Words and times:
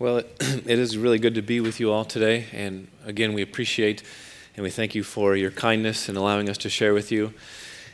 Well, 0.00 0.16
it, 0.16 0.34
it 0.66 0.78
is 0.78 0.96
really 0.96 1.18
good 1.18 1.34
to 1.34 1.42
be 1.42 1.60
with 1.60 1.78
you 1.78 1.92
all 1.92 2.06
today. 2.06 2.46
And 2.54 2.88
again, 3.04 3.34
we 3.34 3.42
appreciate 3.42 4.02
and 4.56 4.64
we 4.64 4.70
thank 4.70 4.94
you 4.94 5.04
for 5.04 5.36
your 5.36 5.50
kindness 5.50 6.08
and 6.08 6.16
allowing 6.16 6.48
us 6.48 6.56
to 6.58 6.70
share 6.70 6.94
with 6.94 7.12
you. 7.12 7.34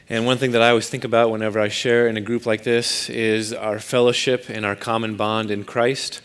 And 0.08 0.24
one 0.24 0.38
thing 0.38 0.52
that 0.52 0.62
I 0.62 0.68
always 0.68 0.88
think 0.88 1.02
about 1.02 1.32
whenever 1.32 1.58
I 1.58 1.66
share 1.66 2.06
in 2.06 2.16
a 2.16 2.20
group 2.20 2.46
like 2.46 2.62
this 2.62 3.10
is 3.10 3.52
our 3.52 3.80
fellowship 3.80 4.48
and 4.48 4.64
our 4.64 4.76
common 4.76 5.16
bond 5.16 5.50
in 5.50 5.64
Christ. 5.64 6.20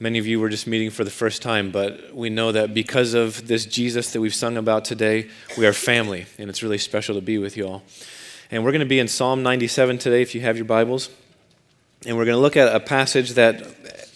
Many 0.00 0.18
of 0.18 0.26
you 0.26 0.40
were 0.40 0.48
just 0.48 0.66
meeting 0.66 0.90
for 0.90 1.04
the 1.04 1.10
first 1.12 1.40
time, 1.40 1.70
but 1.70 2.12
we 2.12 2.28
know 2.28 2.50
that 2.50 2.74
because 2.74 3.14
of 3.14 3.46
this 3.46 3.64
Jesus 3.64 4.12
that 4.12 4.20
we've 4.20 4.34
sung 4.34 4.56
about 4.56 4.84
today, 4.84 5.28
we 5.56 5.68
are 5.68 5.72
family, 5.72 6.26
and 6.36 6.50
it's 6.50 6.64
really 6.64 6.78
special 6.78 7.14
to 7.14 7.20
be 7.20 7.38
with 7.38 7.56
you 7.56 7.68
all. 7.68 7.84
And 8.50 8.64
we're 8.64 8.72
going 8.72 8.80
to 8.80 8.86
be 8.86 8.98
in 8.98 9.06
Psalm 9.06 9.44
97 9.44 9.98
today, 9.98 10.20
if 10.20 10.34
you 10.34 10.40
have 10.40 10.56
your 10.56 10.66
Bibles. 10.66 11.10
And 12.06 12.16
we're 12.16 12.24
going 12.24 12.36
to 12.36 12.40
look 12.40 12.56
at 12.56 12.72
a 12.72 12.78
passage 12.78 13.32
that 13.32 13.66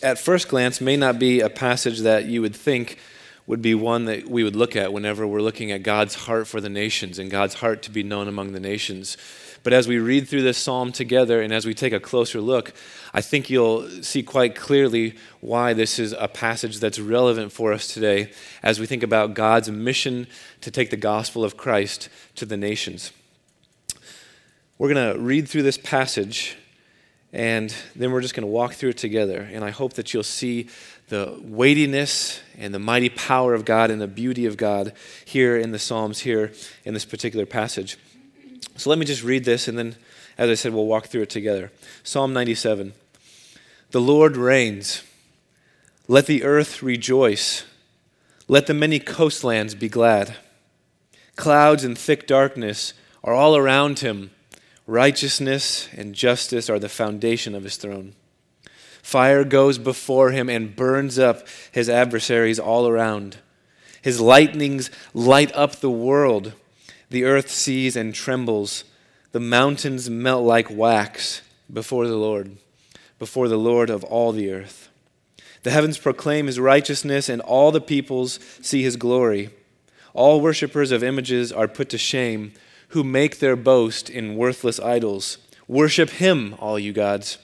at 0.01 0.17
first 0.17 0.49
glance 0.49 0.81
may 0.81 0.97
not 0.97 1.19
be 1.19 1.41
a 1.41 1.51
passage 1.51 1.99
that 2.03 2.25
you 2.27 2.41
would 2.41 2.55
think 2.55 3.01
would 3.49 3.61
be 3.61 3.75
one 3.75 4.05
that 4.05 4.29
we 4.29 4.45
would 4.45 4.55
look 4.55 4.77
at 4.77 4.93
whenever 4.93 5.27
we're 5.27 5.43
looking 5.43 5.73
at 5.73 5.83
God's 5.83 6.15
heart 6.15 6.47
for 6.47 6.61
the 6.61 6.69
nations 6.69 7.19
and 7.19 7.33
God's 7.33 7.55
heart 7.55 7.83
to 7.83 7.91
be 7.91 8.05
known 8.05 8.29
among 8.29 8.53
the 8.53 8.61
nations. 8.61 9.17
But 9.65 9.73
as 9.73 9.89
we 9.89 9.99
read 9.99 10.29
through 10.29 10.43
this 10.43 10.57
psalm 10.57 10.93
together 10.93 11.43
and 11.43 11.53
as 11.53 11.67
we 11.67 11.75
take 11.75 11.93
a 11.93 11.99
closer 11.99 12.41
look, 12.41 12.73
I 13.13 13.23
think 13.23 13.51
you'll 13.51 13.89
see 14.05 14.23
quite 14.23 14.55
clearly 14.55 15.17
why 15.41 15.73
this 15.73 15.99
is 15.99 16.13
a 16.17 16.29
passage 16.29 16.79
that's 16.79 17.01
relevant 17.01 17.51
for 17.51 17.73
us 17.73 17.89
today 17.89 18.31
as 18.63 18.79
we 18.79 18.87
think 18.87 19.03
about 19.03 19.35
God's 19.35 19.69
mission 19.69 20.29
to 20.61 20.71
take 20.71 20.91
the 20.91 20.97
gospel 20.97 21.43
of 21.43 21.57
Christ 21.57 22.09
to 22.37 22.47
the 22.47 22.57
nations. 22.57 23.11
We're 24.79 24.95
going 24.95 25.13
to 25.13 25.21
read 25.21 25.49
through 25.49 25.65
this 25.65 25.77
passage 25.77 26.57
and 27.33 27.75
then 27.95 28.11
we're 28.11 28.21
just 28.21 28.35
going 28.35 28.47
to 28.47 28.53
walk 28.53 28.75
through 28.75 28.91
it 28.91 28.99
together. 28.99 29.49
And 29.53 29.65
I 29.65 29.71
hope 29.71 29.95
that 29.95 30.13
you'll 30.13 30.23
see 30.23 30.69
the 31.09 31.39
weightiness 31.41 32.41
and 32.59 32.75
the 32.75 32.79
mighty 32.79 33.09
power 33.09 33.55
of 33.55 33.65
God 33.65 33.91
and 33.91 34.01
the 34.01 34.09
beauty 34.09 34.47
of 34.47 34.57
God 34.57 34.93
here 35.25 35.57
in 35.57 35.71
the 35.71 35.79
Psalms, 35.79 36.21
here 36.21 36.53
in 36.85 36.95
this 36.95 37.05
particular 37.05 37.47
passage. 37.47 37.99
So 38.77 38.91
let 38.91 38.99
me 38.99 39.07
just 39.07 39.23
read 39.23 39.45
this, 39.45 39.69
and 39.69 39.79
then, 39.79 39.97
as 40.39 40.49
I 40.49 40.55
said, 40.55 40.73
we'll 40.73 40.87
walk 40.87 41.07
through 41.07 41.23
it 41.23 41.31
together. 41.31 41.71
Psalm 42.03 42.33
97 42.33 42.95
The 43.91 44.01
Lord 44.01 44.37
reigns. 44.37 45.03
Let 46.09 46.27
the 46.27 46.43
earth 46.43 46.83
rejoice. 46.83 47.65
Let 48.49 48.67
the 48.67 48.75
many 48.75 48.99
coastlands 48.99 49.77
be 49.77 49.89
glad. 49.89 50.37
Clouds 51.37 51.85
and 51.85 51.97
thick 51.97 52.27
darkness 52.27 52.95
are 53.23 53.33
all 53.33 53.57
around 53.57 54.01
him. 54.01 54.31
Righteousness 54.91 55.89
and 55.97 56.17
justice 56.17 56.69
are 56.69 56.81
the 56.81 56.89
foundation 56.89 57.55
of 57.55 57.63
his 57.63 57.77
throne. 57.77 58.15
Fire 59.05 59.45
goes 59.45 59.79
before 59.79 60.33
him 60.33 60.49
and 60.49 60.75
burns 60.75 61.17
up 61.17 61.47
his 61.71 61.89
adversaries 61.89 62.59
all 62.59 62.89
around. 62.89 63.37
His 64.03 64.21
lightnings 64.21 64.91
light 65.15 65.55
up 65.55 65.77
the 65.77 65.93
world. 65.93 66.55
The 67.09 67.23
earth 67.23 67.51
sees 67.53 67.95
and 67.95 68.13
trembles. 68.13 68.83
The 69.31 69.39
mountains 69.39 70.11
melt 70.11 70.45
like 70.45 70.69
wax 70.69 71.43
before 71.73 72.09
the 72.09 72.17
Lord, 72.17 72.57
before 73.21 73.47
the 73.47 73.57
Lord 73.57 73.91
of 73.91 74.03
all 74.03 74.33
the 74.33 74.53
earth. 74.53 74.89
The 75.63 75.71
heavens 75.71 75.99
proclaim 75.99 76.49
his 76.49 76.59
righteousness, 76.59 77.29
and 77.29 77.41
all 77.43 77.71
the 77.71 77.81
peoples 77.81 78.41
see 78.61 78.83
his 78.83 78.97
glory. 78.97 79.51
All 80.15 80.41
worshippers 80.41 80.91
of 80.91 81.05
images 81.05 81.53
are 81.53 81.69
put 81.69 81.91
to 81.91 81.99
shame 81.99 82.55
who 82.91 83.05
make 83.05 83.39
their 83.39 83.57
boast 83.57 84.09
in 84.11 84.37
worthless 84.37 84.79
idols. 84.81 85.39
Worship 85.67 86.11
him, 86.11 86.55
all 86.59 86.79
you 86.79 86.93
gods. 86.93 87.39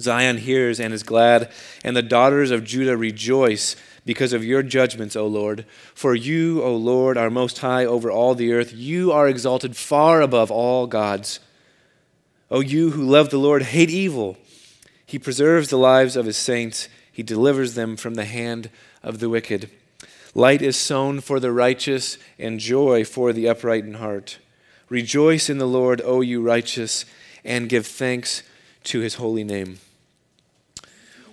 Zion 0.00 0.38
hears 0.38 0.78
and 0.78 0.92
is 0.92 1.02
glad, 1.02 1.50
and 1.82 1.96
the 1.96 2.02
daughters 2.02 2.50
of 2.50 2.64
Judah 2.64 2.96
rejoice 2.96 3.76
because 4.04 4.32
of 4.32 4.44
your 4.44 4.62
judgments, 4.62 5.16
O 5.16 5.26
Lord. 5.26 5.64
For 5.94 6.14
you, 6.14 6.62
O 6.62 6.74
Lord, 6.76 7.16
are 7.16 7.30
most 7.30 7.58
high 7.58 7.84
over 7.84 8.10
all 8.10 8.34
the 8.34 8.52
earth. 8.52 8.72
You 8.74 9.12
are 9.12 9.28
exalted 9.28 9.76
far 9.76 10.20
above 10.20 10.50
all 10.50 10.86
gods. 10.86 11.40
O 12.50 12.60
you 12.60 12.90
who 12.90 13.02
love 13.02 13.30
the 13.30 13.38
Lord, 13.38 13.62
hate 13.62 13.90
evil. 13.90 14.36
He 15.04 15.18
preserves 15.18 15.68
the 15.68 15.78
lives 15.78 16.16
of 16.16 16.26
his 16.26 16.36
saints, 16.36 16.88
he 17.10 17.22
delivers 17.22 17.74
them 17.74 17.96
from 17.96 18.14
the 18.14 18.24
hand 18.24 18.70
of 19.02 19.18
the 19.18 19.28
wicked. 19.28 19.70
Light 20.34 20.60
is 20.60 20.76
sown 20.76 21.20
for 21.20 21.40
the 21.40 21.52
righteous, 21.52 22.18
and 22.38 22.60
joy 22.60 23.04
for 23.04 23.32
the 23.32 23.48
upright 23.48 23.84
in 23.84 23.94
heart. 23.94 24.38
Rejoice 24.88 25.50
in 25.50 25.58
the 25.58 25.66
Lord, 25.66 26.00
O 26.04 26.20
you 26.20 26.40
righteous, 26.40 27.04
and 27.44 27.68
give 27.68 27.86
thanks 27.86 28.42
to 28.84 29.00
his 29.00 29.14
holy 29.14 29.44
name. 29.44 29.78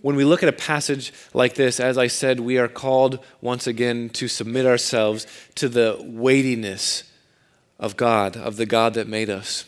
When 0.02 0.16
we 0.16 0.25
look 0.25 0.44
at 0.44 0.50
a 0.50 0.53
passage 0.53 1.14
like 1.34 1.56
this, 1.56 1.80
as 1.80 1.97
I 1.97 2.08
said, 2.08 2.40
we 2.42 2.58
are 2.58 2.68
called 2.68 3.24
once 3.40 3.68
again 3.68 4.09
to 4.09 4.28
submit 4.28 4.66
ourselves 4.66 5.25
to 5.56 5.69
the 5.69 5.97
weightiness 6.02 7.03
of 7.80 7.96
God, 7.96 8.36
of 8.36 8.58
the 8.58 8.66
God 8.66 8.96
that 8.96 9.08
made 9.08 9.30
us. 9.30 9.66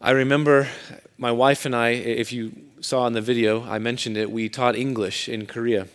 I 0.00 0.12
remember 0.12 0.68
my 1.18 1.32
wife 1.32 1.66
and 1.66 1.74
I, 1.74 1.88
if 1.88 2.32
you 2.32 2.52
saw 2.80 3.06
in 3.06 3.12
the 3.12 3.20
video, 3.20 3.64
I 3.64 3.78
mentioned 3.78 4.16
it, 4.16 4.30
we 4.30 4.48
taught 4.48 4.76
English 4.76 5.28
in 5.28 5.46
Korea. 5.46 5.88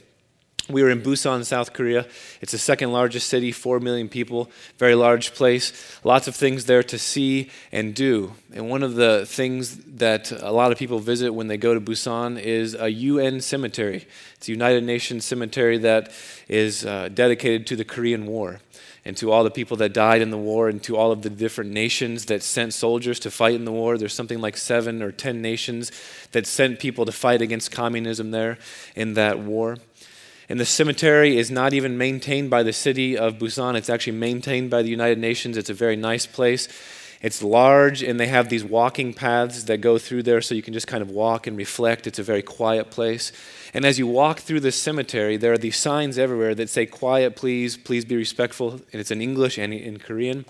We 0.72 0.84
were 0.84 0.90
in 0.90 1.02
Busan, 1.02 1.46
South 1.46 1.74
Korea. 1.74 2.06
It's 2.40 2.52
the 2.52 2.58
second 2.58 2.92
largest 2.92 3.28
city, 3.28 3.52
4 3.52 3.80
million 3.80 4.09
people, 4.09 4.50
very 4.78 4.96
large 4.96 5.34
place. 5.34 6.00
Lots 6.04 6.28
of 6.28 6.36
things 6.36 6.66
there 6.66 6.84
to 6.84 6.98
see 6.98 7.50
and 7.72 7.94
do. 7.94 8.34
And 8.54 8.70
one 8.70 8.84
of 8.84 8.96
the 8.96 9.26
things 9.26 9.78
that 9.98 10.31
a 10.31 10.52
lot 10.52 10.72
of 10.72 10.78
people 10.78 11.00
visit 11.00 11.34
when 11.34 11.48
they 11.48 11.58
go 11.58 11.74
to 11.74 11.81
Busan 11.81 12.40
is 12.40 12.76
a 12.76 12.90
UN 12.90 13.42
cemetery. 13.42 14.08
It's 14.36 14.48
a 14.48 14.52
United 14.52 14.84
Nations 14.84 15.26
cemetery 15.26 15.78
that 15.80 16.12
is 16.48 16.86
uh, 16.86 17.10
dedicated 17.14 17.68
to 17.68 17.76
the 17.76 17.86
Korean 17.86 18.26
War 18.26 18.60
and 19.04 19.18
to 19.18 19.31
all 19.31 19.44
the 19.44 19.52
people 19.52 19.78
that 19.78 19.94
died 19.94 20.22
in 20.22 20.30
the 20.30 20.38
war 20.38 20.70
and 20.70 20.81
to 20.84 20.96
all 20.96 21.12
of 21.12 21.24
the 21.24 21.30
different 21.30 21.72
nations 21.72 22.26
that 22.26 22.44
sent 22.44 22.74
soldiers 22.74 23.20
to 23.20 23.31
fight 23.31 23.56
in 23.56 23.66
the 23.66 23.72
war. 23.72 23.98
There's 23.98 24.14
something 24.14 24.40
like 24.40 24.58
seven 24.58 25.02
or 25.02 25.12
ten 25.12 25.42
nations 25.42 25.92
that 26.34 26.46
sent 26.46 26.80
people 26.80 27.06
to 27.06 27.12
fight 27.12 27.42
against 27.42 27.72
communism 27.72 28.31
there 28.31 28.60
in 28.96 29.16
that 29.16 29.40
war. 29.40 29.78
And 30.51 30.59
the 30.59 30.66
cemetery 30.66 31.38
is 31.38 31.50
not 31.50 31.73
even 31.73 31.97
maintained 31.97 32.50
by 32.50 32.62
the 32.62 32.73
city 32.73 33.17
of 33.17 33.35
Busan, 33.35 33.75
it's 33.75 33.89
actually 33.89 34.17
maintained 34.17 34.69
by 34.69 34.81
the 34.81 34.89
United 34.89 35.17
Nations. 35.17 35.56
It's 35.56 35.69
a 35.69 35.73
very 35.73 35.95
nice 35.95 36.25
place. 36.25 36.67
It's 37.22 37.41
large, 37.41 38.03
and 38.03 38.19
they 38.19 38.28
have 38.28 38.50
these 38.50 38.66
walking 38.66 39.13
paths 39.13 39.63
that 39.63 39.78
go 39.78 39.97
through 39.97 40.23
there 40.23 40.41
so 40.41 40.53
you 40.53 40.62
can 40.62 40.73
just 40.73 40.88
kind 40.88 41.01
of 41.01 41.09
walk 41.09 41.47
and 41.47 41.56
reflect. 41.56 42.06
It's 42.06 42.19
a 42.19 42.23
very 42.23 42.41
quiet 42.41 42.91
place. 42.91 43.31
And 43.73 43.85
as 43.85 43.97
you 43.97 44.07
walk 44.07 44.41
through 44.41 44.59
this 44.59 44.75
cemetery, 44.75 45.38
there 45.38 45.53
are 45.53 45.57
these 45.57 45.78
signs 45.78 46.17
everywhere 46.17 46.53
that 46.56 46.69
say, 46.69 46.85
Quiet, 46.85 47.38
please, 47.38 47.78
please 47.78 48.03
be 48.03 48.18
respectful. 48.18 48.72
And 48.91 49.00
it's 49.00 49.09
in 49.09 49.22
English 49.22 49.57
and 49.57 49.73
in 49.73 50.00
Korean. 50.00 50.44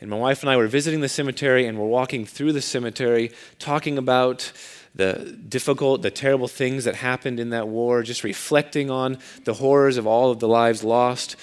And 0.00 0.08
my 0.08 0.16
wife 0.16 0.42
and 0.42 0.48
I 0.48 0.56
were 0.56 0.68
visiting 0.68 1.02
the 1.02 1.08
cemetery, 1.08 1.66
and 1.66 1.78
we're 1.78 1.86
walking 1.86 2.24
through 2.24 2.54
the 2.54 2.62
cemetery 2.62 3.32
talking 3.58 3.98
about 3.98 4.52
the 4.94 5.36
difficult, 5.48 6.02
the 6.02 6.10
terrible 6.10 6.48
things 6.48 6.84
that 6.84 6.96
happened 6.96 7.38
in 7.38 7.50
that 7.50 7.68
war, 7.68 8.02
just 8.02 8.24
reflecting 8.24 8.90
on 8.90 9.18
the 9.44 9.54
horrors 9.54 9.96
of 9.96 10.06
all 10.06 10.30
of 10.30 10.40
the 10.40 10.48
lives 10.48 10.82
lost, 10.82 11.36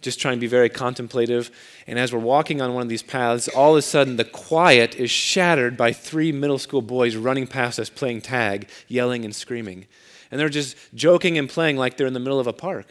just 0.00 0.20
trying 0.20 0.36
to 0.36 0.40
be 0.40 0.46
very 0.46 0.68
contemplative. 0.68 1.50
And 1.86 1.98
as 1.98 2.12
we're 2.12 2.18
walking 2.18 2.60
on 2.60 2.74
one 2.74 2.82
of 2.82 2.88
these 2.88 3.02
paths, 3.02 3.48
all 3.48 3.72
of 3.72 3.78
a 3.78 3.82
sudden 3.82 4.16
the 4.16 4.24
quiet 4.24 4.94
is 4.96 5.10
shattered 5.10 5.76
by 5.76 5.92
three 5.92 6.32
middle 6.32 6.58
school 6.58 6.82
boys 6.82 7.16
running 7.16 7.46
past 7.46 7.78
us 7.78 7.90
playing 7.90 8.22
tag, 8.22 8.68
yelling 8.88 9.24
and 9.24 9.34
screaming. 9.34 9.86
And 10.30 10.40
they're 10.40 10.48
just 10.48 10.76
joking 10.94 11.38
and 11.38 11.48
playing 11.48 11.76
like 11.76 11.96
they're 11.96 12.06
in 12.06 12.14
the 12.14 12.20
middle 12.20 12.40
of 12.40 12.46
a 12.46 12.52
park. 12.52 12.86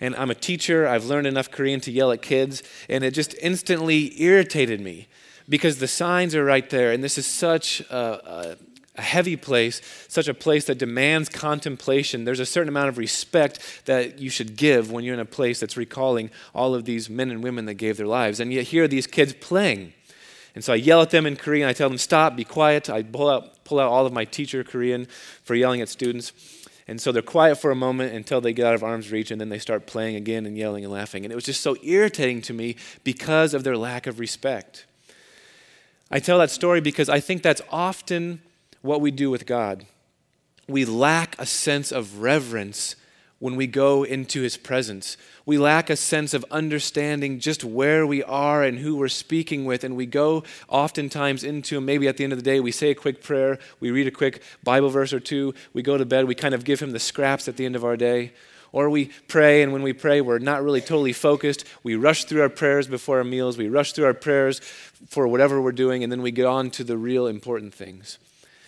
And 0.00 0.14
I'm 0.16 0.30
a 0.30 0.34
teacher, 0.34 0.86
I've 0.86 1.06
learned 1.06 1.26
enough 1.26 1.50
Korean 1.50 1.80
to 1.80 1.90
yell 1.90 2.12
at 2.12 2.20
kids, 2.20 2.62
and 2.88 3.02
it 3.04 3.12
just 3.12 3.34
instantly 3.40 4.20
irritated 4.20 4.80
me 4.80 5.08
because 5.48 5.78
the 5.78 5.88
signs 5.88 6.34
are 6.34 6.44
right 6.44 6.68
there, 6.68 6.92
and 6.92 7.02
this 7.02 7.16
is 7.16 7.26
such 7.26 7.80
a, 7.90 7.96
a 7.96 8.56
a 8.96 9.02
heavy 9.02 9.36
place, 9.36 9.80
such 10.08 10.28
a 10.28 10.34
place 10.34 10.66
that 10.66 10.78
demands 10.78 11.28
contemplation. 11.28 12.24
There's 12.24 12.40
a 12.40 12.46
certain 12.46 12.68
amount 12.68 12.90
of 12.90 12.98
respect 12.98 13.82
that 13.86 14.20
you 14.20 14.30
should 14.30 14.56
give 14.56 14.90
when 14.92 15.04
you're 15.04 15.14
in 15.14 15.20
a 15.20 15.24
place 15.24 15.60
that's 15.60 15.76
recalling 15.76 16.30
all 16.54 16.74
of 16.74 16.84
these 16.84 17.10
men 17.10 17.30
and 17.30 17.42
women 17.42 17.66
that 17.66 17.74
gave 17.74 17.96
their 17.96 18.06
lives. 18.06 18.38
And 18.38 18.52
yet, 18.52 18.66
here 18.66 18.84
are 18.84 18.88
these 18.88 19.06
kids 19.06 19.32
playing. 19.34 19.92
And 20.54 20.62
so 20.62 20.72
I 20.72 20.76
yell 20.76 21.02
at 21.02 21.10
them 21.10 21.26
in 21.26 21.34
Korean. 21.36 21.68
I 21.68 21.72
tell 21.72 21.88
them, 21.88 21.98
stop, 21.98 22.36
be 22.36 22.44
quiet. 22.44 22.88
I 22.88 23.02
pull 23.02 23.28
out, 23.28 23.64
pull 23.64 23.80
out 23.80 23.90
all 23.90 24.06
of 24.06 24.12
my 24.12 24.24
teacher 24.24 24.62
Korean 24.62 25.06
for 25.42 25.56
yelling 25.56 25.80
at 25.80 25.88
students. 25.88 26.32
And 26.86 27.00
so 27.00 27.10
they're 27.10 27.22
quiet 27.22 27.56
for 27.56 27.70
a 27.70 27.74
moment 27.74 28.14
until 28.14 28.40
they 28.40 28.52
get 28.52 28.66
out 28.66 28.74
of 28.74 28.84
arm's 28.84 29.10
reach, 29.10 29.30
and 29.30 29.40
then 29.40 29.48
they 29.48 29.58
start 29.58 29.86
playing 29.86 30.16
again 30.16 30.46
and 30.46 30.56
yelling 30.56 30.84
and 30.84 30.92
laughing. 30.92 31.24
And 31.24 31.32
it 31.32 31.34
was 31.34 31.44
just 31.44 31.62
so 31.62 31.76
irritating 31.82 32.42
to 32.42 32.52
me 32.52 32.76
because 33.02 33.54
of 33.54 33.64
their 33.64 33.76
lack 33.76 34.06
of 34.06 34.20
respect. 34.20 34.84
I 36.10 36.20
tell 36.20 36.38
that 36.38 36.50
story 36.50 36.80
because 36.80 37.08
I 37.08 37.20
think 37.20 37.42
that's 37.42 37.62
often 37.70 38.40
what 38.84 39.00
we 39.00 39.10
do 39.10 39.30
with 39.30 39.46
God. 39.46 39.86
We 40.68 40.84
lack 40.84 41.36
a 41.38 41.46
sense 41.46 41.90
of 41.90 42.20
reverence 42.20 42.96
when 43.38 43.56
we 43.56 43.66
go 43.66 44.02
into 44.02 44.42
his 44.42 44.58
presence. 44.58 45.16
We 45.46 45.56
lack 45.56 45.88
a 45.88 45.96
sense 45.96 46.34
of 46.34 46.44
understanding 46.50 47.40
just 47.40 47.64
where 47.64 48.06
we 48.06 48.22
are 48.22 48.62
and 48.62 48.78
who 48.78 48.96
we're 48.96 49.08
speaking 49.08 49.64
with. 49.64 49.84
And 49.84 49.96
we 49.96 50.04
go 50.04 50.44
oftentimes 50.68 51.44
into, 51.44 51.80
maybe 51.80 52.08
at 52.08 52.18
the 52.18 52.24
end 52.24 52.34
of 52.34 52.38
the 52.38 52.44
day, 52.44 52.60
we 52.60 52.72
say 52.72 52.90
a 52.90 52.94
quick 52.94 53.22
prayer, 53.22 53.58
we 53.80 53.90
read 53.90 54.06
a 54.06 54.10
quick 54.10 54.42
Bible 54.62 54.90
verse 54.90 55.14
or 55.14 55.20
two, 55.20 55.54
we 55.72 55.80
go 55.82 55.96
to 55.96 56.04
bed, 56.04 56.26
we 56.26 56.34
kind 56.34 56.54
of 56.54 56.64
give 56.64 56.80
him 56.80 56.92
the 56.92 56.98
scraps 56.98 57.48
at 57.48 57.56
the 57.56 57.64
end 57.64 57.76
of 57.76 57.84
our 57.84 57.96
day. 57.96 58.32
Or 58.70 58.90
we 58.90 59.10
pray, 59.28 59.62
and 59.62 59.72
when 59.72 59.82
we 59.82 59.94
pray, 59.94 60.20
we're 60.20 60.38
not 60.40 60.62
really 60.62 60.80
totally 60.80 61.12
focused. 61.14 61.64
We 61.82 61.94
rush 61.94 62.24
through 62.24 62.42
our 62.42 62.48
prayers 62.50 62.86
before 62.86 63.18
our 63.18 63.24
meals, 63.24 63.56
we 63.56 63.68
rush 63.68 63.92
through 63.92 64.06
our 64.06 64.14
prayers 64.14 64.58
for 65.08 65.26
whatever 65.26 65.60
we're 65.60 65.72
doing, 65.72 66.02
and 66.02 66.12
then 66.12 66.20
we 66.20 66.32
get 66.32 66.46
on 66.46 66.70
to 66.72 66.84
the 66.84 66.98
real 66.98 67.26
important 67.26 67.72
things. 67.72 68.18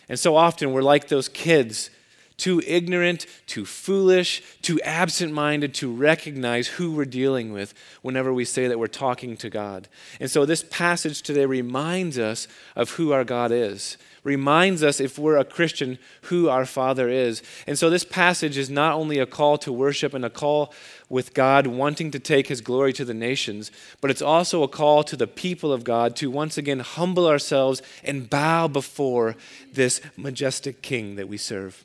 And 0.09 0.19
so 0.19 0.37
often 0.37 0.73
we're 0.73 0.83
like 0.83 1.09
those 1.09 1.29
kids 1.29 1.91
too 2.37 2.63
ignorant, 2.67 3.27
too 3.47 3.65
foolish, 3.65 4.43
too 4.61 4.81
absent 4.83 5.33
minded 5.33 5.73
to 5.75 5.93
recognize 5.93 6.69
who 6.69 6.93
we're 6.93 7.05
dealing 7.05 7.53
with 7.53 7.73
whenever 8.03 8.33
we 8.33 8.45
say 8.45 8.69
that 8.69 8.79
we're 8.79 8.87
talking 8.87 9.37
to 9.39 9.49
God. 9.49 9.89
And 10.21 10.31
so 10.31 10.45
this 10.45 10.63
passage 10.63 11.23
today 11.23 11.47
reminds 11.47 12.19
us 12.19 12.47
of 12.75 12.91
who 12.91 13.13
our 13.13 13.25
God 13.25 13.53
is, 13.53 13.97
reminds 14.27 14.83
us, 14.83 14.99
if 14.99 15.21
we're 15.21 15.37
a 15.37 15.45
Christian, 15.45 15.99
who 16.23 16.49
our 16.49 16.67
Father 16.67 17.09
is. 17.09 17.45
And 17.65 17.79
so 17.79 17.89
this 17.89 18.03
passage 18.03 18.59
is 18.59 18.69
not 18.69 18.95
only 18.95 19.21
a 19.21 19.25
call 19.25 19.57
to 19.59 19.73
worship 19.73 20.15
and 20.15 20.25
a 20.25 20.31
call 20.31 20.75
with 21.09 21.33
God 21.33 21.69
wanting 21.69 22.11
to 22.11 22.19
take 22.19 22.49
his 22.49 22.61
glory 22.61 22.93
to 22.95 23.05
the 23.05 23.15
nations, 23.15 23.71
but 24.01 24.11
it's 24.11 24.21
also 24.21 24.65
a 24.65 24.69
call 24.69 25.05
to 25.05 25.17
the 25.17 25.29
people 25.29 25.73
of 25.73 25.85
God 25.85 26.17
to 26.17 26.29
once 26.29 26.59
again 26.59 26.81
humble 26.81 27.29
ourselves 27.29 27.83
and 28.03 28.29
bow 28.29 28.67
before 28.67 29.37
this 29.73 30.01
majestic 30.17 30.83
King 30.83 31.15
that 31.15 31.29
we 31.29 31.37
serve. 31.37 31.85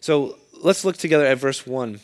So 0.00 0.36
let's 0.52 0.84
look 0.84 0.96
together 0.96 1.26
at 1.26 1.38
verse 1.38 1.64
1. 1.64 2.00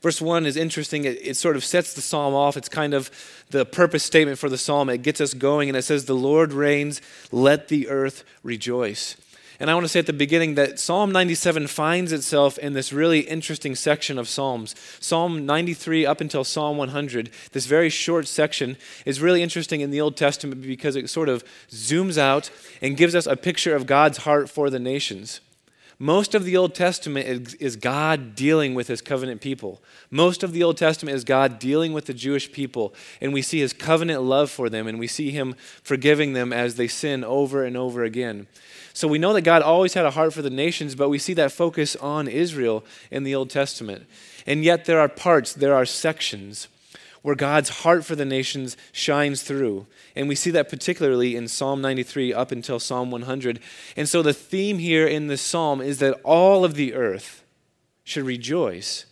Verse 0.00 0.20
1 0.20 0.46
is 0.46 0.56
interesting. 0.56 1.04
It, 1.04 1.18
it, 1.26 1.36
sort 1.36 1.56
of 1.56 1.64
sets 1.64 1.94
the 1.94 2.00
psalm 2.00 2.34
off. 2.34 2.56
It's 2.56 2.68
kind 2.68 2.94
of 2.94 3.10
the 3.50 3.64
purpose 3.64 4.04
statement 4.04 4.38
for 4.38 4.48
the 4.48 4.58
psalm. 4.58 4.88
It 4.88 5.02
gets 5.02 5.20
us 5.20 5.34
going, 5.34 5.68
and 5.68 5.76
it 5.76 5.82
says, 5.82 6.04
The 6.04 6.14
Lord 6.14 6.52
reigns, 6.52 7.00
let 7.32 7.68
the 7.68 7.88
earth 7.88 8.24
rejoice. 8.44 9.16
And 9.60 9.68
I 9.68 9.74
want 9.74 9.84
to 9.84 9.88
say 9.88 9.98
at 9.98 10.06
the 10.06 10.12
beginning 10.12 10.54
that 10.54 10.78
Psalm 10.78 11.10
97 11.10 11.66
finds 11.66 12.12
itself 12.12 12.58
in 12.58 12.74
this 12.74 12.92
really 12.92 13.20
interesting 13.20 13.74
section 13.74 14.16
of 14.16 14.28
Psalms. 14.28 14.76
Psalm 15.00 15.46
93 15.46 16.06
up 16.06 16.20
until 16.20 16.44
Psalm 16.44 16.76
100, 16.76 17.30
this 17.50 17.66
very 17.66 17.90
short 17.90 18.28
section, 18.28 18.76
is 19.04 19.20
really 19.20 19.42
interesting 19.42 19.80
in 19.80 19.90
the 19.90 20.00
Old 20.00 20.16
Testament 20.16 20.62
because 20.62 20.94
it 20.94 21.10
sort 21.10 21.28
of 21.28 21.42
zooms 21.70 22.16
out 22.16 22.50
and 22.80 22.96
gives 22.96 23.16
us 23.16 23.26
a 23.26 23.36
picture 23.36 23.74
of 23.74 23.86
God's 23.86 24.18
heart 24.18 24.48
for 24.48 24.70
the 24.70 24.78
nations. 24.78 25.40
Most 26.00 26.36
of 26.36 26.44
the 26.44 26.56
Old 26.56 26.76
Testament 26.76 27.26
is, 27.58 27.74
God 27.74 28.36
dealing 28.36 28.74
with 28.74 28.86
his 28.86 29.02
covenant 29.02 29.40
people. 29.40 29.82
Most 30.12 30.44
of 30.44 30.52
the 30.52 30.62
Old 30.62 30.76
Testament 30.76 31.16
is 31.16 31.24
God 31.24 31.58
dealing 31.58 31.92
with 31.92 32.06
the 32.06 32.14
Jewish 32.14 32.52
people, 32.52 32.94
and 33.20 33.32
we 33.32 33.42
see 33.42 33.58
his 33.58 33.72
covenant 33.72 34.22
love 34.22 34.48
for 34.48 34.70
them, 34.70 34.86
and 34.86 35.00
we 35.00 35.08
see 35.08 35.32
him 35.32 35.56
forgiving 35.82 36.34
them 36.34 36.52
as 36.52 36.76
they 36.76 36.86
sin 36.86 37.24
over 37.24 37.64
and 37.64 37.76
over 37.76 38.04
again. 38.04 38.46
So 38.92 39.08
we 39.08 39.18
know 39.18 39.32
that 39.32 39.42
God 39.42 39.60
always 39.60 39.94
had 39.94 40.04
a 40.04 40.12
heart 40.12 40.32
for 40.32 40.42
the 40.42 40.50
nations, 40.50 40.94
but 40.94 41.08
we 41.08 41.18
see 41.18 41.34
that 41.34 41.50
focus 41.50 41.96
on 41.96 42.28
Israel 42.28 42.84
in 43.10 43.24
the 43.24 43.34
Old 43.34 43.50
Testament. 43.50 44.06
And 44.46 44.62
yet 44.62 44.84
there 44.84 45.00
are 45.00 45.08
parts, 45.08 45.52
there 45.52 45.74
are 45.74 45.84
sections 45.84 46.68
where 47.28 47.36
God's 47.36 47.68
heart 47.80 48.06
for 48.06 48.16
the 48.16 48.24
nations 48.24 48.74
shines 48.90 49.42
through. 49.42 49.86
And 50.16 50.30
we 50.30 50.34
see 50.34 50.50
that 50.52 50.70
particularly 50.70 51.36
in 51.36 51.46
Psalm 51.46 51.82
93 51.82 52.32
up 52.32 52.50
until 52.52 52.80
Psalm 52.80 53.10
100. 53.10 53.60
And 53.98 54.08
so 54.08 54.22
the 54.22 54.32
theme 54.32 54.78
here 54.78 55.06
in 55.06 55.26
this 55.26 55.42
psalm 55.42 55.82
is 55.82 55.98
that 55.98 56.18
all 56.24 56.64
of 56.64 56.72
the 56.72 56.94
earth 56.94 57.44
should 58.02 58.24
rejoice 58.24 59.04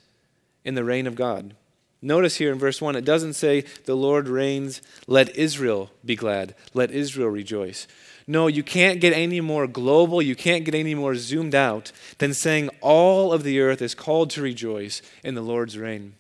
in 0.64 0.76
the 0.76 0.82
reign 0.82 1.06
of 1.06 1.14
God. 1.14 1.56
Notice 2.00 2.36
here 2.36 2.50
in 2.50 2.58
verse 2.58 2.80
1, 2.80 2.96
it 2.96 3.04
doesn't 3.04 3.34
say, 3.34 3.64
The 3.84 3.94
Lord 3.94 4.28
reigns, 4.28 4.80
let 5.06 5.36
Israel 5.36 5.90
be 6.02 6.16
glad, 6.16 6.54
let 6.72 6.90
Israel 6.90 7.28
rejoice. 7.28 7.86
No, 8.26 8.46
you 8.46 8.62
can't 8.62 8.98
get 8.98 9.12
any 9.12 9.42
more 9.42 9.66
global, 9.66 10.22
you 10.22 10.34
can't 10.34 10.64
get 10.64 10.74
any 10.74 10.94
more 10.94 11.16
zoomed 11.16 11.54
out 11.54 11.92
than 12.16 12.32
saying 12.32 12.70
all 12.80 13.30
of 13.34 13.42
the 13.42 13.60
earth 13.60 13.82
is 13.82 13.94
called 13.94 14.30
to 14.30 14.40
rejoice 14.40 15.02
in 15.22 15.34
the 15.34 15.42
Lord's 15.42 15.76
reign. 15.76 16.14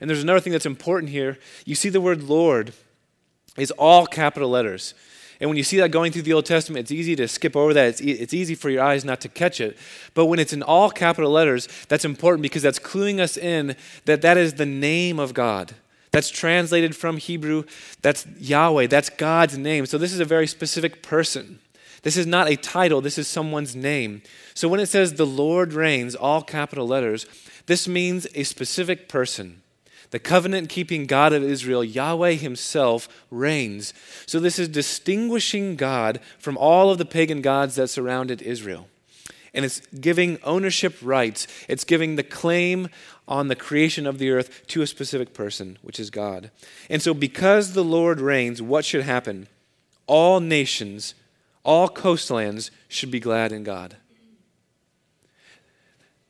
And 0.00 0.08
there's 0.08 0.22
another 0.22 0.40
thing 0.40 0.52
that's 0.52 0.66
important 0.66 1.10
here. 1.10 1.38
You 1.64 1.74
see 1.74 1.88
the 1.88 2.00
word 2.00 2.22
Lord 2.22 2.72
is 3.56 3.70
all 3.72 4.06
capital 4.06 4.48
letters. 4.48 4.94
And 5.40 5.48
when 5.48 5.56
you 5.56 5.62
see 5.62 5.76
that 5.78 5.90
going 5.90 6.10
through 6.10 6.22
the 6.22 6.32
Old 6.32 6.46
Testament, 6.46 6.84
it's 6.84 6.90
easy 6.90 7.14
to 7.16 7.28
skip 7.28 7.54
over 7.54 7.72
that. 7.72 7.88
It's, 7.88 8.02
e- 8.02 8.12
it's 8.12 8.34
easy 8.34 8.54
for 8.54 8.70
your 8.70 8.82
eyes 8.82 9.04
not 9.04 9.20
to 9.20 9.28
catch 9.28 9.60
it. 9.60 9.76
But 10.14 10.26
when 10.26 10.38
it's 10.38 10.52
in 10.52 10.62
all 10.62 10.90
capital 10.90 11.30
letters, 11.30 11.68
that's 11.88 12.04
important 12.04 12.42
because 12.42 12.62
that's 12.62 12.80
cluing 12.80 13.20
us 13.20 13.36
in 13.36 13.76
that 14.04 14.22
that 14.22 14.36
is 14.36 14.54
the 14.54 14.66
name 14.66 15.20
of 15.20 15.34
God. 15.34 15.74
That's 16.10 16.30
translated 16.30 16.96
from 16.96 17.18
Hebrew. 17.18 17.64
That's 18.02 18.26
Yahweh. 18.38 18.88
That's 18.88 19.10
God's 19.10 19.56
name. 19.56 19.86
So 19.86 19.98
this 19.98 20.12
is 20.12 20.20
a 20.20 20.24
very 20.24 20.46
specific 20.46 21.02
person. 21.02 21.60
This 22.02 22.16
is 22.16 22.26
not 22.26 22.48
a 22.48 22.56
title, 22.56 23.00
this 23.00 23.18
is 23.18 23.26
someone's 23.26 23.74
name. 23.74 24.22
So 24.54 24.68
when 24.68 24.80
it 24.80 24.86
says 24.86 25.14
the 25.14 25.26
Lord 25.26 25.72
reigns, 25.72 26.14
all 26.14 26.42
capital 26.42 26.86
letters, 26.86 27.26
this 27.66 27.88
means 27.88 28.26
a 28.34 28.44
specific 28.44 29.08
person. 29.08 29.62
The 30.10 30.18
covenant 30.18 30.68
keeping 30.68 31.06
God 31.06 31.32
of 31.32 31.42
Israel, 31.42 31.84
Yahweh 31.84 32.32
Himself, 32.32 33.08
reigns. 33.30 33.92
So, 34.26 34.40
this 34.40 34.58
is 34.58 34.68
distinguishing 34.68 35.76
God 35.76 36.20
from 36.38 36.56
all 36.56 36.90
of 36.90 36.98
the 36.98 37.04
pagan 37.04 37.42
gods 37.42 37.74
that 37.74 37.88
surrounded 37.88 38.40
Israel. 38.42 38.88
And 39.52 39.64
it's 39.64 39.80
giving 40.00 40.38
ownership 40.42 40.96
rights, 41.02 41.46
it's 41.68 41.84
giving 41.84 42.16
the 42.16 42.22
claim 42.22 42.88
on 43.26 43.48
the 43.48 43.56
creation 43.56 44.06
of 44.06 44.18
the 44.18 44.30
earth 44.30 44.66
to 44.68 44.82
a 44.82 44.86
specific 44.86 45.34
person, 45.34 45.78
which 45.82 46.00
is 46.00 46.10
God. 46.10 46.50
And 46.88 47.02
so, 47.02 47.12
because 47.12 47.72
the 47.74 47.84
Lord 47.84 48.20
reigns, 48.20 48.62
what 48.62 48.84
should 48.84 49.04
happen? 49.04 49.48
All 50.06 50.40
nations, 50.40 51.14
all 51.64 51.88
coastlands 51.88 52.70
should 52.88 53.10
be 53.10 53.20
glad 53.20 53.52
in 53.52 53.62
God 53.62 53.96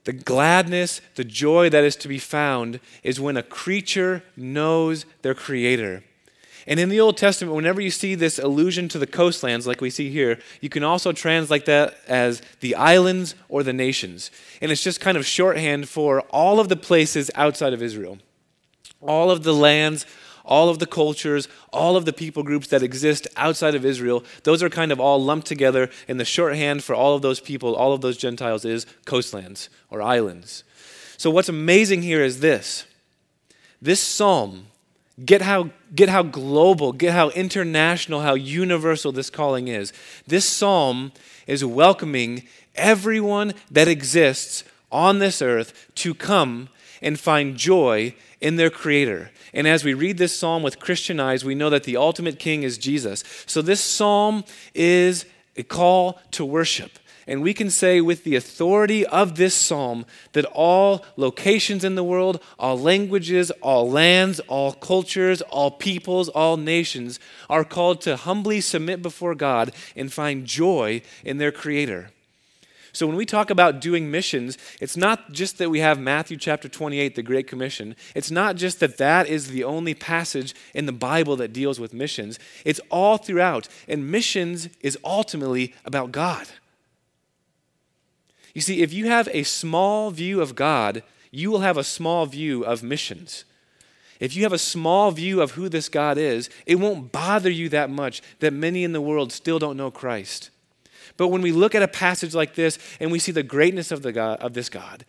the 0.09 0.15
gladness, 0.15 1.03
the 1.17 1.23
joy 1.23 1.69
that 1.69 1.85
is 1.85 1.95
to 1.95 2.09
be 2.09 2.19
found 2.19 2.81
is 3.03 3.21
when 3.21 3.37
a 3.37 3.43
creature 3.43 4.23
knows 4.39 5.05
their 5.21 5.35
creator. 5.35 6.03
And 6.67 6.81
in 6.81 6.89
the 6.89 6.99
Old 6.99 7.19
Testament, 7.19 7.55
whenever 7.55 7.79
you 7.83 7.91
see 7.91 8.15
this 8.15 8.39
allusion 8.39 8.89
to 8.89 8.99
the 8.99 9.07
coastlands, 9.07 9.67
like 9.67 9.83
we 9.83 9.91
see 9.91 10.09
here, 10.09 10.39
you 10.63 10.71
can 10.71 10.83
also 10.83 11.13
translate 11.13 11.67
that 11.67 11.99
as 12.09 12.41
the 12.61 12.75
islands 12.75 13.35
or 13.51 13.63
the 13.63 13.75
nations. 13.75 14.31
And 14.63 14.73
it's 14.73 14.83
just 14.83 14.99
kind 14.99 15.19
of 15.19 15.27
shorthand 15.27 15.91
for 15.91 16.23
all 16.31 16.59
of 16.59 16.71
the 16.71 16.77
places 16.77 17.31
outside 17.35 17.75
of 17.75 17.83
Israel, 17.83 18.17
all 19.03 19.31
of 19.31 19.43
the 19.43 19.53
lands, 19.53 20.07
all 20.49 20.69
of 20.69 20.81
the 20.81 20.87
cultures, 20.87 21.47
all 21.73 21.97
of 21.97 22.05
the 22.05 22.13
people 22.13 22.43
groups 22.43 22.67
that 22.69 22.83
exist 22.83 23.29
outside 23.37 23.75
of 23.75 23.85
Israel, 23.85 24.25
those 24.43 24.63
are 24.63 24.71
kind 24.71 24.91
of 24.91 24.99
all 24.99 25.23
lumped 25.23 25.47
together. 25.47 25.89
And 26.09 26.19
the 26.19 26.25
shorthand 26.25 26.83
for 26.83 26.95
all 26.95 27.15
of 27.15 27.23
those 27.23 27.39
people, 27.39 27.77
all 27.77 27.93
of 27.93 28.01
those 28.01 28.17
Gentiles, 28.17 28.65
is 28.65 28.87
coastlands 29.05 29.69
or 29.91 30.03
islands. 30.03 30.65
So, 31.17 31.31
what's 31.31 31.49
amazing 31.49 32.03
here 32.03 32.23
is 32.23 32.41
this 32.41 32.87
this 33.81 34.01
psalm, 34.01 34.67
get 35.25 35.43
how, 35.43 35.71
get 35.95 36.09
how 36.09 36.23
global, 36.23 36.93
get 36.93 37.13
how 37.13 37.31
international, 37.31 38.23
how 38.23 38.35
universal 38.35 39.13
this 39.13 39.31
calling 39.31 39.69
is. 39.69 39.93
This 40.27 40.49
psalm 40.49 41.13
is 41.47 41.65
welcoming 41.65 42.49
everyone 42.75 43.55
that 43.71 43.89
exists 43.89 44.65
on 44.91 45.19
this 45.19 45.43
earth 45.43 45.91
to 45.97 46.15
come 46.15 46.69
and 47.03 47.19
find 47.19 47.57
joy 47.57 48.15
in 48.41 48.57
their 48.57 48.71
Creator. 48.71 49.31
And 49.53 49.67
as 49.67 49.85
we 49.85 49.95
read 49.95 50.19
this 50.19 50.39
psalm 50.39 50.63
with 50.63 50.81
Christian 50.81 51.21
eyes, 51.21 51.45
we 51.45 51.55
know 51.55 51.71
that 51.71 51.85
the 51.85 51.97
ultimate 51.97 52.39
king 52.39 52.63
is 52.63 52.79
Jesus. 52.79 53.25
So 53.47 53.63
this 53.63 53.81
psalm 53.81 54.45
is 54.75 55.25
a 55.57 55.63
call 55.63 56.21
to 56.33 56.45
worship. 56.45 56.99
And 57.27 57.43
we 57.43 57.53
can 57.53 57.69
say 57.69 58.01
with 58.01 58.25
the 58.25 58.37
authority 58.37 59.05
of 59.05 59.37
this 59.37 59.55
psalm 59.55 60.07
that 60.33 60.47
all 60.47 61.05
locations 61.17 61.85
in 61.85 61.95
the 61.95 62.03
world, 62.03 62.43
all 62.59 62.79
languages, 62.79 63.51
all 63.61 63.91
lands, 63.91 64.41
all 64.41 64.73
cultures, 64.73 65.43
all 65.43 65.71
peoples, 65.71 66.31
all 66.31 66.57
nations 66.57 67.21
are 67.51 67.65
called 67.65 68.01
to 68.03 68.17
humbly 68.17 68.63
submit 68.63 69.03
before 69.03 69.35
God 69.35 69.75
and 69.95 70.11
find 70.11 70.47
joy 70.47 71.03
in 71.23 71.37
their 71.37 71.53
Creator. 71.53 72.11
So 72.93 73.07
when 73.07 73.17
we 73.17 73.27
talk 73.27 73.51
about 73.51 73.81
doing 73.81 74.11
missions, 74.11 74.59
it's 74.81 74.97
not 74.97 75.33
just 75.33 75.59
that 75.59 75.71
we 75.71 75.81
have 75.81 75.99
Matthew 75.99 76.37
chapter 76.37 76.69
28, 76.69 77.15
the 77.15 77.23
Great 77.23 77.47
Commission. 77.47 77.95
It's 78.15 78.31
not 78.31 78.57
just 78.57 78.81
that 78.81 78.97
that 78.99 79.29
is 79.29 79.49
the 79.49 79.65
only 79.65 79.95
passage 79.95 80.55
in 80.75 80.87
the 80.87 80.93
Bible 80.93 81.37
that 81.37 81.53
deals 81.53 81.79
with 81.79 81.93
missions. 81.93 82.39
It's 82.65 82.81
all 82.91 83.19
throughout. 83.19 83.69
And 83.87 84.11
missions 84.11 84.69
is 84.81 84.99
ultimately 85.05 85.75
about 85.85 86.13
God. 86.13 86.49
You 88.55 88.61
see, 88.61 88.83
if 88.83 88.93
you 88.93 89.07
have 89.07 89.29
a 89.33 89.43
small 89.45 90.11
view 90.11 90.41
of 90.41 90.55
God, 90.55 91.03
you 91.31 91.51
will 91.51 91.61
have 91.61 91.77
a 91.77 91.85
small 91.85 92.27
view 92.27 92.65
of 92.65 92.83
missions. 92.83 93.45
If 94.19 94.35
you 94.35 94.43
have 94.43 94.53
a 94.53 94.59
small 94.59 95.11
view 95.11 95.41
of 95.41 95.53
who 95.53 95.69
this 95.69 95.89
God 95.89 96.19
is, 96.19 96.51
it 96.67 96.77
won't 96.77 97.13
bother 97.13 97.51
you 97.51 97.69
that 97.69 97.91
much 97.91 98.21
that 98.41 98.53
many 98.53 98.83
in 98.83 98.93
the 98.93 99.01
world 99.01 99.33
still 99.33 99.59
don't 99.59 99.77
know 99.77 99.91
Christ. 99.91 100.51
But 101.19 101.29
when 101.29 101.43
we 101.43 101.53
look 101.53 101.75
at 101.75 101.83
a 101.83 101.89
passage 101.89 102.35
like 102.35 102.55
this 102.55 102.79
and 102.99 103.13
we 103.13 103.19
see 103.19 103.33
the 103.33 103.43
greatness 103.43 103.93
of, 103.93 104.01
the 104.01 104.13
God, 104.13 104.41
of 104.41 104.55
this 104.55 104.71
God, 104.71 105.05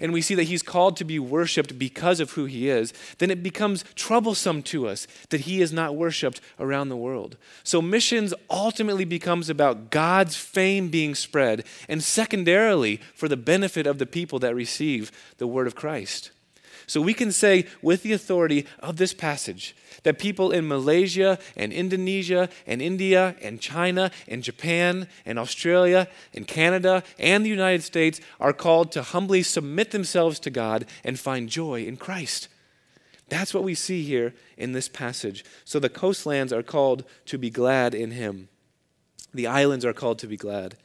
and 0.00 0.12
we 0.12 0.22
see 0.22 0.36
that 0.36 0.44
he's 0.44 0.62
called 0.62 0.96
to 0.96 1.04
be 1.04 1.18
worshiped 1.18 1.76
because 1.78 2.20
of 2.20 2.32
who 2.32 2.44
he 2.44 2.68
is, 2.68 2.94
then 3.18 3.30
it 3.30 3.42
becomes 3.42 3.84
troublesome 3.96 4.62
to 4.62 4.86
us 4.86 5.08
that 5.30 5.42
he 5.42 5.60
is 5.60 5.72
not 5.72 5.96
worshiped 5.96 6.40
around 6.60 6.88
the 6.88 6.96
world. 6.96 7.36
So 7.64 7.82
missions 7.82 8.32
ultimately 8.48 9.04
becomes 9.04 9.50
about 9.50 9.90
God's 9.90 10.36
fame 10.36 10.88
being 10.88 11.16
spread 11.16 11.64
and 11.88 12.02
secondarily 12.02 13.00
for 13.12 13.28
the 13.28 13.36
benefit 13.36 13.86
of 13.86 13.98
the 13.98 14.06
people 14.06 14.38
that 14.38 14.54
receive 14.54 15.10
the 15.38 15.48
word 15.48 15.66
of 15.66 15.74
Christ. 15.74 16.30
So 16.88 17.02
we 17.02 17.12
can 17.12 17.32
say 17.32 17.66
with 17.82 18.02
the 18.02 18.14
authority 18.14 18.66
of 18.80 18.96
this 18.96 19.12
passage 19.12 19.76
that 20.04 20.18
people 20.18 20.50
in 20.50 20.66
Malaysia 20.66 21.38
and 21.54 21.70
Indonesia 21.70 22.48
and 22.66 22.80
India 22.80 23.36
and 23.42 23.60
China 23.60 24.10
and 24.26 24.42
Japan 24.42 25.06
and 25.26 25.38
Australia 25.38 26.08
and 26.34 26.48
Canada 26.48 27.02
and 27.18 27.44
the 27.44 27.50
United 27.50 27.82
States 27.82 28.22
are 28.40 28.54
called 28.54 28.90
to 28.92 29.02
humbly 29.02 29.42
submit 29.42 29.90
themselves 29.90 30.40
to 30.40 30.50
God 30.50 30.86
and 31.04 31.20
find 31.20 31.50
joy 31.50 31.84
in 31.84 31.98
Christ. 31.98 32.48
That's 33.28 33.52
what 33.52 33.64
we 33.64 33.74
see 33.74 34.02
here 34.02 34.32
in 34.56 34.72
this 34.72 34.88
passage. 34.88 35.44
So 35.66 35.78
the 35.78 35.90
coastlands 35.90 36.54
are 36.54 36.62
called 36.62 37.04
to 37.26 37.36
be 37.36 37.50
glad 37.50 37.94
in 37.94 38.12
Him, 38.12 38.48
the 39.34 39.46
islands 39.46 39.84
are 39.84 39.92
called 39.92 40.18
to 40.20 40.26
be 40.26 40.38
glad. 40.38 40.78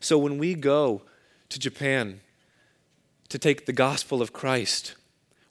So 0.00 0.18
when 0.18 0.36
we 0.36 0.54
go 0.54 1.02
to 1.50 1.60
Japan 1.60 2.20
to 3.28 3.38
take 3.38 3.66
the 3.66 3.72
gospel 3.72 4.20
of 4.20 4.32
Christ, 4.32 4.96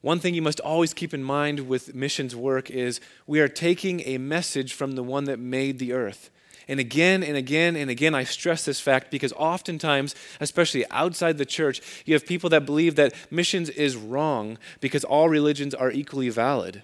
one 0.04 0.20
thing 0.20 0.34
you 0.34 0.42
must 0.42 0.60
always 0.60 0.94
keep 0.94 1.14
in 1.14 1.24
mind 1.24 1.62
with 1.62 1.96
missions 1.96 2.36
work 2.36 2.70
is 2.70 3.00
we 3.26 3.40
are 3.40 3.48
taking 3.48 4.02
a 4.02 4.18
message 4.18 4.74
from 4.74 4.92
the 4.92 5.02
one 5.02 5.24
that 5.24 5.40
made 5.40 5.80
the 5.80 5.94
earth. 5.94 6.30
And 6.68 6.78
again 6.78 7.24
and 7.24 7.38
again 7.38 7.78
and 7.78 7.90
again, 7.90 8.14
I 8.14 8.26
stress 8.26 8.66
this 8.66 8.82
fact 8.82 9.12
because 9.12 9.32
oftentimes, 9.32 10.14
especially 10.42 10.84
outside 10.92 11.38
the 11.38 11.46
church, 11.46 11.82
you 12.06 12.16
have 12.16 12.26
people 12.26 12.50
that 12.50 12.66
believe 12.66 12.96
that 12.96 13.14
missions 13.32 13.70
is 13.70 13.96
wrong 13.96 14.58
because 14.82 15.06
all 15.06 15.30
religions 15.30 15.74
are 15.74 15.90
equally 15.90 16.28
valid. 16.28 16.84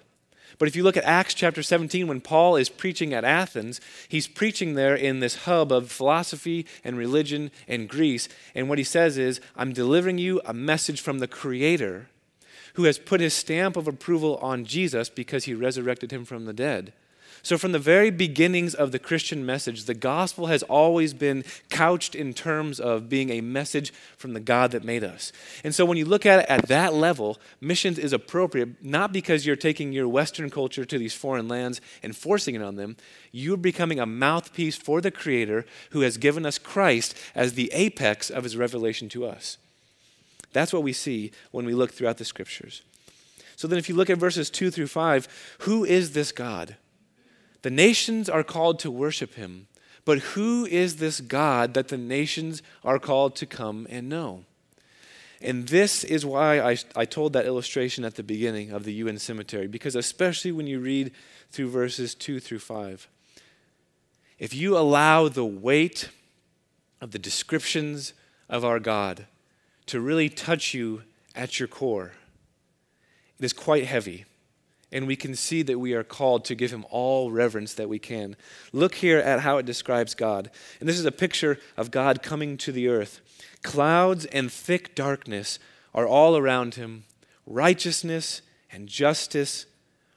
But 0.58 0.68
if 0.68 0.74
you 0.74 0.82
look 0.82 0.96
at 0.96 1.04
Acts 1.04 1.34
chapter 1.34 1.62
17, 1.62 2.06
when 2.06 2.22
Paul 2.22 2.56
is 2.56 2.70
preaching 2.70 3.12
at 3.12 3.22
Athens, 3.22 3.82
he's 4.08 4.28
preaching 4.28 4.76
there 4.76 4.94
in 4.94 5.20
this 5.20 5.44
hub 5.44 5.72
of 5.72 5.92
philosophy 5.92 6.64
and 6.82 6.96
religion 6.96 7.50
and 7.68 7.86
Greece. 7.86 8.30
And 8.54 8.70
what 8.70 8.78
he 8.78 8.84
says 8.84 9.18
is, 9.18 9.42
I'm 9.56 9.74
delivering 9.74 10.16
you 10.16 10.40
a 10.46 10.54
message 10.54 11.02
from 11.02 11.18
the 11.18 11.28
Creator 11.28 12.08
who 12.74 12.84
has 12.84 12.98
put 12.98 13.20
his 13.20 13.34
stamp 13.34 13.76
of 13.76 13.88
approval 13.88 14.36
on 14.38 14.64
Jesus 14.64 15.08
because 15.08 15.44
he 15.44 15.54
resurrected 15.54 16.12
him 16.12 16.24
from 16.24 16.44
the 16.44 16.52
dead. 16.52 16.92
So, 17.42 17.56
from 17.56 17.72
the 17.72 17.78
very 17.78 18.10
beginnings 18.10 18.74
of 18.74 18.92
the 18.92 18.98
Christian 18.98 19.46
message, 19.46 19.84
the 19.84 19.94
gospel 19.94 20.46
has 20.46 20.62
always 20.64 21.14
been 21.14 21.44
couched 21.70 22.14
in 22.14 22.34
terms 22.34 22.78
of 22.78 23.08
being 23.08 23.30
a 23.30 23.40
message 23.40 23.92
from 24.16 24.34
the 24.34 24.40
God 24.40 24.72
that 24.72 24.84
made 24.84 25.02
us. 25.02 25.32
And 25.64 25.74
so, 25.74 25.84
when 25.84 25.96
you 25.96 26.04
look 26.04 26.26
at 26.26 26.40
it 26.40 26.46
at 26.50 26.68
that 26.68 26.92
level, 26.92 27.38
missions 27.60 27.98
is 27.98 28.12
appropriate, 28.12 28.84
not 28.84 29.12
because 29.12 29.46
you're 29.46 29.56
taking 29.56 29.92
your 29.92 30.08
Western 30.08 30.50
culture 30.50 30.84
to 30.84 30.98
these 30.98 31.14
foreign 31.14 31.48
lands 31.48 31.80
and 32.02 32.14
forcing 32.14 32.54
it 32.54 32.62
on 32.62 32.76
them. 32.76 32.96
You're 33.32 33.56
becoming 33.56 34.00
a 34.00 34.06
mouthpiece 34.06 34.76
for 34.76 35.00
the 35.00 35.10
Creator 35.10 35.64
who 35.90 36.02
has 36.02 36.18
given 36.18 36.44
us 36.44 36.58
Christ 36.58 37.16
as 37.34 37.54
the 37.54 37.70
apex 37.72 38.28
of 38.28 38.44
his 38.44 38.56
revelation 38.56 39.08
to 39.10 39.24
us. 39.24 39.56
That's 40.52 40.72
what 40.72 40.82
we 40.82 40.92
see 40.92 41.32
when 41.50 41.64
we 41.64 41.74
look 41.74 41.92
throughout 41.92 42.18
the 42.18 42.24
scriptures. 42.24 42.82
So 43.56 43.68
then, 43.68 43.78
if 43.78 43.88
you 43.88 43.94
look 43.94 44.08
at 44.10 44.18
verses 44.18 44.48
2 44.48 44.70
through 44.70 44.86
5, 44.86 45.56
who 45.60 45.84
is 45.84 46.12
this 46.12 46.32
God? 46.32 46.76
The 47.62 47.70
nations 47.70 48.28
are 48.28 48.42
called 48.42 48.78
to 48.80 48.90
worship 48.90 49.34
him, 49.34 49.66
but 50.04 50.18
who 50.18 50.64
is 50.64 50.96
this 50.96 51.20
God 51.20 51.74
that 51.74 51.88
the 51.88 51.98
nations 51.98 52.62
are 52.82 52.98
called 52.98 53.36
to 53.36 53.46
come 53.46 53.86
and 53.90 54.08
know? 54.08 54.44
And 55.42 55.68
this 55.68 56.04
is 56.04 56.26
why 56.26 56.60
I, 56.60 56.76
I 56.94 57.04
told 57.04 57.32
that 57.32 57.46
illustration 57.46 58.04
at 58.04 58.14
the 58.14 58.22
beginning 58.22 58.70
of 58.70 58.84
the 58.84 58.92
UN 58.94 59.18
cemetery, 59.18 59.66
because 59.66 59.94
especially 59.94 60.52
when 60.52 60.66
you 60.66 60.80
read 60.80 61.12
through 61.50 61.70
verses 61.70 62.14
2 62.14 62.40
through 62.40 62.58
5, 62.58 63.08
if 64.38 64.54
you 64.54 64.76
allow 64.76 65.28
the 65.28 65.44
weight 65.44 66.10
of 67.00 67.10
the 67.10 67.18
descriptions 67.18 68.14
of 68.48 68.64
our 68.64 68.78
God 68.78 69.26
to 69.86 70.00
really 70.00 70.28
touch 70.28 70.74
you 70.74 71.02
at 71.34 71.58
your 71.58 71.68
core. 71.68 72.12
It 73.38 73.44
is 73.44 73.52
quite 73.52 73.86
heavy. 73.86 74.24
And 74.92 75.06
we 75.06 75.16
can 75.16 75.36
see 75.36 75.62
that 75.62 75.78
we 75.78 75.94
are 75.94 76.02
called 76.02 76.44
to 76.46 76.54
give 76.54 76.72
him 76.72 76.84
all 76.90 77.30
reverence 77.30 77.74
that 77.74 77.88
we 77.88 77.98
can. 77.98 78.34
Look 78.72 78.96
here 78.96 79.18
at 79.18 79.40
how 79.40 79.58
it 79.58 79.66
describes 79.66 80.14
God. 80.14 80.50
And 80.80 80.88
this 80.88 80.98
is 80.98 81.04
a 81.04 81.12
picture 81.12 81.58
of 81.76 81.90
God 81.90 82.22
coming 82.22 82.56
to 82.58 82.72
the 82.72 82.88
earth. 82.88 83.20
Clouds 83.62 84.26
and 84.26 84.50
thick 84.50 84.94
darkness 84.94 85.58
are 85.94 86.06
all 86.06 86.36
around 86.36 86.74
him. 86.74 87.04
Righteousness 87.46 88.42
and 88.72 88.88
justice 88.88 89.66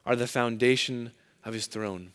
are 0.05 0.15
the 0.15 0.27
foundation 0.27 1.11
of 1.45 1.53
his 1.53 1.67
throne. 1.67 2.13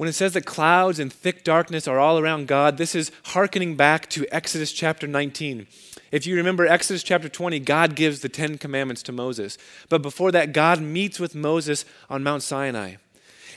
When 0.00 0.08
it 0.08 0.14
says 0.14 0.32
that 0.32 0.46
clouds 0.46 0.98
and 0.98 1.12
thick 1.12 1.44
darkness 1.44 1.86
are 1.86 1.98
all 1.98 2.18
around 2.18 2.48
God, 2.48 2.78
this 2.78 2.94
is 2.94 3.12
hearkening 3.22 3.76
back 3.76 4.08
to 4.08 4.26
Exodus 4.34 4.72
chapter 4.72 5.06
19. 5.06 5.66
If 6.10 6.26
you 6.26 6.36
remember 6.36 6.66
Exodus 6.66 7.02
chapter 7.02 7.28
20, 7.28 7.60
God 7.60 7.94
gives 7.94 8.20
the 8.20 8.30
Ten 8.30 8.56
Commandments 8.56 9.02
to 9.02 9.12
Moses. 9.12 9.58
But 9.90 10.00
before 10.00 10.32
that, 10.32 10.54
God 10.54 10.80
meets 10.80 11.20
with 11.20 11.34
Moses 11.34 11.84
on 12.08 12.22
Mount 12.22 12.42
Sinai. 12.42 12.94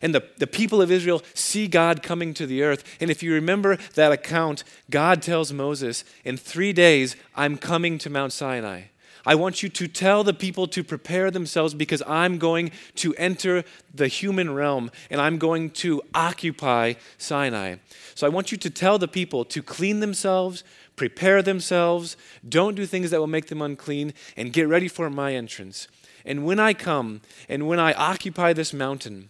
And 0.01 0.13
the, 0.13 0.27
the 0.37 0.45
people 0.45 0.81
of 0.81 0.91
Israel 0.91 1.21
see 1.33 1.69
God 1.69 2.03
coming 2.03 2.33
to 2.33 2.45
the 2.45 2.61
earth. 2.61 2.83
And 2.99 3.09
if 3.09 3.23
you 3.23 3.33
remember 3.33 3.77
that 3.95 4.11
account, 4.11 4.65
God 4.89 5.21
tells 5.21 5.53
Moses, 5.53 6.03
In 6.25 6.35
three 6.35 6.73
days, 6.73 7.15
I'm 7.37 7.55
coming 7.55 7.97
to 7.99 8.09
Mount 8.09 8.33
Sinai. 8.33 8.87
I 9.25 9.35
want 9.35 9.63
you 9.63 9.69
to 9.69 9.87
tell 9.87 10.23
the 10.23 10.33
people 10.33 10.67
to 10.67 10.83
prepare 10.83 11.31
themselves 11.31 11.73
because 11.73 12.03
I'm 12.05 12.37
going 12.37 12.71
to 12.95 13.15
enter 13.15 13.63
the 13.93 14.07
human 14.07 14.53
realm 14.53 14.91
and 15.09 15.21
I'm 15.21 15.37
going 15.37 15.69
to 15.71 16.01
occupy 16.13 16.95
Sinai. 17.17 17.75
So 18.15 18.27
I 18.27 18.29
want 18.29 18.51
you 18.51 18.57
to 18.57 18.69
tell 18.69 18.97
the 18.97 19.07
people 19.07 19.45
to 19.45 19.63
clean 19.63 20.01
themselves, 20.01 20.63
prepare 20.97 21.41
themselves, 21.41 22.17
don't 22.47 22.75
do 22.75 22.85
things 22.85 23.11
that 23.11 23.19
will 23.19 23.27
make 23.27 23.47
them 23.47 23.61
unclean, 23.61 24.13
and 24.35 24.51
get 24.51 24.67
ready 24.67 24.89
for 24.89 25.09
my 25.09 25.33
entrance. 25.33 25.87
And 26.25 26.45
when 26.45 26.59
I 26.59 26.73
come 26.73 27.21
and 27.47 27.67
when 27.67 27.79
I 27.79 27.93
occupy 27.93 28.51
this 28.51 28.73
mountain, 28.73 29.29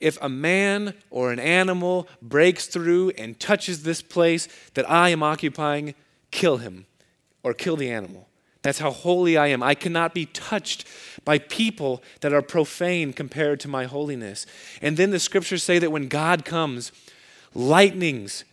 if 0.00 0.16
a 0.22 0.28
man 0.28 0.94
or 1.10 1.32
an 1.32 1.40
animal 1.40 2.08
breaks 2.22 2.66
through 2.66 3.10
and 3.10 3.38
touches 3.38 3.82
this 3.82 4.00
place 4.00 4.48
that 4.74 4.88
I 4.88 5.10
am 5.10 5.22
occupying, 5.22 5.94
kill 6.30 6.58
him 6.58 6.86
or 7.42 7.52
kill 7.52 7.76
the 7.76 7.90
animal. 7.90 8.27
That's 8.62 8.80
how 8.80 8.90
holy 8.90 9.36
I 9.36 9.48
am. 9.48 9.62
I 9.62 9.74
cannot 9.74 10.14
be 10.14 10.26
touched 10.26 10.84
by 11.24 11.38
people 11.38 12.02
that 12.20 12.32
are 12.32 12.42
profane 12.42 13.12
compared 13.12 13.60
to 13.60 13.68
my 13.68 13.84
holiness. 13.84 14.46
And 14.82 14.96
then 14.96 15.10
the 15.10 15.20
scriptures 15.20 15.62
say 15.62 15.78
that 15.78 15.92
when 15.92 16.08
God 16.08 16.44
comes, 16.44 16.90
lightnings, 17.54 18.44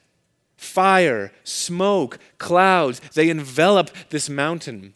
fire, 0.58 1.32
smoke, 1.44 2.20
clouds, 2.38 3.02
they 3.14 3.30
envelop 3.30 3.90
this 4.10 4.30
mountain. 4.30 4.94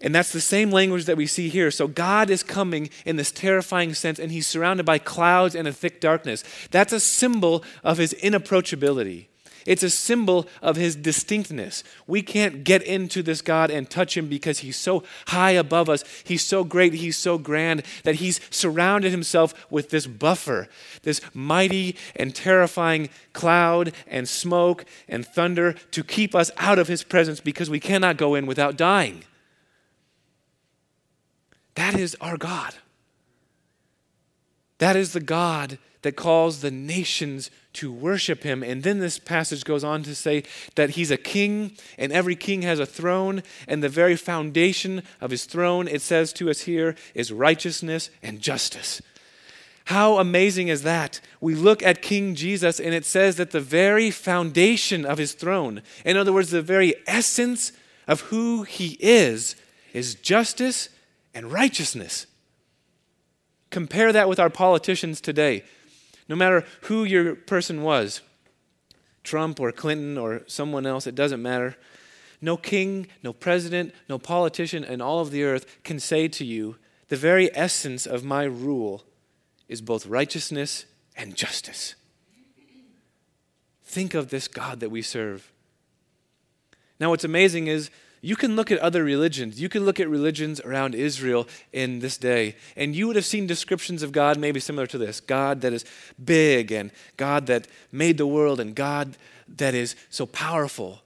And 0.00 0.14
that's 0.14 0.32
the 0.32 0.40
same 0.40 0.70
language 0.70 1.06
that 1.06 1.16
we 1.16 1.26
see 1.26 1.48
here. 1.48 1.70
So 1.70 1.88
God 1.88 2.28
is 2.28 2.42
coming 2.42 2.90
in 3.04 3.16
this 3.16 3.30
terrifying 3.30 3.94
sense, 3.94 4.18
and 4.18 4.30
he's 4.30 4.46
surrounded 4.46 4.84
by 4.84 4.98
clouds 4.98 5.54
and 5.54 5.66
a 5.66 5.72
thick 5.72 6.00
darkness. 6.00 6.44
That's 6.70 6.92
a 6.92 7.00
symbol 7.00 7.64
of 7.82 7.98
his 7.98 8.12
inapproachability. 8.14 9.26
It's 9.66 9.82
a 9.82 9.90
symbol 9.90 10.46
of 10.62 10.76
his 10.76 10.94
distinctness. 10.94 11.82
We 12.06 12.22
can't 12.22 12.64
get 12.64 12.82
into 12.82 13.22
this 13.22 13.42
God 13.42 13.70
and 13.70 13.90
touch 13.90 14.16
him 14.16 14.28
because 14.28 14.60
he's 14.60 14.76
so 14.76 15.02
high 15.28 15.52
above 15.52 15.88
us. 15.88 16.04
He's 16.24 16.44
so 16.44 16.64
great, 16.64 16.94
he's 16.94 17.16
so 17.16 17.36
grand 17.36 17.82
that 18.04 18.16
he's 18.16 18.40
surrounded 18.50 19.10
himself 19.10 19.54
with 19.70 19.90
this 19.90 20.06
buffer, 20.06 20.68
this 21.02 21.20
mighty 21.34 21.96
and 22.14 22.34
terrifying 22.34 23.08
cloud 23.32 23.92
and 24.06 24.28
smoke 24.28 24.84
and 25.08 25.26
thunder 25.26 25.72
to 25.90 26.04
keep 26.04 26.34
us 26.34 26.50
out 26.56 26.78
of 26.78 26.88
his 26.88 27.02
presence 27.02 27.40
because 27.40 27.68
we 27.68 27.80
cannot 27.80 28.16
go 28.16 28.34
in 28.34 28.46
without 28.46 28.76
dying. 28.76 29.24
That 31.74 31.94
is 31.94 32.16
our 32.20 32.36
God. 32.36 32.74
That 34.78 34.96
is 34.96 35.12
the 35.12 35.20
God 35.20 35.78
that 36.02 36.16
calls 36.16 36.60
the 36.60 36.70
nations 36.70 37.50
to 37.76 37.92
worship 37.92 38.42
him. 38.42 38.62
And 38.62 38.82
then 38.82 38.98
this 38.98 39.18
passage 39.18 39.64
goes 39.64 39.84
on 39.84 40.02
to 40.02 40.14
say 40.14 40.42
that 40.74 40.90
he's 40.90 41.10
a 41.10 41.16
king, 41.16 41.72
and 41.98 42.12
every 42.12 42.36
king 42.36 42.62
has 42.62 42.78
a 42.78 42.86
throne, 42.86 43.42
and 43.68 43.82
the 43.82 43.88
very 43.88 44.16
foundation 44.16 45.02
of 45.20 45.30
his 45.30 45.44
throne, 45.44 45.88
it 45.88 46.02
says 46.02 46.32
to 46.34 46.50
us 46.50 46.60
here, 46.60 46.94
is 47.14 47.32
righteousness 47.32 48.10
and 48.22 48.40
justice. 48.40 49.00
How 49.86 50.18
amazing 50.18 50.66
is 50.68 50.82
that? 50.82 51.20
We 51.40 51.54
look 51.54 51.80
at 51.82 52.02
King 52.02 52.34
Jesus, 52.34 52.80
and 52.80 52.92
it 52.92 53.04
says 53.04 53.36
that 53.36 53.52
the 53.52 53.60
very 53.60 54.10
foundation 54.10 55.04
of 55.04 55.18
his 55.18 55.32
throne, 55.32 55.82
in 56.04 56.16
other 56.16 56.32
words, 56.32 56.50
the 56.50 56.60
very 56.60 56.94
essence 57.06 57.70
of 58.08 58.22
who 58.22 58.64
he 58.64 58.96
is, 58.98 59.54
is 59.92 60.16
justice 60.16 60.88
and 61.34 61.52
righteousness. 61.52 62.26
Compare 63.70 64.12
that 64.12 64.28
with 64.28 64.40
our 64.40 64.50
politicians 64.50 65.20
today 65.20 65.62
no 66.28 66.36
matter 66.36 66.64
who 66.82 67.04
your 67.04 67.34
person 67.34 67.82
was 67.82 68.20
Trump 69.22 69.60
or 69.60 69.72
Clinton 69.72 70.16
or 70.16 70.42
someone 70.46 70.86
else, 70.86 71.06
it 71.06 71.14
doesn't 71.14 71.42
matter. 71.42 71.76
No 72.40 72.56
king, 72.56 73.08
no 73.22 73.32
president, 73.32 73.94
no 74.08 74.18
politician 74.18 74.84
in 74.84 75.00
all 75.00 75.20
of 75.20 75.30
the 75.30 75.42
earth 75.42 75.82
can 75.82 75.98
say 75.98 76.28
to 76.28 76.44
you, 76.44 76.76
the 77.08 77.16
very 77.16 77.54
essence 77.56 78.06
of 78.06 78.24
my 78.24 78.44
rule 78.44 79.04
is 79.68 79.80
both 79.80 80.06
righteousness 80.06 80.86
and 81.16 81.34
justice. 81.34 81.94
Think 83.84 84.14
of 84.14 84.30
this 84.30 84.48
God 84.48 84.80
that 84.80 84.90
we 84.90 85.02
serve. 85.02 85.50
Now, 86.98 87.10
what's 87.10 87.24
amazing 87.24 87.66
is 87.66 87.90
you 88.20 88.36
can 88.36 88.56
look 88.56 88.70
at 88.70 88.78
other 88.78 89.04
religions. 89.04 89.60
You 89.60 89.68
can 89.68 89.84
look 89.84 90.00
at 90.00 90.08
religions 90.08 90.60
around 90.60 90.94
Israel 90.94 91.46
in 91.72 92.00
this 92.00 92.16
day, 92.16 92.56
and 92.76 92.96
you 92.96 93.06
would 93.06 93.16
have 93.16 93.24
seen 93.24 93.46
descriptions 93.46 94.02
of 94.02 94.12
God 94.12 94.38
maybe 94.38 94.60
similar 94.60 94.86
to 94.88 94.98
this 94.98 95.20
God 95.20 95.60
that 95.60 95.72
is 95.72 95.84
big, 96.22 96.72
and 96.72 96.90
God 97.16 97.46
that 97.46 97.68
made 97.92 98.18
the 98.18 98.26
world, 98.26 98.60
and 98.60 98.74
God 98.74 99.16
that 99.48 99.74
is 99.74 99.94
so 100.10 100.26
powerful. 100.26 101.02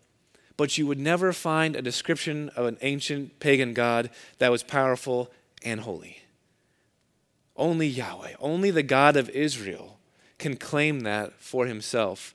But 0.57 0.79
you 0.79 0.87
would 0.87 0.99
never 0.99 1.33
find 1.33 1.75
a 1.75 1.83
description 1.83 2.51
of 2.51 2.67
an 2.67 2.79
ancient 2.83 3.41
pagan 3.41 3.75
God 3.75 4.11
that 4.39 4.51
was 4.51 4.63
powerful 4.63 5.31
and 5.65 5.81
holy. 5.81 6.23
Only 7.57 7.87
Yahweh, 7.87 8.35
only 8.41 8.71
the 8.71 8.83
God 8.83 9.17
of 9.17 9.29
Israel 9.31 9.99
can 10.39 10.57
claim 10.57 11.01
that 11.01 11.35
for 11.35 11.67
himself. 11.67 12.35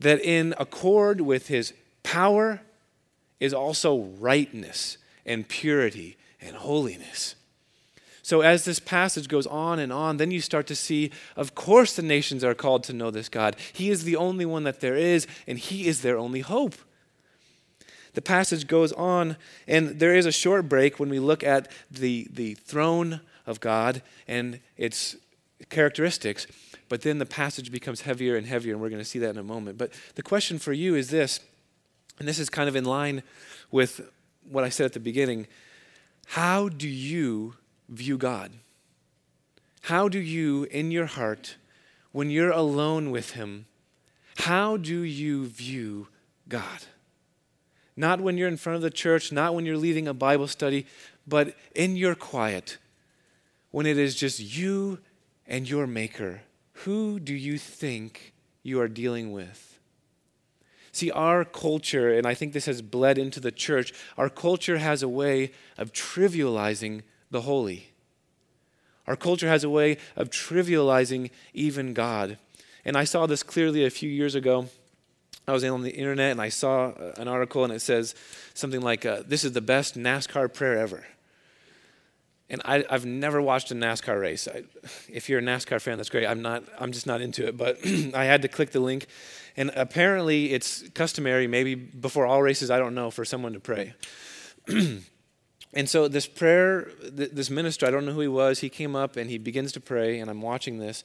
That 0.00 0.20
in 0.20 0.54
accord 0.58 1.20
with 1.20 1.48
his 1.48 1.74
power 2.02 2.62
is 3.42 3.52
also 3.52 4.04
rightness 4.20 4.98
and 5.26 5.48
purity 5.48 6.16
and 6.40 6.54
holiness. 6.54 7.34
So, 8.22 8.40
as 8.40 8.64
this 8.64 8.78
passage 8.78 9.26
goes 9.26 9.48
on 9.48 9.80
and 9.80 9.92
on, 9.92 10.18
then 10.18 10.30
you 10.30 10.40
start 10.40 10.68
to 10.68 10.76
see, 10.76 11.10
of 11.34 11.56
course, 11.56 11.96
the 11.96 12.02
nations 12.02 12.44
are 12.44 12.54
called 12.54 12.84
to 12.84 12.92
know 12.92 13.10
this 13.10 13.28
God. 13.28 13.56
He 13.72 13.90
is 13.90 14.04
the 14.04 14.14
only 14.14 14.46
one 14.46 14.62
that 14.62 14.78
there 14.78 14.94
is, 14.94 15.26
and 15.48 15.58
He 15.58 15.88
is 15.88 16.02
their 16.02 16.16
only 16.16 16.40
hope. 16.40 16.76
The 18.14 18.22
passage 18.22 18.68
goes 18.68 18.92
on, 18.92 19.36
and 19.66 19.98
there 19.98 20.14
is 20.14 20.24
a 20.24 20.30
short 20.30 20.68
break 20.68 21.00
when 21.00 21.08
we 21.08 21.18
look 21.18 21.42
at 21.42 21.68
the, 21.90 22.28
the 22.32 22.54
throne 22.54 23.22
of 23.44 23.58
God 23.58 24.02
and 24.28 24.60
its 24.76 25.16
characteristics, 25.68 26.46
but 26.88 27.02
then 27.02 27.18
the 27.18 27.26
passage 27.26 27.72
becomes 27.72 28.02
heavier 28.02 28.36
and 28.36 28.46
heavier, 28.46 28.74
and 28.74 28.80
we're 28.80 28.88
going 28.88 29.02
to 29.02 29.04
see 29.04 29.18
that 29.18 29.30
in 29.30 29.38
a 29.38 29.42
moment. 29.42 29.78
But 29.78 29.90
the 30.14 30.22
question 30.22 30.60
for 30.60 30.72
you 30.72 30.94
is 30.94 31.10
this 31.10 31.40
and 32.18 32.28
this 32.28 32.38
is 32.38 32.48
kind 32.48 32.68
of 32.68 32.76
in 32.76 32.84
line 32.84 33.22
with 33.70 34.00
what 34.48 34.64
I 34.64 34.68
said 34.68 34.86
at 34.86 34.92
the 34.92 35.00
beginning. 35.00 35.46
How 36.26 36.68
do 36.68 36.88
you 36.88 37.54
view 37.88 38.18
God? 38.18 38.52
How 39.82 40.08
do 40.08 40.18
you, 40.18 40.64
in 40.64 40.90
your 40.90 41.06
heart, 41.06 41.56
when 42.12 42.30
you're 42.30 42.50
alone 42.50 43.10
with 43.10 43.32
Him, 43.32 43.66
how 44.38 44.76
do 44.76 45.02
you 45.02 45.46
view 45.46 46.08
God? 46.48 46.84
Not 47.96 48.20
when 48.20 48.38
you're 48.38 48.48
in 48.48 48.56
front 48.56 48.76
of 48.76 48.82
the 48.82 48.90
church, 48.90 49.32
not 49.32 49.54
when 49.54 49.66
you're 49.66 49.76
leading 49.76 50.08
a 50.08 50.14
Bible 50.14 50.46
study, 50.46 50.86
but 51.26 51.54
in 51.74 51.96
your 51.96 52.14
quiet, 52.14 52.78
when 53.70 53.86
it 53.86 53.98
is 53.98 54.14
just 54.14 54.40
you 54.40 55.00
and 55.46 55.68
your 55.68 55.86
Maker. 55.86 56.42
Who 56.84 57.20
do 57.20 57.34
you 57.34 57.58
think 57.58 58.32
you 58.62 58.80
are 58.80 58.88
dealing 58.88 59.32
with? 59.32 59.71
See, 60.92 61.10
our 61.10 61.44
culture, 61.44 62.12
and 62.12 62.26
I 62.26 62.34
think 62.34 62.52
this 62.52 62.66
has 62.66 62.82
bled 62.82 63.16
into 63.16 63.40
the 63.40 63.50
church, 63.50 63.94
our 64.18 64.28
culture 64.28 64.76
has 64.76 65.02
a 65.02 65.08
way 65.08 65.52
of 65.78 65.92
trivializing 65.92 67.02
the 67.30 67.42
holy. 67.42 67.88
Our 69.06 69.16
culture 69.16 69.48
has 69.48 69.64
a 69.64 69.70
way 69.70 69.96
of 70.16 70.28
trivializing 70.30 71.30
even 71.54 71.94
God. 71.94 72.38
And 72.84 72.96
I 72.96 73.04
saw 73.04 73.26
this 73.26 73.42
clearly 73.42 73.84
a 73.84 73.90
few 73.90 74.10
years 74.10 74.34
ago. 74.34 74.68
I 75.48 75.52
was 75.52 75.64
on 75.64 75.82
the 75.82 75.90
internet 75.90 76.30
and 76.30 76.40
I 76.40 76.50
saw 76.50 76.92
an 77.16 77.26
article 77.26 77.64
and 77.64 77.72
it 77.72 77.80
says 77.80 78.14
something 78.54 78.80
like, 78.80 79.04
uh, 79.04 79.22
This 79.26 79.44
is 79.44 79.52
the 79.52 79.60
best 79.60 79.98
NASCAR 79.98 80.52
prayer 80.52 80.78
ever. 80.78 81.04
And 82.52 82.60
I, 82.66 82.84
have 82.90 83.06
never 83.06 83.40
watched 83.40 83.70
a 83.70 83.74
NASCAR 83.74 84.20
race. 84.20 84.46
I, 84.46 84.64
if 85.08 85.30
you're 85.30 85.38
a 85.38 85.42
NASCAR 85.42 85.80
fan, 85.80 85.96
that's 85.96 86.10
great. 86.10 86.26
I'm 86.26 86.42
not. 86.42 86.62
I'm 86.78 86.92
just 86.92 87.06
not 87.06 87.22
into 87.22 87.48
it. 87.48 87.56
But 87.56 87.78
I 88.14 88.24
had 88.24 88.42
to 88.42 88.48
click 88.48 88.72
the 88.72 88.80
link, 88.80 89.06
and 89.56 89.72
apparently 89.74 90.52
it's 90.52 90.86
customary, 90.90 91.46
maybe 91.46 91.74
before 91.74 92.26
all 92.26 92.42
races, 92.42 92.70
I 92.70 92.78
don't 92.78 92.94
know, 92.94 93.10
for 93.10 93.24
someone 93.24 93.54
to 93.54 93.60
pray. 93.60 93.94
and 94.68 95.88
so 95.88 96.08
this 96.08 96.26
prayer, 96.26 96.90
this 97.02 97.48
minister, 97.48 97.86
I 97.86 97.90
don't 97.90 98.04
know 98.04 98.12
who 98.12 98.20
he 98.20 98.28
was. 98.28 98.58
He 98.58 98.68
came 98.68 98.94
up 98.94 99.16
and 99.16 99.30
he 99.30 99.38
begins 99.38 99.72
to 99.72 99.80
pray, 99.80 100.20
and 100.20 100.30
I'm 100.30 100.42
watching 100.42 100.78
this, 100.78 101.04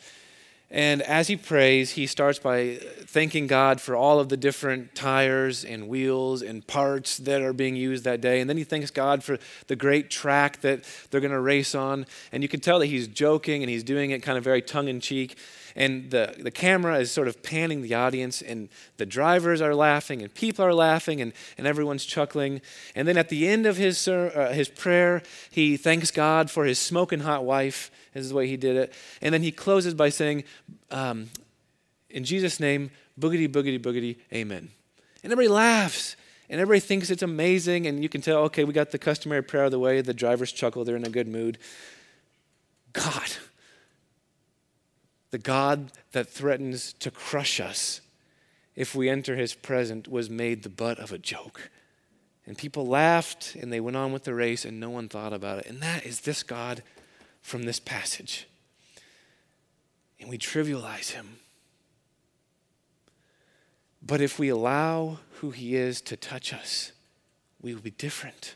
and 0.70 1.02
as 1.04 1.28
he 1.30 1.38
prays, 1.38 1.92
he 1.92 2.08
starts 2.08 2.40
by 2.40 2.76
thanking 2.76 3.48
God 3.48 3.80
for 3.80 3.96
all 3.96 4.20
of 4.20 4.28
the 4.28 4.36
different 4.36 4.96
tires 4.96 5.64
and 5.64 5.88
wheels 5.88 6.42
and 6.42 6.66
parts 6.68 7.18
that 7.20 7.42
are 7.42 7.54
being 7.54 7.78
used 7.78 8.04
that 8.04 8.20
day. 8.20 8.42
And 8.42 8.50
then 8.50 8.58
he 8.58 8.66
thanks 8.66 8.92
God 8.92 9.24
for 9.24 9.38
the 9.68 9.78
great 9.78 10.10
track 10.10 10.60
that 10.62 10.84
they're 11.10 11.22
going 11.22 11.32
to 11.32 11.40
race 11.40 11.74
on. 11.74 12.06
And 12.34 12.44
you 12.44 12.50
can 12.50 12.60
tell 12.60 12.80
that 12.80 12.88
he's 12.88 13.08
joking 13.08 13.64
and 13.64 13.70
he's 13.70 13.84
doing 13.84 14.12
it 14.12 14.22
kind 14.22 14.38
of 14.38 14.44
very 14.44 14.62
tongue 14.62 14.90
in 14.90 15.00
cheek. 15.00 15.38
And 15.78 16.12
the, 16.12 16.36
the 16.38 16.52
camera 16.52 17.00
is 17.00 17.12
sort 17.12 17.30
of 17.30 17.42
panning 17.42 17.84
the 17.84 17.94
audience, 17.94 18.42
and 18.42 18.68
the 18.98 19.06
drivers 19.06 19.62
are 19.62 19.74
laughing, 19.74 20.22
and 20.22 20.34
people 20.34 20.66
are 20.66 20.74
laughing, 20.74 21.22
and, 21.22 21.32
and 21.58 21.66
everyone's 21.66 22.04
chuckling. 22.04 22.62
And 22.96 23.08
then 23.08 23.18
at 23.18 23.30
the 23.30 23.48
end 23.48 23.66
of 23.66 23.78
his, 23.78 24.06
uh, 24.08 24.52
his 24.54 24.68
prayer, 24.68 25.22
he 25.50 25.78
thanks 25.78 26.12
God 26.12 26.52
for 26.52 26.66
his 26.66 26.80
smoking 26.80 27.22
hot 27.22 27.46
wife 27.46 27.92
this 28.18 28.26
is 28.26 28.30
the 28.30 28.36
way 28.36 28.48
he 28.48 28.58
did 28.58 28.76
it. 28.76 28.94
And 29.22 29.34
then 29.34 29.44
he 29.44 29.52
closes 29.52 29.94
by 29.94 30.10
saying, 30.10 30.44
um, 30.90 31.30
In 32.10 32.24
Jesus' 32.24 32.60
name, 32.60 32.90
boogity, 33.20 33.48
boogity, 33.48 33.80
boogity, 33.80 34.18
amen. 34.34 34.70
And 35.24 35.32
everybody 35.32 35.50
laughs. 35.54 36.16
And 36.50 36.60
everybody 36.60 36.80
thinks 36.80 37.10
it's 37.10 37.22
amazing. 37.22 37.86
And 37.86 38.02
you 38.02 38.10
can 38.10 38.22
tell, 38.22 38.38
okay, 38.46 38.64
we 38.64 38.74
got 38.74 38.92
the 38.92 38.98
customary 38.98 39.44
prayer 39.44 39.66
of 39.66 39.72
the 39.72 39.80
way. 39.80 40.02
The 40.02 40.14
drivers 40.14 40.52
chuckle. 40.52 40.84
They're 40.84 40.96
in 40.96 41.06
a 41.06 41.10
good 41.10 41.28
mood. 41.28 41.58
God, 42.94 43.30
the 45.32 45.38
God 45.38 45.92
that 46.12 46.30
threatens 46.30 46.94
to 46.94 47.12
crush 47.12 47.60
us 47.60 48.02
if 48.78 48.94
we 48.94 49.10
enter 49.10 49.36
his 49.36 49.56
presence, 49.56 50.08
was 50.08 50.30
made 50.30 50.62
the 50.62 50.70
butt 50.70 51.00
of 51.00 51.12
a 51.12 51.18
joke. 51.18 51.72
And 52.46 52.56
people 52.56 52.86
laughed 52.86 53.56
and 53.60 53.74
they 53.74 53.80
went 53.80 53.98
on 53.98 54.14
with 54.14 54.24
the 54.24 54.36
race 54.36 54.64
and 54.64 54.80
no 54.80 54.92
one 54.92 55.10
thought 55.10 55.34
about 55.34 55.60
it. 55.60 55.66
And 55.66 55.82
that 55.82 56.06
is 56.06 56.22
this 56.22 56.44
God 56.44 56.84
from 57.42 57.64
this 57.64 57.80
passage. 57.80 58.48
And 60.20 60.30
we 60.30 60.38
trivialize 60.38 61.12
him. 61.12 61.40
But 64.02 64.22
if 64.22 64.38
we 64.38 64.48
allow 64.48 65.18
who 65.40 65.50
he 65.50 65.76
is 65.76 66.00
to 66.02 66.16
touch 66.16 66.54
us, 66.54 66.92
we 67.62 67.74
will 67.74 67.82
be 67.82 67.92
different. 67.92 68.56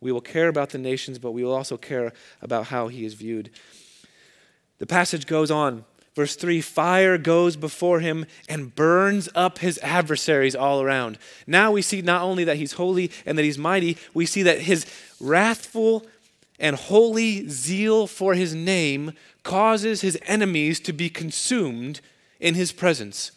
We 0.00 0.12
will 0.12 0.20
care 0.20 0.48
about 0.48 0.70
the 0.70 0.78
nations, 0.78 1.18
but 1.18 1.32
we 1.32 1.42
will 1.42 1.54
also 1.54 1.78
care 1.78 2.12
about 2.42 2.66
how 2.66 2.88
he 2.88 3.06
is 3.06 3.14
viewed. 3.14 3.50
The 4.78 4.86
passage 4.86 5.26
goes 5.26 5.50
on. 5.50 5.86
Verse 6.16 6.34
3 6.34 6.62
Fire 6.62 7.18
goes 7.18 7.54
before 7.56 8.00
him 8.00 8.24
and 8.48 8.74
burns 8.74 9.28
up 9.34 9.58
his 9.58 9.78
adversaries 9.82 10.56
all 10.56 10.80
around. 10.80 11.18
Now 11.46 11.70
we 11.70 11.82
see 11.82 12.00
not 12.00 12.22
only 12.22 12.42
that 12.44 12.56
he's 12.56 12.72
holy 12.72 13.12
and 13.26 13.38
that 13.38 13.44
he's 13.44 13.58
mighty, 13.58 13.98
we 14.14 14.24
see 14.24 14.42
that 14.42 14.62
his 14.62 14.86
wrathful 15.20 16.06
and 16.58 16.74
holy 16.74 17.46
zeal 17.48 18.06
for 18.06 18.32
his 18.32 18.54
name 18.54 19.12
causes 19.42 20.00
his 20.00 20.18
enemies 20.22 20.80
to 20.80 20.92
be 20.94 21.10
consumed 21.10 22.00
in 22.40 22.54
his 22.54 22.72
presence. 22.72 23.30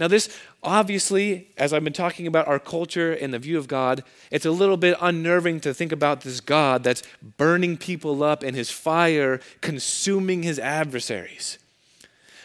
Now, 0.00 0.08
this 0.08 0.34
obviously, 0.62 1.48
as 1.58 1.74
I've 1.74 1.84
been 1.84 1.92
talking 1.92 2.26
about 2.26 2.48
our 2.48 2.58
culture 2.58 3.12
and 3.12 3.34
the 3.34 3.38
view 3.38 3.58
of 3.58 3.68
God, 3.68 4.02
it's 4.30 4.46
a 4.46 4.50
little 4.50 4.78
bit 4.78 4.96
unnerving 4.98 5.60
to 5.60 5.74
think 5.74 5.92
about 5.92 6.22
this 6.22 6.40
God 6.40 6.84
that's 6.84 7.02
burning 7.36 7.76
people 7.76 8.22
up 8.22 8.42
and 8.42 8.56
his 8.56 8.70
fire 8.70 9.40
consuming 9.60 10.42
his 10.42 10.58
adversaries. 10.58 11.58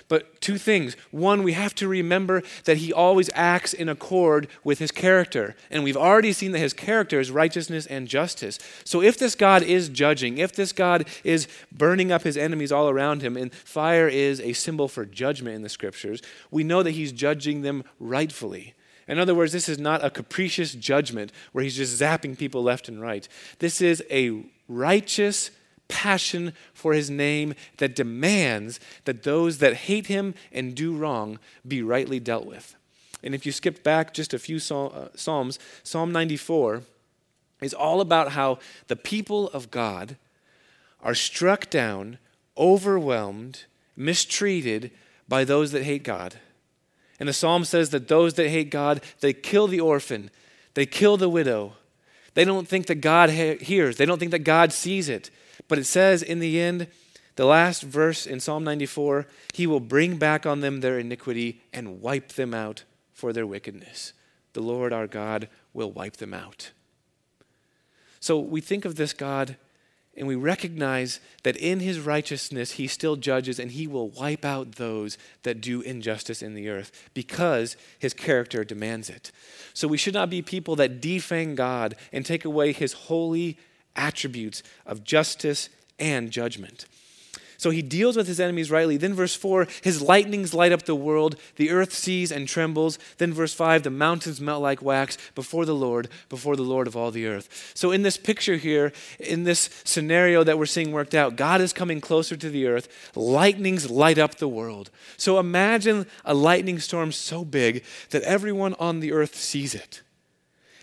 But 0.08 0.42
two 0.42 0.58
things. 0.58 0.96
One, 1.12 1.44
we 1.44 1.54
have 1.54 1.74
to 1.76 1.88
remember 1.88 2.44
that 2.66 2.78
he 2.78 2.92
always 2.94 3.30
acts 3.34 3.74
in 3.74 3.90
accord 3.90 4.48
with 4.64 4.80
his 4.80 4.92
character. 4.92 5.56
And 5.72 5.84
we've 5.84 5.98
already 5.98 6.34
seen 6.34 6.52
that 6.52 6.60
his 6.60 6.74
character 6.74 7.20
is 7.20 7.32
righteousness 7.32 7.86
and 7.86 8.08
justice. 8.08 8.60
So 8.84 9.02
if 9.02 9.18
this 9.18 9.36
God 9.36 9.64
is 9.64 9.90
judging, 9.90 10.38
if 10.38 10.54
this 10.54 10.72
God 10.72 11.08
is 11.24 11.48
burning 11.72 12.12
up 12.12 12.24
his 12.24 12.38
enemies 12.38 12.72
all 12.72 12.90
around 12.90 13.22
him, 13.22 13.38
and 13.38 13.54
fire 13.54 14.08
is 14.08 14.40
a 14.42 14.54
symbol 14.54 14.88
for 14.88 15.06
judgment 15.06 15.56
in 15.56 15.62
the 15.62 15.70
scriptures, 15.70 16.22
we 16.52 16.64
know 16.64 16.84
that 16.84 16.92
he's 16.92 17.12
judging 17.12 17.62
them 17.62 17.84
rightfully. 18.00 18.74
In 19.08 19.20
other 19.20 19.36
words, 19.36 19.52
this 19.52 19.68
is 19.68 19.80
not 19.80 20.04
a 20.04 20.10
capricious 20.10 20.74
judgment 20.74 21.32
where 21.52 21.64
he's 21.64 21.76
just 21.76 22.00
zapping 22.00 22.38
people 22.38 22.64
left 22.64 22.88
and 22.88 23.02
right. 23.02 23.28
This 23.60 23.82
is 23.82 24.04
a 24.10 24.46
righteous 24.68 25.52
passion 25.88 26.54
for 26.74 26.94
his 26.94 27.10
name 27.10 27.54
that 27.78 27.96
demands 27.96 28.80
that 29.06 29.24
those 29.24 29.60
that 29.60 29.74
hate 29.74 30.08
him 30.08 30.34
and 30.52 30.76
do 30.76 30.96
wrong 30.96 31.40
be 31.68 31.82
rightly 31.82 32.20
dealt 32.20 32.46
with. 32.46 32.76
And 33.24 33.34
if 33.34 33.46
you 33.46 33.52
skip 33.52 33.84
back 33.84 34.14
just 34.14 34.34
a 34.34 34.40
few 34.40 34.58
uh, 34.58 35.08
Psalms, 35.16 35.60
Psalm 35.84 36.12
94 36.12 36.84
is 37.62 37.74
all 37.74 38.02
about 38.02 38.34
how 38.34 38.60
the 38.88 38.96
people 38.96 39.48
of 39.50 39.72
God 39.72 40.18
are 41.02 41.16
struck 41.16 41.70
down, 41.70 42.18
overwhelmed, 42.58 43.64
mistreated 43.96 44.92
by 45.28 45.44
those 45.44 45.72
that 45.72 45.84
hate 45.84 46.04
God. 46.04 46.36
And 47.20 47.30
the 47.30 47.34
psalm 47.34 47.64
says 47.64 47.92
that 47.92 48.08
those 48.08 48.34
that 48.34 48.50
hate 48.50 48.70
God, 48.70 49.02
they 49.22 49.34
kill 49.34 49.68
the 49.68 49.80
orphan, 49.80 50.30
They 50.74 50.86
kill 50.86 51.18
the 51.18 51.30
widow. 51.30 51.74
They 52.34 52.46
don't 52.46 52.68
think 52.68 52.88
that 52.88 52.96
God 52.96 53.30
hears, 53.30 53.98
they 53.98 54.06
don't 54.06 54.20
think 54.20 54.32
that 54.32 54.40
God 54.40 54.74
sees 54.74 55.08
it. 55.08 55.30
But 55.68 55.80
it 55.80 55.86
says 55.86 56.22
in 56.22 56.40
the 56.40 56.60
end, 56.60 56.88
the 57.36 57.46
last 57.46 57.84
verse 57.84 58.28
in 58.28 58.40
Psalm 58.40 58.64
94 58.64 59.28
He 59.54 59.68
will 59.68 59.80
bring 59.80 60.18
back 60.18 60.46
on 60.46 60.62
them 60.62 60.82
their 60.82 61.00
iniquity 61.00 61.62
and 61.72 62.02
wipe 62.02 62.34
them 62.34 62.54
out 62.54 62.84
for 63.12 63.34
their 63.34 63.48
wickedness. 63.48 64.14
The 64.54 64.62
Lord 64.62 64.94
our 64.94 65.08
God 65.08 65.50
will 65.74 65.92
wipe 65.92 66.18
them 66.18 66.34
out. 66.34 66.72
So 68.20 68.40
we 68.40 68.62
think 68.62 68.86
of 68.86 68.96
this 68.96 69.14
God 69.14 69.58
and 70.16 70.28
we 70.28 70.36
recognize 70.36 71.20
that 71.42 71.58
in 71.58 71.80
his 71.80 72.00
righteousness 72.00 72.74
he 72.74 72.88
still 72.88 73.16
judges 73.16 73.60
and 73.60 73.72
he 73.72 73.88
will 73.88 74.10
wipe 74.10 74.46
out 74.46 74.74
those 74.74 75.18
that 75.42 75.60
do 75.60 75.82
injustice 75.82 76.44
in 76.44 76.54
the 76.54 76.70
earth 76.70 77.10
because 77.16 77.76
his 77.98 78.14
character 78.14 78.64
demands 78.64 79.10
it. 79.10 79.32
So 79.74 79.88
we 79.88 79.98
should 79.98 80.14
not 80.14 80.30
be 80.30 80.44
people 80.44 80.76
that 80.76 81.02
defang 81.02 81.56
God 81.56 81.96
and 82.12 82.26
take 82.26 82.46
away 82.46 82.74
his 82.74 82.94
holy 82.94 83.58
attributes 83.96 84.64
of 84.86 85.04
justice 85.04 85.70
and 86.00 86.32
judgment. 86.32 86.86
So 87.64 87.70
he 87.70 87.82
deals 87.82 88.18
with 88.18 88.28
his 88.28 88.42
enemies 88.42 88.70
rightly. 88.70 88.98
Then, 88.98 89.14
verse 89.14 89.36
4, 89.36 89.68
his 89.82 90.02
lightnings 90.02 90.54
light 90.54 90.74
up 90.74 90.84
the 90.84 90.96
world, 90.96 91.38
the 91.56 91.70
earth 91.72 91.94
sees 91.94 92.30
and 92.30 92.46
trembles. 92.46 93.00
Then, 93.20 93.32
verse 93.32 93.54
5, 93.54 93.84
the 93.84 93.90
mountains 93.90 94.42
melt 94.42 94.62
like 94.62 94.82
wax 94.82 95.18
before 95.34 95.64
the 95.64 95.74
Lord, 95.74 96.10
before 96.28 96.58
the 96.58 96.64
Lord 96.64 96.88
of 96.88 96.98
all 96.98 97.10
the 97.10 97.26
earth. 97.26 97.72
So, 97.74 97.92
in 97.92 98.02
this 98.02 98.18
picture 98.18 98.58
here, 98.58 98.92
in 99.18 99.46
this 99.46 99.70
scenario 99.86 100.44
that 100.44 100.60
we're 100.60 100.66
seeing 100.66 100.92
worked 100.92 101.16
out, 101.16 101.38
God 101.38 101.62
is 101.62 101.72
coming 101.72 102.02
closer 102.02 102.36
to 102.36 102.50
the 102.50 102.68
earth. 102.68 102.90
Lightnings 103.16 103.90
light 103.90 104.18
up 104.18 104.36
the 104.36 104.50
world. 104.50 104.90
So, 105.16 105.40
imagine 105.40 106.06
a 106.26 106.34
lightning 106.34 106.80
storm 106.80 107.14
so 107.14 107.46
big 107.46 107.86
that 108.10 108.24
everyone 108.24 108.74
on 108.74 109.00
the 109.00 109.14
earth 109.14 109.36
sees 109.36 109.74
it. 109.74 110.02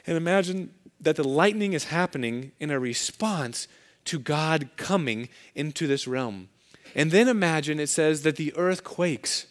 And 0.06 0.16
imagine 0.16 0.72
that 1.00 1.16
the 1.16 1.26
lightning 1.26 1.72
is 1.72 1.84
happening 1.84 2.52
in 2.60 2.70
a 2.70 2.78
response 2.78 3.68
to 4.04 4.18
God 4.18 4.70
coming 4.76 5.28
into 5.54 5.86
this 5.86 6.06
realm. 6.06 6.48
And 6.94 7.10
then 7.10 7.28
imagine 7.28 7.78
it 7.78 7.88
says 7.88 8.22
that 8.22 8.36
the 8.36 8.52
earth 8.56 8.84
quakes. 8.84 9.46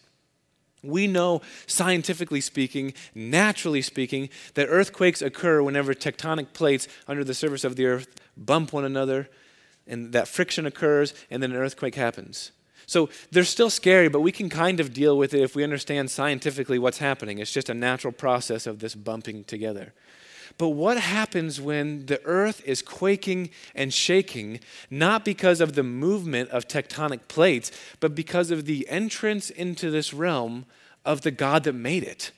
We 0.82 1.08
know, 1.08 1.42
scientifically 1.68 2.42
speaking, 2.42 2.94
naturally 3.14 3.82
speaking, 3.82 4.30
that 4.54 4.68
earthquakes 4.68 5.22
occur 5.22 5.62
whenever 5.62 5.94
tectonic 5.94 6.54
plates 6.54 6.88
under 7.08 7.24
the 7.24 7.34
surface 7.34 7.64
of 7.64 7.76
the 7.76 7.86
earth 7.86 8.08
bump 8.38 8.72
one 8.72 8.86
another, 8.86 9.30
and 9.86 10.14
that 10.14 10.28
friction 10.28 10.66
occurs, 10.66 11.14
and 11.30 11.44
then 11.44 11.52
an 11.52 11.58
earthquake 11.58 11.96
happens. 11.96 12.52
So 12.86 13.10
they're 13.32 13.44
still 13.44 13.70
scary, 13.70 14.08
but 14.08 14.22
we 14.22 14.32
can 14.32 14.50
kind 14.50 14.80
of 14.80 14.94
deal 14.94 15.18
with 15.18 15.34
it 15.34 15.42
if 15.42 15.56
we 15.56 15.64
understand 15.64 16.10
scientifically 16.10 16.80
what's 16.80 16.98
happening. 17.00 17.40
It's 17.40 17.52
just 17.52 17.70
a 17.70 17.74
natural 17.74 18.14
process 18.14 18.66
of 18.66 18.80
this 18.80 18.96
bumping 18.96 19.44
together. 19.44 19.94
But 20.58 20.70
what 20.70 20.98
happens 20.98 21.62
when 21.62 22.06
the 22.06 22.24
earth 22.26 22.62
is 22.66 22.82
quaking 22.82 23.50
and 23.76 23.94
shaking, 23.94 24.60
not 24.90 25.24
because 25.24 25.62
of 25.62 25.74
the 25.74 25.84
movement 25.84 26.50
of 26.50 26.68
tectonic 26.68 27.28
plates, 27.28 27.72
but 28.00 28.16
because 28.16 28.52
of 28.52 28.66
the 28.66 28.88
entrance 28.90 29.50
into 29.50 29.92
this 29.92 30.14
realm 30.14 30.66
of 31.06 31.22
the 31.22 31.32
God 31.32 31.64
that 31.64 31.74
made 31.74 32.04
it? 32.04 32.32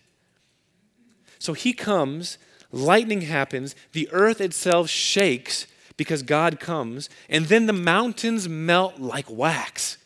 So 1.39 1.53
he 1.53 1.73
comes, 1.73 2.37
lightning 2.71 3.21
happens, 3.21 3.75
the 3.93 4.07
earth 4.11 4.41
itself 4.41 4.89
shakes 4.89 5.65
because 5.97 6.23
God 6.23 6.59
comes, 6.59 7.09
and 7.29 7.45
then 7.45 7.65
the 7.65 7.73
mountains 7.73 8.47
melt 8.47 8.99
like 8.99 9.29
wax. 9.29 9.97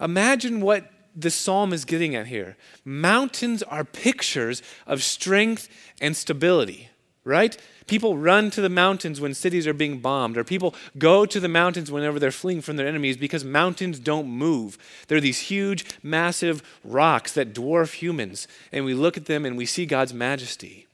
Imagine 0.00 0.60
what 0.60 0.90
the 1.14 1.30
psalm 1.30 1.72
is 1.72 1.84
getting 1.84 2.14
at 2.14 2.26
here. 2.26 2.56
Mountains 2.84 3.62
are 3.62 3.84
pictures 3.84 4.62
of 4.86 5.02
strength 5.02 5.68
and 6.00 6.16
stability, 6.16 6.90
right? 7.24 7.56
People 7.86 8.16
run 8.16 8.50
to 8.52 8.60
the 8.60 8.68
mountains 8.68 9.20
when 9.20 9.34
cities 9.34 9.66
are 9.66 9.74
being 9.74 9.98
bombed, 9.98 10.38
or 10.38 10.44
people 10.44 10.74
go 10.96 11.26
to 11.26 11.40
the 11.40 11.48
mountains 11.48 11.90
whenever 11.90 12.18
they're 12.18 12.30
fleeing 12.30 12.60
from 12.60 12.76
their 12.76 12.86
enemies 12.86 13.16
because 13.16 13.44
mountains 13.44 13.98
don't 13.98 14.28
move. 14.28 14.78
They're 15.08 15.20
these 15.20 15.40
huge, 15.40 15.84
massive 16.02 16.62
rocks 16.84 17.32
that 17.32 17.52
dwarf 17.52 17.94
humans, 17.94 18.46
and 18.70 18.84
we 18.84 18.94
look 18.94 19.16
at 19.16 19.26
them 19.26 19.44
and 19.44 19.56
we 19.56 19.66
see 19.66 19.86
God's 19.86 20.14
majesty. 20.14 20.86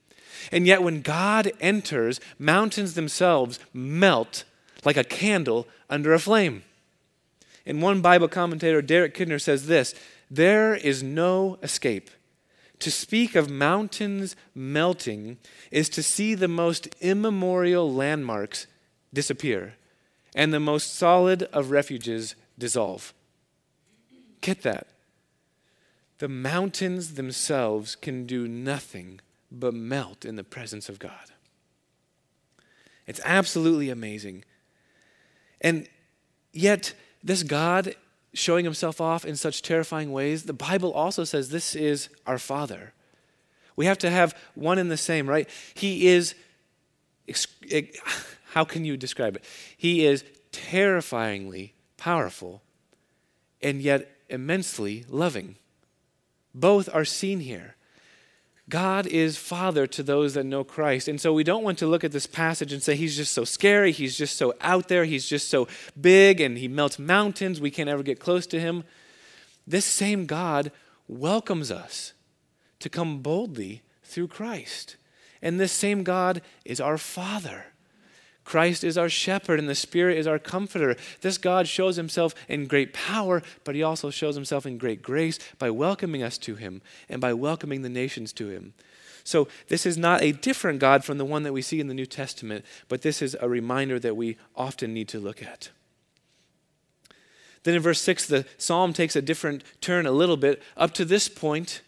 And 0.50 0.66
yet, 0.66 0.82
when 0.82 1.02
God 1.02 1.52
enters, 1.60 2.20
mountains 2.38 2.94
themselves 2.94 3.58
melt 3.74 4.44
like 4.84 4.96
a 4.96 5.04
candle 5.04 5.66
under 5.90 6.14
a 6.14 6.18
flame. 6.18 6.62
In 7.66 7.80
one 7.80 8.00
Bible 8.00 8.28
commentator, 8.28 8.80
Derek 8.80 9.14
Kidner 9.14 9.40
says 9.40 9.66
this 9.66 9.94
There 10.30 10.74
is 10.74 11.02
no 11.02 11.58
escape. 11.62 12.10
To 12.80 12.90
speak 12.90 13.34
of 13.34 13.50
mountains 13.50 14.36
melting 14.54 15.38
is 15.70 15.88
to 15.90 16.02
see 16.02 16.34
the 16.34 16.48
most 16.48 16.88
immemorial 17.00 17.92
landmarks 17.92 18.66
disappear 19.12 19.74
and 20.34 20.52
the 20.52 20.60
most 20.60 20.94
solid 20.94 21.44
of 21.44 21.70
refuges 21.70 22.34
dissolve. 22.58 23.14
Get 24.42 24.62
that. 24.62 24.88
The 26.18 26.28
mountains 26.28 27.14
themselves 27.14 27.96
can 27.96 28.26
do 28.26 28.46
nothing 28.46 29.20
but 29.50 29.74
melt 29.74 30.24
in 30.24 30.36
the 30.36 30.44
presence 30.44 30.88
of 30.88 30.98
God. 30.98 31.32
It's 33.06 33.20
absolutely 33.24 33.88
amazing. 33.88 34.44
And 35.60 35.88
yet, 36.52 36.92
this 37.26 37.42
God 37.42 37.96
showing 38.34 38.64
himself 38.64 39.00
off 39.00 39.24
in 39.24 39.34
such 39.34 39.60
terrifying 39.60 40.12
ways, 40.12 40.44
the 40.44 40.52
Bible 40.52 40.92
also 40.92 41.24
says 41.24 41.48
this 41.48 41.74
is 41.74 42.08
our 42.24 42.38
Father. 42.38 42.92
We 43.74 43.86
have 43.86 43.98
to 43.98 44.10
have 44.10 44.34
one 44.54 44.78
and 44.78 44.90
the 44.90 44.96
same, 44.96 45.28
right? 45.28 45.48
He 45.74 46.06
is, 46.06 46.34
how 48.52 48.64
can 48.64 48.84
you 48.84 48.96
describe 48.96 49.34
it? 49.34 49.44
He 49.76 50.06
is 50.06 50.24
terrifyingly 50.52 51.74
powerful 51.96 52.62
and 53.60 53.82
yet 53.82 54.08
immensely 54.28 55.04
loving. 55.08 55.56
Both 56.54 56.88
are 56.94 57.04
seen 57.04 57.40
here. 57.40 57.74
God 58.68 59.06
is 59.06 59.36
Father 59.36 59.86
to 59.86 60.02
those 60.02 60.34
that 60.34 60.44
know 60.44 60.64
Christ. 60.64 61.06
And 61.06 61.20
so 61.20 61.32
we 61.32 61.44
don't 61.44 61.62
want 61.62 61.78
to 61.78 61.86
look 61.86 62.02
at 62.02 62.10
this 62.10 62.26
passage 62.26 62.72
and 62.72 62.82
say 62.82 62.96
he's 62.96 63.16
just 63.16 63.32
so 63.32 63.44
scary, 63.44 63.92
he's 63.92 64.16
just 64.16 64.36
so 64.36 64.54
out 64.60 64.88
there, 64.88 65.04
he's 65.04 65.28
just 65.28 65.48
so 65.48 65.68
big, 66.00 66.40
and 66.40 66.58
he 66.58 66.66
melts 66.66 66.98
mountains, 66.98 67.60
we 67.60 67.70
can't 67.70 67.88
ever 67.88 68.02
get 68.02 68.18
close 68.18 68.46
to 68.48 68.58
him. 68.58 68.82
This 69.66 69.84
same 69.84 70.26
God 70.26 70.72
welcomes 71.06 71.70
us 71.70 72.12
to 72.80 72.88
come 72.88 73.20
boldly 73.20 73.82
through 74.02 74.28
Christ. 74.28 74.96
And 75.40 75.60
this 75.60 75.72
same 75.72 76.02
God 76.02 76.42
is 76.64 76.80
our 76.80 76.98
Father. 76.98 77.66
Christ 78.46 78.84
is 78.84 78.96
our 78.96 79.08
shepherd 79.08 79.58
and 79.58 79.68
the 79.68 79.74
Spirit 79.74 80.16
is 80.16 80.28
our 80.28 80.38
comforter. 80.38 80.96
This 81.20 81.36
God 81.36 81.66
shows 81.66 81.96
himself 81.96 82.32
in 82.48 82.68
great 82.68 82.94
power, 82.94 83.42
but 83.64 83.74
he 83.74 83.82
also 83.82 84.08
shows 84.08 84.36
himself 84.36 84.64
in 84.64 84.78
great 84.78 85.02
grace 85.02 85.40
by 85.58 85.68
welcoming 85.68 86.22
us 86.22 86.38
to 86.38 86.54
him 86.54 86.80
and 87.08 87.20
by 87.20 87.34
welcoming 87.34 87.82
the 87.82 87.88
nations 87.88 88.32
to 88.34 88.48
him. 88.48 88.72
So, 89.24 89.48
this 89.66 89.84
is 89.84 89.98
not 89.98 90.22
a 90.22 90.30
different 90.30 90.78
God 90.78 91.04
from 91.04 91.18
the 91.18 91.24
one 91.24 91.42
that 91.42 91.52
we 91.52 91.60
see 91.60 91.80
in 91.80 91.88
the 91.88 91.94
New 91.94 92.06
Testament, 92.06 92.64
but 92.88 93.02
this 93.02 93.20
is 93.20 93.36
a 93.40 93.48
reminder 93.48 93.98
that 93.98 94.16
we 94.16 94.36
often 94.54 94.94
need 94.94 95.08
to 95.08 95.18
look 95.18 95.42
at. 95.42 95.70
Then 97.64 97.74
in 97.74 97.82
verse 97.82 98.00
6, 98.00 98.28
the 98.28 98.46
psalm 98.58 98.92
takes 98.92 99.16
a 99.16 99.22
different 99.22 99.64
turn 99.80 100.06
a 100.06 100.12
little 100.12 100.36
bit. 100.36 100.62
Up 100.76 100.94
to 100.94 101.04
this 101.04 101.28
point, 101.28 101.82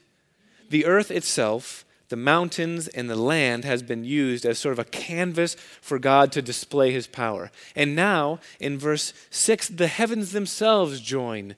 the 0.69 0.87
earth 0.87 1.13
itself 1.13 1.85
the 2.09 2.17
mountains 2.17 2.89
and 2.89 3.09
the 3.09 3.17
land 3.17 3.65
has 3.65 3.83
been 3.83 4.05
used 4.05 4.47
as 4.47 4.59
sort 4.59 4.73
of 4.73 4.79
a 4.79 4.85
canvas 4.85 5.55
for 5.81 5.99
God 5.99 6.33
to 6.33 6.43
display 6.43 6.91
his 6.93 7.07
power. 7.07 7.51
And 7.77 7.95
now, 7.95 8.41
in 8.59 8.79
verse 8.79 9.13
6, 9.31 9.69
the 9.69 9.89
heavens 9.89 10.33
themselves 10.33 11.01
join 11.01 11.55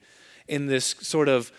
in 0.47 0.67
this 0.67 0.95
sort 0.99 1.29
of 1.29 1.51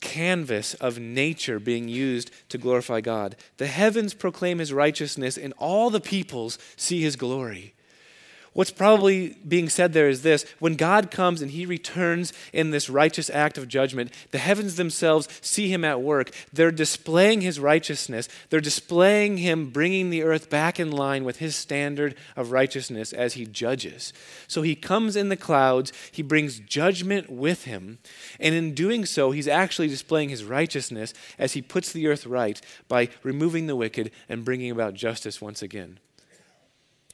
canvas 0.00 0.74
of 0.74 0.98
nature 0.98 1.58
being 1.58 1.88
used 1.88 2.30
to 2.50 2.58
glorify 2.58 3.00
God. 3.00 3.36
The 3.56 3.66
heavens 3.66 4.12
proclaim 4.12 4.58
his 4.58 4.72
righteousness, 4.72 5.38
and 5.38 5.54
all 5.58 5.90
the 5.90 6.00
peoples 6.00 6.58
see 6.76 7.00
his 7.00 7.16
glory. 7.16 7.73
What's 8.54 8.70
probably 8.70 9.36
being 9.46 9.68
said 9.68 9.92
there 9.92 10.08
is 10.08 10.22
this 10.22 10.46
when 10.60 10.76
God 10.76 11.10
comes 11.10 11.42
and 11.42 11.50
he 11.50 11.66
returns 11.66 12.32
in 12.52 12.70
this 12.70 12.88
righteous 12.88 13.28
act 13.28 13.58
of 13.58 13.66
judgment, 13.66 14.12
the 14.30 14.38
heavens 14.38 14.76
themselves 14.76 15.28
see 15.42 15.68
him 15.68 15.84
at 15.84 16.00
work. 16.00 16.30
They're 16.52 16.70
displaying 16.70 17.40
his 17.40 17.58
righteousness, 17.58 18.28
they're 18.50 18.60
displaying 18.60 19.38
him 19.38 19.70
bringing 19.70 20.10
the 20.10 20.22
earth 20.22 20.50
back 20.50 20.78
in 20.78 20.92
line 20.92 21.24
with 21.24 21.38
his 21.38 21.56
standard 21.56 22.14
of 22.36 22.52
righteousness 22.52 23.12
as 23.12 23.34
he 23.34 23.44
judges. 23.44 24.12
So 24.46 24.62
he 24.62 24.76
comes 24.76 25.16
in 25.16 25.30
the 25.30 25.36
clouds, 25.36 25.92
he 26.12 26.22
brings 26.22 26.60
judgment 26.60 27.28
with 27.28 27.64
him, 27.64 27.98
and 28.38 28.54
in 28.54 28.72
doing 28.72 29.04
so, 29.04 29.32
he's 29.32 29.48
actually 29.48 29.88
displaying 29.88 30.28
his 30.28 30.44
righteousness 30.44 31.12
as 31.40 31.54
he 31.54 31.62
puts 31.62 31.92
the 31.92 32.06
earth 32.06 32.24
right 32.24 32.60
by 32.86 33.08
removing 33.24 33.66
the 33.66 33.74
wicked 33.74 34.12
and 34.28 34.44
bringing 34.44 34.70
about 34.70 34.94
justice 34.94 35.42
once 35.42 35.60
again. 35.60 35.98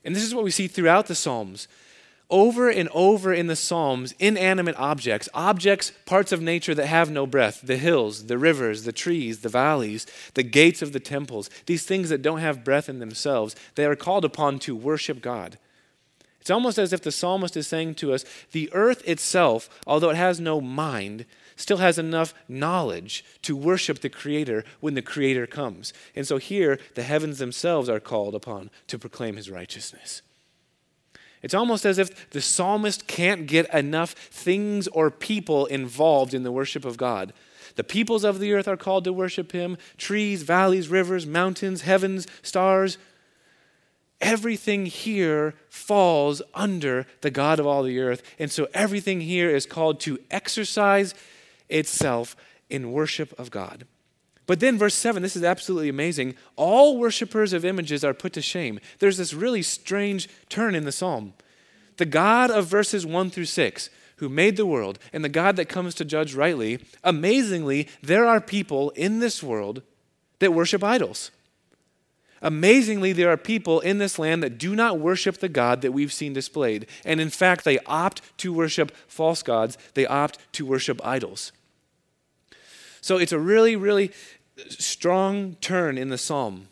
And 0.05 0.17
this 0.17 0.25
is 0.25 0.35
what 0.35 0.45
we 0.45 0.51
see 0.51 0.67
throughout 0.67 1.07
the 1.07 1.15
Psalms. 1.15 1.69
over 2.31 2.71
and 2.71 2.89
over 2.95 3.33
in 3.35 3.49
the 3.49 3.57
Psalms 3.57 4.15
inanimate 4.19 4.77
objects, 4.77 5.29
objects, 5.35 5.93
parts 6.07 6.33
of 6.33 6.41
nature 6.41 6.75
that 6.75 6.87
have 6.87 7.11
no 7.11 7.27
breath 7.27 7.61
the 7.63 7.77
hills, 7.77 8.27
the 8.27 8.39
rivers, 8.39 8.85
the 8.85 8.93
trees, 8.93 9.41
the 9.41 9.49
valleys, 9.49 10.07
the 10.35 10.43
gates 10.43 10.81
of 10.81 10.93
the 10.93 11.01
temples, 11.01 11.51
these 11.67 11.85
things 11.85 12.09
that 12.09 12.23
don't 12.23 12.39
have 12.39 12.65
breath 12.65 12.89
in 12.89 13.01
themselves, 13.01 13.57
they 13.75 13.85
are 13.85 13.97
called 13.97 14.25
upon 14.25 14.59
to 14.61 14.77
worship 14.77 15.21
God. 15.21 15.59
It's 16.41 16.51
almost 16.51 16.79
as 16.79 16.93
if 16.93 17.03
the 17.03 17.13
psalmist 17.13 17.57
is 17.57 17.67
saying 17.67 17.97
to 17.97 18.15
us 18.15 18.25
the 18.53 18.71
earth 18.73 19.07
itself, 19.07 19.69
although 19.87 20.11
it 20.11 20.17
has 20.17 20.41
no 20.41 20.61
mind, 20.61 21.27
still 21.61 21.77
has 21.77 21.99
enough 21.99 22.35
knowledge 22.49 23.25
to 23.43 23.57
worship 23.57 24.01
the 24.01 24.09
Creator 24.09 24.65
when 24.81 24.95
the 24.95 25.03
Creator 25.03 25.47
comes. 25.47 25.93
And 26.17 26.27
so 26.27 26.39
here, 26.39 26.79
the 26.95 27.03
heavens 27.03 27.39
themselves 27.39 27.89
are 27.89 28.01
called 28.01 28.35
upon 28.35 28.71
to 28.89 28.99
proclaim 28.99 29.37
His 29.37 29.51
righteousness. 29.51 30.23
It's 31.43 31.55
almost 31.55 31.87
as 31.87 31.99
if 31.99 32.31
the 32.31 32.41
psalmist 32.41 33.07
can't 33.07 33.47
get 33.47 33.73
enough 33.73 34.13
things 34.13 34.89
or 34.89 35.11
people 35.11 35.67
involved 35.67 36.35
in 36.35 36.43
the 36.43 36.53
worship 36.53 36.85
of 36.85 36.97
God. 36.97 37.33
The 37.77 37.85
peoples 37.85 38.25
of 38.25 38.41
the 38.41 38.53
earth 38.53 38.69
are 38.69 38.77
called 38.77 39.05
to 39.05 39.13
worship 39.13 39.53
him 39.53 39.79
trees, 39.97 40.43
valleys, 40.43 40.89
rivers, 40.89 41.27
mountains, 41.27 41.83
heavens, 41.83 42.27
stars. 42.43 42.99
Everything 44.21 44.85
here 44.85 45.55
falls 45.71 46.43
under 46.53 47.07
the 47.23 47.31
God 47.31 47.59
of 47.59 47.67
all 47.67 47.83
the 47.83 48.01
earth. 48.01 48.23
And 48.39 48.51
so 48.51 48.69
everything 48.75 49.23
here 49.23 49.49
is 49.49 49.65
called 49.65 49.99
to 50.01 50.19
exercise 50.31 51.15
itself 51.71 52.37
in 52.69 52.93
worship 52.93 53.39
of 53.39 53.51
God. 53.51 53.87
But 54.47 54.59
then, 54.59 54.79
verse 54.79 54.95
7, 54.95 55.23
this 55.23 55.37
is 55.37 55.45
absolutely 55.45 55.89
amazing. 55.89 56.35
All 56.57 56.99
worshippers 56.99 57.53
of 57.53 57.65
images 57.65 58.03
are 58.03 58.13
put 58.13 58.33
to 58.33 58.43
shame. 58.43 58.81
There's 58.99 59.17
this 59.17 59.33
really 59.33 59.63
strange 59.63 60.29
turn 60.49 60.75
in 60.75 60.85
the 60.85 60.91
psalm. 60.91 61.35
The 61.99 62.05
God 62.07 62.51
of 62.51 62.67
verses 62.67 63.07
1 63.07 63.31
through 63.31 63.45
6, 63.45 63.91
who 64.17 64.29
made 64.29 64.57
the 64.57 64.67
world, 64.67 64.99
and 65.13 65.25
the 65.25 65.29
God 65.29 65.55
that 65.55 65.69
comes 65.69 65.95
to 65.95 66.05
judge 66.05 66.35
rightly, 66.35 66.81
amazingly, 67.05 67.89
there 68.03 68.27
are 68.27 68.41
people 68.41 68.91
in 68.91 69.21
this 69.21 69.41
world 69.41 69.83
that 70.41 70.53
worship 70.53 70.83
idols. 70.83 71.31
Amazingly, 72.43 73.13
there 73.13 73.31
are 73.31 73.37
people 73.37 73.81
in 73.81 73.99
this 73.99 74.19
land 74.19 74.43
that 74.43 74.59
do 74.59 74.75
not 74.75 74.99
worship 74.99 75.39
the 75.39 75.49
God 75.49 75.83
that 75.83 75.93
we've 75.93 76.13
seen 76.13 76.33
displayed. 76.33 76.87
And 77.05 77.21
in 77.21 77.31
fact, 77.31 77.65
they 77.65 77.79
opt 77.81 78.23
to 78.39 78.53
worship 78.53 78.93
false 79.07 79.43
gods, 79.43 79.79
they 79.95 80.07
opt 80.07 80.39
to 80.55 80.67
worship 80.67 81.01
idols. 81.05 81.53
So 83.01 83.17
it's 83.17 83.33
a 83.33 83.39
really, 83.39 83.77
really 83.77 84.13
strong 84.69 85.57
turn 85.61 85.97
in 85.97 86.09
the 86.09 86.19
psalm. 86.19 86.69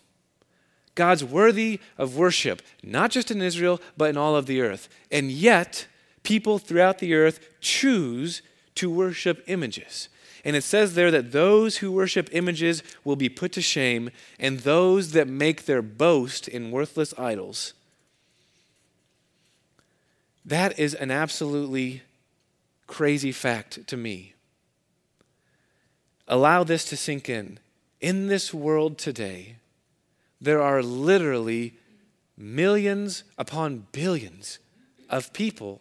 God's 0.95 1.23
worthy 1.23 1.81
of 1.97 2.17
worship, 2.17 2.61
not 2.83 3.11
just 3.11 3.31
in 3.31 3.41
Israel, 3.41 3.81
but 3.97 4.11
in 4.11 4.17
all 4.17 4.35
of 4.35 4.47
the 4.47 4.61
earth. 4.61 4.89
And 5.13 5.31
yet, 5.31 5.87
people 6.25 6.59
throughout 6.59 6.99
the 6.99 7.15
earth 7.15 7.41
choose 7.61 8.43
to 8.75 8.91
worship 8.91 9.45
images. 9.47 10.09
And 10.45 10.57
it 10.57 10.65
says 10.65 10.95
there 10.95 11.11
that 11.11 11.33
those 11.33 11.79
who 11.79 11.93
worship 11.93 12.29
images 12.33 12.83
will 13.05 13.17
be 13.17 13.29
put 13.29 13.53
to 13.53 13.63
shame, 13.63 14.11
and 14.39 14.61
those 14.61 15.13
that 15.13 15.29
make 15.29 15.67
their 15.67 15.83
boast 15.83 16.49
in 16.49 16.71
worthless 16.71 17.15
idols. 17.19 17.75
That 20.45 20.79
is 20.79 20.95
an 20.95 21.11
absolutely 21.11 22.03
crazy 22.87 23.33
fact 23.33 23.87
to 23.87 23.97
me. 23.97 24.35
Allow 26.29 26.63
this 26.63 26.85
to 26.87 26.97
sink 26.97 27.29
in. 27.29 27.59
In 28.01 28.29
this 28.29 28.53
world 28.53 28.99
today, 28.99 29.57
there 30.41 30.63
are 30.63 30.83
literally 30.83 31.75
millions 32.37 33.25
upon 33.39 33.87
billions 33.93 34.59
of 35.09 35.33
people 35.33 35.81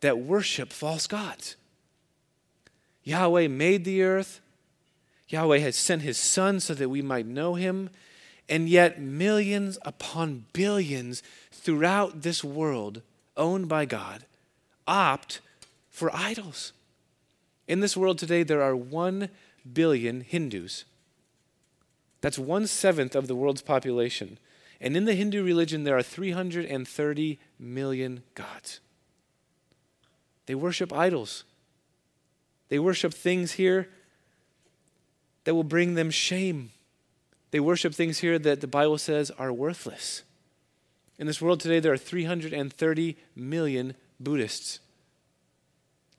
that 0.00 0.18
worship 0.18 0.72
false 0.72 1.06
gods. 1.06 1.56
Yahweh 3.02 3.48
made 3.48 3.84
the 3.84 4.02
earth. 4.02 4.40
Yahweh 5.28 5.58
has 5.58 5.76
sent 5.76 6.02
his 6.02 6.18
son 6.18 6.60
so 6.60 6.74
that 6.74 6.90
we 6.90 7.00
might 7.00 7.26
know 7.26 7.54
him. 7.54 7.88
And 8.48 8.68
yet, 8.68 9.00
millions 9.00 9.78
upon 9.82 10.44
billions 10.52 11.22
throughout 11.50 12.22
this 12.22 12.44
world, 12.44 13.00
owned 13.36 13.68
by 13.68 13.86
God, 13.86 14.24
opt 14.86 15.40
for 15.90 16.14
idols. 16.14 16.72
In 17.66 17.80
this 17.80 17.96
world 17.96 18.18
today, 18.18 18.44
there 18.44 18.62
are 18.62 18.76
one 18.76 19.30
billion 19.72 20.20
Hindus. 20.20 20.84
That's 22.20 22.38
one 22.38 22.66
seventh 22.66 23.14
of 23.14 23.28
the 23.28 23.34
world's 23.34 23.62
population. 23.62 24.38
And 24.80 24.96
in 24.96 25.04
the 25.04 25.14
Hindu 25.14 25.42
religion, 25.42 25.84
there 25.84 25.96
are 25.96 26.02
330 26.02 27.38
million 27.58 28.22
gods. 28.34 28.80
They 30.46 30.54
worship 30.54 30.92
idols. 30.92 31.44
They 32.68 32.78
worship 32.78 33.14
things 33.14 33.52
here 33.52 33.88
that 35.44 35.54
will 35.54 35.64
bring 35.64 35.94
them 35.94 36.10
shame. 36.10 36.70
They 37.52 37.60
worship 37.60 37.94
things 37.94 38.18
here 38.18 38.38
that 38.38 38.60
the 38.60 38.66
Bible 38.66 38.98
says 38.98 39.30
are 39.38 39.52
worthless. 39.52 40.22
In 41.18 41.26
this 41.26 41.40
world 41.40 41.60
today, 41.60 41.80
there 41.80 41.92
are 41.92 41.98
330 41.98 43.16
million 43.34 43.94
Buddhists. 44.20 44.80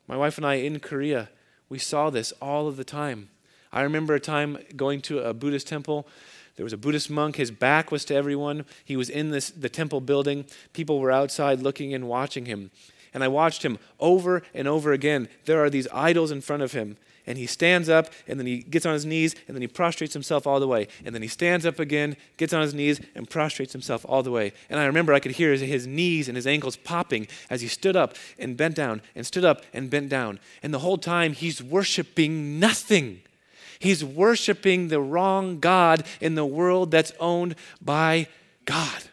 My 0.07 0.15
wife 0.15 0.37
and 0.37 0.47
I 0.47 0.55
in 0.55 0.79
Korea, 0.79 1.29
we 1.69 1.77
saw 1.77 2.09
this 2.09 2.31
all 2.41 2.67
of 2.67 2.77
the 2.77 2.83
time. 2.83 3.29
I 3.71 3.81
remember 3.81 4.15
a 4.15 4.19
time 4.19 4.57
going 4.75 5.01
to 5.01 5.19
a 5.19 5.33
Buddhist 5.33 5.67
temple. 5.67 6.07
There 6.55 6.63
was 6.63 6.73
a 6.73 6.77
Buddhist 6.77 7.09
monk. 7.09 7.35
His 7.35 7.51
back 7.51 7.91
was 7.91 8.03
to 8.05 8.15
everyone. 8.15 8.65
He 8.83 8.97
was 8.97 9.09
in 9.09 9.29
this, 9.29 9.49
the 9.51 9.69
temple 9.69 10.01
building. 10.01 10.45
People 10.73 10.99
were 10.99 11.11
outside 11.11 11.61
looking 11.61 11.93
and 11.93 12.07
watching 12.07 12.45
him. 12.45 12.71
And 13.13 13.23
I 13.23 13.27
watched 13.27 13.63
him 13.63 13.79
over 13.99 14.43
and 14.53 14.67
over 14.67 14.91
again. 14.91 15.29
There 15.45 15.63
are 15.63 15.69
these 15.69 15.87
idols 15.93 16.31
in 16.31 16.41
front 16.41 16.63
of 16.63 16.73
him. 16.73 16.97
And 17.25 17.37
he 17.37 17.45
stands 17.45 17.89
up, 17.89 18.09
and 18.25 18.39
then 18.39 18.47
he 18.47 18.59
gets 18.59 18.85
on 18.85 18.93
his 18.93 19.05
knees, 19.05 19.35
and 19.47 19.55
then 19.55 19.61
he 19.61 19.67
prostrates 19.67 20.13
himself 20.13 20.47
all 20.47 20.61
the 20.61 20.67
way. 20.67 20.87
And 21.03 21.13
then 21.13 21.21
he 21.21 21.27
stands 21.27 21.65
up 21.65 21.77
again, 21.77 22.15
gets 22.37 22.53
on 22.53 22.61
his 22.61 22.73
knees, 22.73 23.01
and 23.15 23.29
prostrates 23.29 23.73
himself 23.73 24.05
all 24.07 24.23
the 24.23 24.31
way. 24.31 24.53
And 24.69 24.79
I 24.79 24.85
remember 24.85 25.13
I 25.13 25.19
could 25.19 25.33
hear 25.33 25.51
his, 25.51 25.59
his 25.59 25.85
knees 25.85 26.29
and 26.29 26.37
his 26.37 26.47
ankles 26.47 26.77
popping 26.77 27.27
as 27.49 27.59
he 27.59 27.67
stood 27.67 27.97
up 27.97 28.15
and 28.39 28.55
bent 28.55 28.75
down, 28.75 29.01
and 29.13 29.25
stood 29.25 29.43
up 29.43 29.61
and 29.73 29.89
bent 29.89 30.07
down. 30.07 30.39
And 30.63 30.73
the 30.73 30.79
whole 30.79 30.97
time 30.97 31.33
he's 31.33 31.61
worshiping 31.61 32.59
nothing. 32.59 33.21
He's 33.79 34.03
worshiping 34.03 34.87
the 34.87 35.01
wrong 35.01 35.59
God 35.59 36.03
in 36.19 36.35
the 36.35 36.45
world 36.45 36.91
that's 36.91 37.11
owned 37.19 37.55
by 37.81 38.27
God. 38.65 39.03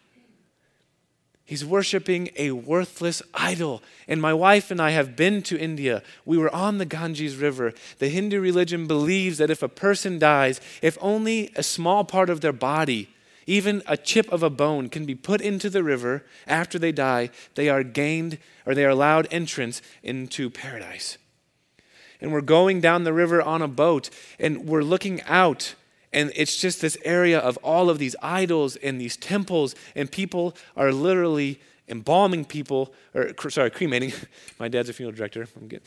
He's 1.47 1.65
worshiping 1.65 2.31
a 2.37 2.53
worthless 2.53 3.21
idol. 3.35 3.83
And 4.09 4.21
my 4.21 4.33
wife 4.33 4.71
and 4.71 4.81
I 4.81 4.91
have 4.91 5.15
been 5.15 5.43
to 5.43 5.59
India. 5.59 6.03
We 6.25 6.39
were 6.39 6.55
on 6.55 6.79
the 6.79 6.87
Ganges 6.87 7.37
River. 7.37 7.75
The 7.99 8.09
Hindu 8.09 8.41
religion 8.41 8.87
believes 8.87 9.37
that 9.39 9.51
if 9.51 9.63
a 9.63 9.69
person 9.69 10.19
dies, 10.19 10.61
if 10.81 10.97
only 11.03 11.53
a 11.55 11.63
small 11.63 12.03
part 12.05 12.31
of 12.31 12.41
their 12.41 12.53
body, 12.53 13.11
even 13.47 13.83
a 13.87 13.99
chip 13.99 14.33
of 14.33 14.43
a 14.43 14.49
bone, 14.49 14.89
can 14.89 15.05
be 15.05 15.15
put 15.15 15.43
into 15.43 15.69
the 15.69 15.83
river 15.83 16.25
after 16.47 16.79
they 16.79 16.93
die, 16.93 17.29
they 17.57 17.69
are 17.69 17.83
gained 17.83 18.39
or 18.65 18.75
they 18.75 18.87
are 18.87 18.91
allowed 18.91 19.29
entrance 19.31 19.83
into 20.03 20.49
paradise 20.49 21.19
and 22.21 22.33
we're 22.33 22.41
going 22.41 22.81
down 22.81 23.05
the 23.05 23.13
river 23.13 23.43
on 23.43 23.63
a 23.63 23.69
boat 23.69 24.11
and 24.39 24.67
we're 24.67 24.83
looking 24.83 25.23
out 25.23 25.75
and 26.13 26.31
it's 26.37 26.57
just 26.57 26.81
this 26.81 26.97
area 27.05 27.39
of 27.39 27.57
all 27.59 27.91
of 27.91 27.99
these 27.99 28.15
idols 28.23 28.77
and 28.77 29.01
these 29.01 29.17
temples 29.17 29.75
and 29.97 30.11
people 30.11 30.57
are 30.77 30.93
literally 30.93 31.61
embalming 31.89 32.45
people 32.45 32.95
or 33.15 33.35
sorry 33.51 33.71
cremating. 33.71 34.13
My 34.59 34.69
dad's 34.69 34.89
a 34.89 34.93
funeral 34.93 35.17
director. 35.17 35.47
I'm 35.61 35.69
good. 35.69 35.83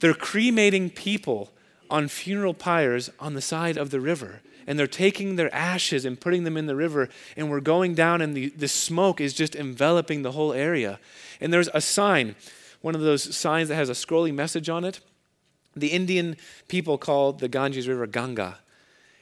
They're 0.00 0.14
cremating 0.14 0.90
people 0.90 1.50
on 1.90 2.08
funeral 2.08 2.54
pyres 2.54 3.10
on 3.20 3.34
the 3.34 3.42
side 3.42 3.76
of 3.76 3.90
the 3.90 4.00
river 4.00 4.40
and 4.66 4.78
they're 4.78 4.86
taking 4.86 5.36
their 5.36 5.54
ashes 5.54 6.04
and 6.04 6.18
putting 6.18 6.44
them 6.44 6.56
in 6.56 6.66
the 6.66 6.76
river 6.76 7.08
and 7.36 7.50
we're 7.50 7.60
going 7.60 7.94
down 7.94 8.22
and 8.22 8.34
the, 8.34 8.48
the 8.50 8.68
smoke 8.68 9.20
is 9.20 9.34
just 9.34 9.54
enveloping 9.54 10.22
the 10.22 10.32
whole 10.32 10.52
area. 10.52 10.98
And 11.40 11.52
there's 11.52 11.68
a 11.74 11.80
sign 11.80 12.34
one 12.80 12.96
of 12.96 13.00
those 13.00 13.36
signs 13.36 13.68
that 13.68 13.76
has 13.76 13.88
a 13.88 13.92
scrolly 13.92 14.34
message 14.34 14.68
on 14.68 14.84
it 14.84 15.00
the 15.74 15.88
Indian 15.88 16.36
people 16.68 16.98
call 16.98 17.32
the 17.32 17.48
Ganges 17.48 17.88
River 17.88 18.06
Ganga. 18.06 18.58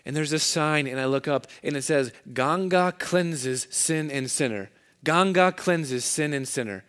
And 0.05 0.17
there's 0.17 0.33
a 0.33 0.39
sign, 0.39 0.87
and 0.87 0.99
I 0.99 1.05
look 1.05 1.29
up, 1.29 1.47
and 1.63 1.77
it 1.77 1.83
says, 1.83 2.13
Ganga 2.33 2.93
cleanses 2.99 3.67
sin 3.71 4.11
and 4.11 4.31
sinner. 4.31 4.71
Ganga 5.05 5.53
cleanses 5.53 6.05
sin 6.05 6.33
and 6.33 6.49
sinner. 6.49 6.85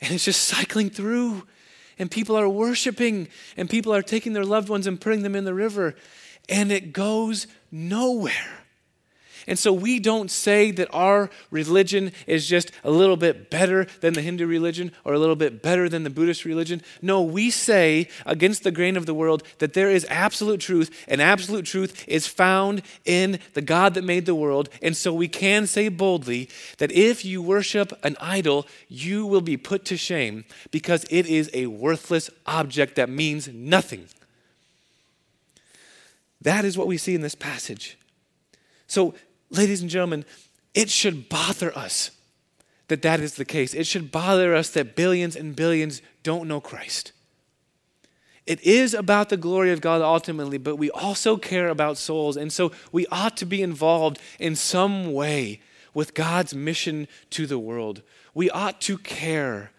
And 0.00 0.12
it's 0.12 0.24
just 0.24 0.42
cycling 0.42 0.90
through, 0.90 1.46
and 1.98 2.10
people 2.10 2.36
are 2.36 2.48
worshiping, 2.48 3.28
and 3.56 3.70
people 3.70 3.94
are 3.94 4.02
taking 4.02 4.32
their 4.32 4.44
loved 4.44 4.68
ones 4.68 4.86
and 4.86 5.00
putting 5.00 5.22
them 5.22 5.34
in 5.34 5.44
the 5.44 5.54
river, 5.54 5.94
and 6.48 6.70
it 6.70 6.92
goes 6.92 7.46
nowhere. 7.70 8.65
And 9.46 9.58
so 9.58 9.72
we 9.72 10.00
don't 10.00 10.30
say 10.30 10.72
that 10.72 10.88
our 10.92 11.30
religion 11.50 12.12
is 12.26 12.46
just 12.46 12.72
a 12.82 12.90
little 12.90 13.16
bit 13.16 13.48
better 13.48 13.86
than 14.00 14.14
the 14.14 14.22
Hindu 14.22 14.46
religion 14.46 14.90
or 15.04 15.14
a 15.14 15.18
little 15.18 15.36
bit 15.36 15.62
better 15.62 15.88
than 15.88 16.02
the 16.02 16.10
Buddhist 16.10 16.44
religion. 16.44 16.82
No, 17.00 17.22
we 17.22 17.50
say 17.50 18.08
against 18.24 18.64
the 18.64 18.72
grain 18.72 18.96
of 18.96 19.06
the 19.06 19.14
world 19.14 19.44
that 19.58 19.72
there 19.72 19.90
is 19.90 20.04
absolute 20.10 20.60
truth, 20.60 21.04
and 21.06 21.22
absolute 21.22 21.64
truth 21.64 22.04
is 22.08 22.26
found 22.26 22.82
in 23.04 23.38
the 23.54 23.62
God 23.62 23.94
that 23.94 24.02
made 24.02 24.26
the 24.26 24.34
world. 24.34 24.68
And 24.82 24.96
so 24.96 25.12
we 25.12 25.28
can 25.28 25.66
say 25.66 25.88
boldly 25.88 26.48
that 26.78 26.90
if 26.90 27.24
you 27.24 27.40
worship 27.40 27.92
an 28.02 28.16
idol, 28.20 28.66
you 28.88 29.26
will 29.26 29.40
be 29.40 29.56
put 29.56 29.84
to 29.86 29.96
shame 29.96 30.44
because 30.72 31.04
it 31.08 31.26
is 31.26 31.50
a 31.54 31.66
worthless 31.66 32.30
object 32.46 32.96
that 32.96 33.08
means 33.08 33.48
nothing. 33.48 34.08
That 36.40 36.64
is 36.64 36.76
what 36.76 36.86
we 36.86 36.96
see 36.96 37.14
in 37.14 37.22
this 37.22 37.34
passage. 37.34 37.98
So, 38.86 39.14
ladies 39.50 39.80
and 39.80 39.90
gentlemen, 39.90 40.24
it 40.74 40.90
should 40.90 41.28
bother 41.28 41.76
us 41.76 42.10
that 42.88 43.02
that 43.02 43.20
is 43.20 43.34
the 43.34 43.44
case. 43.44 43.74
It 43.74 43.86
should 43.86 44.12
bother 44.12 44.54
us 44.54 44.70
that 44.70 44.94
billions 44.94 45.36
and 45.36 45.56
billions 45.56 46.02
don't 46.22 46.48
know 46.48 46.60
Christ. 46.60 47.12
It 48.46 48.60
is 48.62 48.94
about 48.94 49.28
the 49.28 49.36
glory 49.36 49.72
of 49.72 49.80
God 49.80 50.02
ultimately, 50.02 50.58
but 50.58 50.76
we 50.76 50.90
also 50.90 51.36
care 51.36 51.68
about 51.68 51.98
souls. 51.98 52.36
And 52.36 52.52
so 52.52 52.70
we 52.92 53.06
ought 53.08 53.36
to 53.38 53.46
be 53.46 53.60
involved 53.60 54.20
in 54.38 54.54
some 54.54 55.12
way 55.12 55.60
with 55.94 56.14
God's 56.14 56.54
mission 56.54 57.08
to 57.30 57.46
the 57.46 57.58
world. 57.58 58.02
We 58.34 58.48
ought 58.50 58.80
to 58.82 58.98
care. 58.98 59.72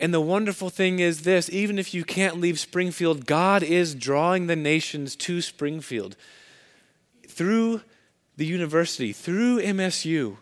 And 0.00 0.14
the 0.14 0.20
wonderful 0.20 0.70
thing 0.70 1.00
is 1.00 1.22
this 1.22 1.50
even 1.50 1.78
if 1.78 1.92
you 1.92 2.04
can't 2.04 2.40
leave 2.40 2.58
Springfield, 2.58 3.26
God 3.26 3.62
is 3.62 3.94
drawing 3.94 4.46
the 4.46 4.56
nations 4.56 5.16
to 5.16 5.42
Springfield 5.42 6.16
through 7.38 7.82
the 8.36 8.44
university, 8.44 9.12
through 9.12 9.62
MSU. 9.62 10.38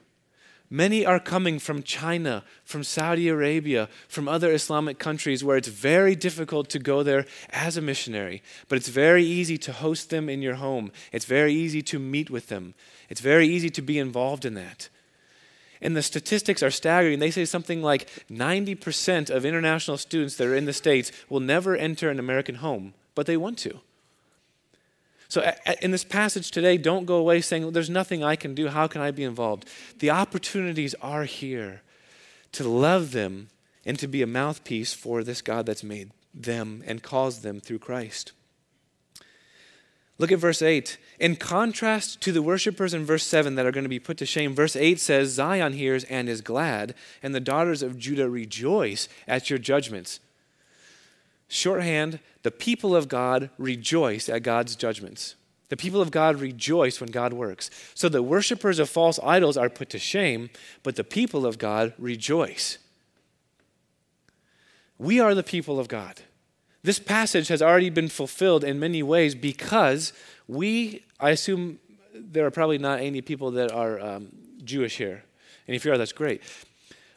Many 0.71 1.05
are 1.05 1.21
coming 1.21 1.59
from 1.59 1.83
China, 1.83 2.43
from 2.65 2.83
Saudi 2.83 3.29
Arabia, 3.29 3.91
from 4.09 4.27
other 4.27 4.51
Islamic 4.51 4.99
countries 4.99 5.45
where 5.45 5.59
it's 5.59 5.69
very 5.69 6.17
difficult 6.17 6.71
to 6.71 6.79
go 6.79 7.03
there 7.03 7.27
as 7.51 7.77
a 7.77 7.83
missionary, 7.83 8.43
but 8.69 8.77
it's 8.77 8.89
very 8.89 9.25
easy 9.25 9.59
to 9.59 9.73
host 9.73 10.09
them 10.09 10.31
in 10.31 10.41
your 10.41 10.55
home. 10.55 10.91
It's 11.13 11.27
very 11.27 11.53
easy 11.53 11.83
to 11.83 11.99
meet 11.99 12.31
with 12.31 12.49
them. 12.49 12.73
It's 13.11 13.21
very 13.21 13.47
easy 13.47 13.69
to 13.69 13.83
be 13.83 13.99
involved 13.99 14.47
in 14.47 14.55
that. 14.55 14.89
And 15.83 15.95
the 15.95 16.03
statistics 16.03 16.63
are 16.63 16.71
staggering. 16.71 17.19
They 17.19 17.31
say 17.31 17.45
something 17.45 17.83
like 17.83 18.09
90% 18.31 19.29
of 19.29 19.45
international 19.45 19.99
students 19.99 20.37
that 20.37 20.49
are 20.49 20.57
in 20.57 20.65
the 20.65 20.73
States 20.73 21.13
will 21.29 21.41
never 21.41 21.77
enter 21.77 22.09
an 22.09 22.19
American 22.19 22.57
home, 22.57 22.95
but 23.15 23.27
they 23.27 23.37
want 23.37 23.59
to. 23.59 23.81
So, 25.37 25.53
in 25.83 25.91
this 25.91 26.03
passage 26.03 26.51
today, 26.51 26.79
don't 26.79 27.05
go 27.05 27.17
away 27.17 27.43
saying, 27.43 27.65
well, 27.65 27.71
There's 27.71 27.91
nothing 27.91 28.25
I 28.25 28.37
can 28.37 28.55
do. 28.55 28.69
How 28.69 28.87
can 28.87 29.03
I 29.03 29.11
be 29.11 29.23
involved? 29.23 29.69
The 29.99 30.09
opportunities 30.09 30.95
are 31.03 31.25
here 31.25 31.83
to 32.53 32.67
love 32.67 33.13
them 33.13 33.49
and 33.85 33.99
to 33.99 34.09
be 34.09 34.23
a 34.23 34.27
mouthpiece 34.27 34.95
for 34.95 35.23
this 35.23 35.43
God 35.43 35.67
that's 35.67 35.85
made 35.85 36.13
them 36.33 36.83
and 36.87 37.03
caused 37.03 37.43
them 37.43 37.61
through 37.61 37.81
Christ. 37.81 38.33
Look 40.17 40.33
at 40.33 40.39
verse 40.39 40.63
8. 40.63 40.97
In 41.21 41.37
contrast 41.37 42.23
to 42.23 42.33
the 42.33 42.41
worshipers 42.41 42.95
in 42.95 43.05
verse 43.05 43.25
7 43.25 43.57
that 43.57 43.67
are 43.67 43.73
going 43.73 43.85
to 43.85 43.91
be 43.91 43.99
put 43.99 44.17
to 44.17 44.25
shame, 44.25 44.55
verse 44.55 44.75
8 44.75 44.99
says, 44.99 45.33
Zion 45.33 45.75
hears 45.75 46.05
and 46.05 46.31
is 46.31 46.41
glad, 46.41 46.95
and 47.23 47.35
the 47.35 47.41
daughters 47.41 47.83
of 47.83 47.99
Judah 47.99 48.31
rejoice 48.31 49.07
at 49.29 49.51
your 49.51 49.59
judgments. 49.59 50.19
Shorthand, 51.49 52.21
the 52.43 52.51
people 52.51 52.95
of 52.97 53.09
God 53.09 53.51
rejoice 53.59 54.29
at 54.29 54.43
God's 54.43 54.77
judgments. 54.77 55.37
The 55.69 55.77
people 55.77 56.01
of 56.01 56.11
God 56.11 56.41
rejoice 56.41 57.01
when 57.01 57.11
God 57.11 57.33
works. 57.33 57.71
So 57.95 58.09
the 58.09 58.23
worshippers 58.23 58.79
of 58.79 58.89
false 58.89 59.19
idols 59.23 59.57
are 59.57 59.69
put 59.69 59.91
to 59.91 59.99
shame, 59.99 60.51
but 60.83 60.97
the 60.97 61.05
people 61.05 61.45
of 61.45 61.59
God 61.59 61.93
rejoice. 61.99 62.79
We 64.99 65.21
are 65.21 65.35
the 65.35 65.43
people 65.43 65.79
of 65.79 65.89
God. 65.89 66.23
This 66.83 66.99
passage 67.01 67.49
has 67.49 67.61
already 67.61 67.91
been 67.91 68.09
fulfilled 68.09 68.63
in 68.63 68.79
many 68.79 69.03
ways 69.03 69.35
because 69.35 70.13
we, 70.47 71.05
I 71.19 71.31
assume 71.31 71.81
there 72.15 72.47
are 72.47 72.51
probably 72.51 72.79
not 72.79 73.01
any 73.01 73.21
people 73.21 73.51
that 73.53 73.73
are 73.73 74.01
um, 74.01 74.29
Jewish 74.63 74.97
here. 74.97 75.25
And 75.67 75.75
if 75.75 75.85
you 75.85 75.93
are, 75.93 75.99
that's 75.99 76.13
great. 76.13 76.43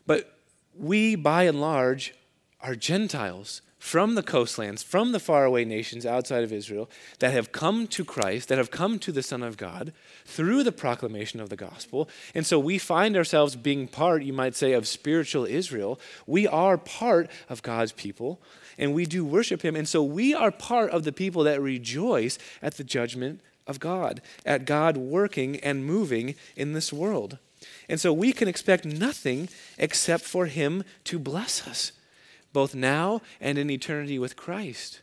But 0.07 0.39
we, 0.75 1.15
by 1.15 1.43
and 1.43 1.61
large, 1.61 2.15
are 2.61 2.75
Gentiles 2.75 3.61
from 3.79 4.15
the 4.15 4.21
coastlands, 4.21 4.83
from 4.83 5.13
the 5.13 5.19
faraway 5.19 5.63
nations 5.63 6.05
outside 6.05 6.43
of 6.43 6.51
Israel, 6.51 6.89
that 7.19 7.31
have 7.31 7.53
come 7.53 7.87
to 7.87 8.03
Christ, 8.03 8.49
that 8.49 8.57
have 8.57 8.69
come 8.69 8.99
to 8.99 9.11
the 9.11 9.23
Son 9.23 9.41
of 9.41 9.55
God 9.55 9.93
through 10.25 10.63
the 10.63 10.73
proclamation 10.73 11.39
of 11.39 11.49
the 11.49 11.55
gospel. 11.55 12.09
And 12.35 12.45
so 12.45 12.59
we 12.59 12.77
find 12.77 13.15
ourselves 13.15 13.55
being 13.55 13.87
part, 13.87 14.23
you 14.23 14.33
might 14.33 14.55
say, 14.55 14.73
of 14.73 14.85
spiritual 14.85 15.45
Israel. 15.45 15.99
We 16.27 16.45
are 16.45 16.77
part 16.77 17.31
of 17.47 17.63
God's 17.63 17.93
people, 17.93 18.41
and 18.77 18.93
we 18.93 19.05
do 19.05 19.23
worship 19.23 19.63
Him. 19.63 19.77
And 19.77 19.87
so 19.87 20.03
we 20.03 20.33
are 20.33 20.51
part 20.51 20.91
of 20.91 21.05
the 21.05 21.13
people 21.13 21.43
that 21.43 21.61
rejoice 21.61 22.37
at 22.61 22.75
the 22.75 22.83
judgment 22.83 23.39
of 23.65 23.79
God, 23.79 24.21
at 24.45 24.65
God 24.65 24.97
working 24.97 25.55
and 25.61 25.85
moving 25.85 26.35
in 26.57 26.73
this 26.73 26.91
world. 26.91 27.37
And 27.87 27.99
so 27.99 28.11
we 28.11 28.33
can 28.33 28.49
expect 28.49 28.83
nothing 28.83 29.47
except 29.77 30.25
for 30.25 30.47
Him 30.47 30.83
to 31.05 31.17
bless 31.17 31.65
us 31.65 31.93
both 32.53 32.73
now 32.73 33.21
and 33.39 33.57
in 33.57 33.69
eternity 33.69 34.17
with 34.19 34.35
Christ. 34.35 35.01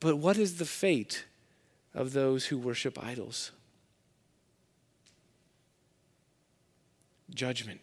But 0.00 0.16
what 0.16 0.38
is 0.38 0.58
the 0.58 0.64
fate 0.64 1.24
of 1.94 2.12
those 2.12 2.46
who 2.46 2.58
worship 2.58 3.02
idols? 3.02 3.52
Judgment. 7.34 7.80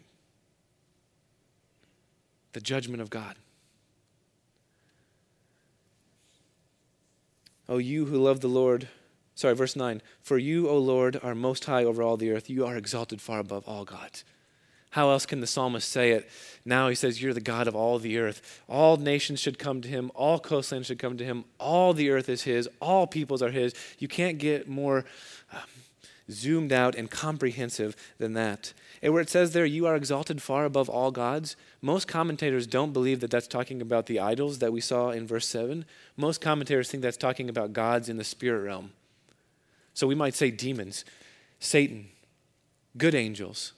The 2.53 2.61
judgment 2.61 3.01
of 3.01 3.09
God. 3.09 3.35
O 7.67 7.77
you 7.77 8.05
who 8.05 8.17
love 8.17 8.41
the 8.41 8.47
Lord, 8.47 8.88
sorry, 9.33 9.55
verse 9.55 9.75
9, 9.75 10.01
for 10.21 10.38
you, 10.38 10.69
O 10.69 10.77
Lord, 10.77 11.19
are 11.23 11.35
most 11.35 11.65
high 11.65 11.83
over 11.83 12.03
all 12.03 12.15
the 12.15 12.31
earth. 12.31 12.49
You 12.49 12.65
are 12.65 12.77
exalted 12.77 13.21
far 13.21 13.39
above 13.39 13.67
all 13.67 13.85
gods. 13.85 14.23
How 14.95 15.10
else 15.10 15.25
can 15.25 15.41
the 15.41 15.47
psalmist 15.47 15.91
say 15.91 16.12
it? 16.12 16.29
Now 16.63 16.88
he 16.88 16.95
says, 16.95 17.21
You're 17.21 17.34
the 17.34 17.41
God 17.41 17.67
of 17.67 17.75
all 17.75 17.99
the 17.99 18.17
earth. 18.17 18.62
All 18.69 18.95
nations 18.95 19.41
should 19.41 19.60
come 19.60 19.81
to 19.81 19.89
him. 19.89 20.10
All 20.15 20.39
coastlands 20.39 20.88
should 20.88 20.99
come 20.99 21.17
to 21.17 21.25
him. 21.25 21.43
All 21.60 21.93
the 21.93 22.10
earth 22.12 22.29
is 22.29 22.43
his. 22.43 22.69
All 22.79 23.05
peoples 23.05 23.41
are 23.41 23.51
his. 23.51 23.73
You 23.99 24.08
can't 24.08 24.38
get 24.38 24.69
more 24.69 25.03
um, 25.51 25.60
zoomed 26.31 26.71
out 26.71 26.95
and 26.95 27.12
comprehensive 27.12 27.93
than 28.19 28.36
that. 28.36 28.71
And 29.01 29.12
where 29.12 29.21
it 29.21 29.29
says 29.29 29.51
there, 29.51 29.65
You 29.65 29.86
are 29.86 29.97
exalted 29.97 30.41
far 30.41 30.63
above 30.63 30.88
all 30.88 31.12
gods, 31.12 31.58
most 31.81 32.08
commentators 32.08 32.65
don't 32.65 32.93
believe 32.93 33.19
that 33.19 33.31
that's 33.31 33.47
talking 33.47 33.81
about 33.81 34.05
the 34.05 34.21
idols 34.21 34.60
that 34.60 34.71
we 34.71 34.79
saw 34.79 35.10
in 35.10 35.27
verse 35.27 35.49
7. 35.49 35.84
Most 36.15 36.39
commentators 36.39 36.89
think 36.89 37.03
that's 37.03 37.17
talking 37.17 37.49
about 37.49 37.73
gods 37.73 38.08
in 38.08 38.15
the 38.15 38.23
spirit 38.23 38.62
realm. 38.62 38.93
So 39.93 40.08
we 40.08 40.15
might 40.15 40.36
say 40.36 40.51
demons, 40.51 41.03
Satan, 41.60 42.08
good 42.97 43.13
angels 43.13 43.73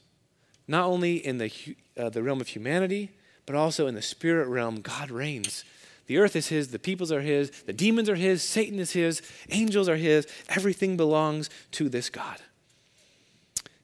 not 0.67 0.85
only 0.85 1.15
in 1.15 1.37
the, 1.37 1.51
uh, 1.97 2.09
the 2.09 2.23
realm 2.23 2.41
of 2.41 2.49
humanity, 2.49 3.11
but 3.45 3.55
also 3.55 3.87
in 3.87 3.95
the 3.95 4.01
spirit 4.01 4.47
realm, 4.47 4.81
God 4.81 5.09
reigns. 5.09 5.63
The 6.07 6.17
earth 6.17 6.35
is 6.35 6.47
His, 6.47 6.69
the 6.69 6.79
peoples 6.79 7.11
are 7.11 7.21
His, 7.21 7.49
the 7.65 7.73
demons 7.73 8.09
are 8.09 8.15
His, 8.15 8.41
Satan 8.41 8.79
is 8.79 8.91
His, 8.91 9.21
angels 9.49 9.89
are 9.89 9.97
His. 9.97 10.27
Everything 10.49 10.97
belongs 10.97 11.49
to 11.71 11.89
this 11.89 12.09
God. 12.09 12.39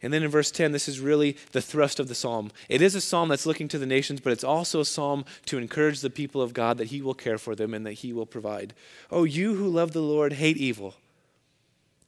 And 0.01 0.11
then 0.11 0.23
in 0.23 0.29
verse 0.29 0.51
10, 0.51 0.73
this 0.73 0.89
is 0.89 0.99
really 0.99 1.37
the 1.53 1.61
thrust 1.61 1.97
of 1.97 2.09
the 2.09 2.15
psalm. 2.15 2.51
It 2.67 2.81
is 2.81 2.93
a 2.93 2.99
psalm 2.99 3.29
that's 3.29 3.45
looking 3.45 3.69
to 3.69 3.79
the 3.79 3.85
nations, 3.85 4.19
but 4.19 4.33
it's 4.33 4.43
also 4.43 4.81
a 4.81 4.85
psalm 4.85 5.23
to 5.45 5.57
encourage 5.57 6.01
the 6.01 6.09
people 6.09 6.41
of 6.41 6.53
God 6.53 6.77
that 6.77 6.87
He 6.87 7.01
will 7.01 7.13
care 7.13 7.37
for 7.37 7.55
them 7.55 7.73
and 7.73 7.85
that 7.85 7.93
He 7.93 8.11
will 8.11 8.25
provide. 8.25 8.73
Oh, 9.09 9.23
you 9.23 9.55
who 9.55 9.69
love 9.69 9.93
the 9.93 10.01
Lord, 10.01 10.33
hate 10.33 10.57
evil. 10.57 10.95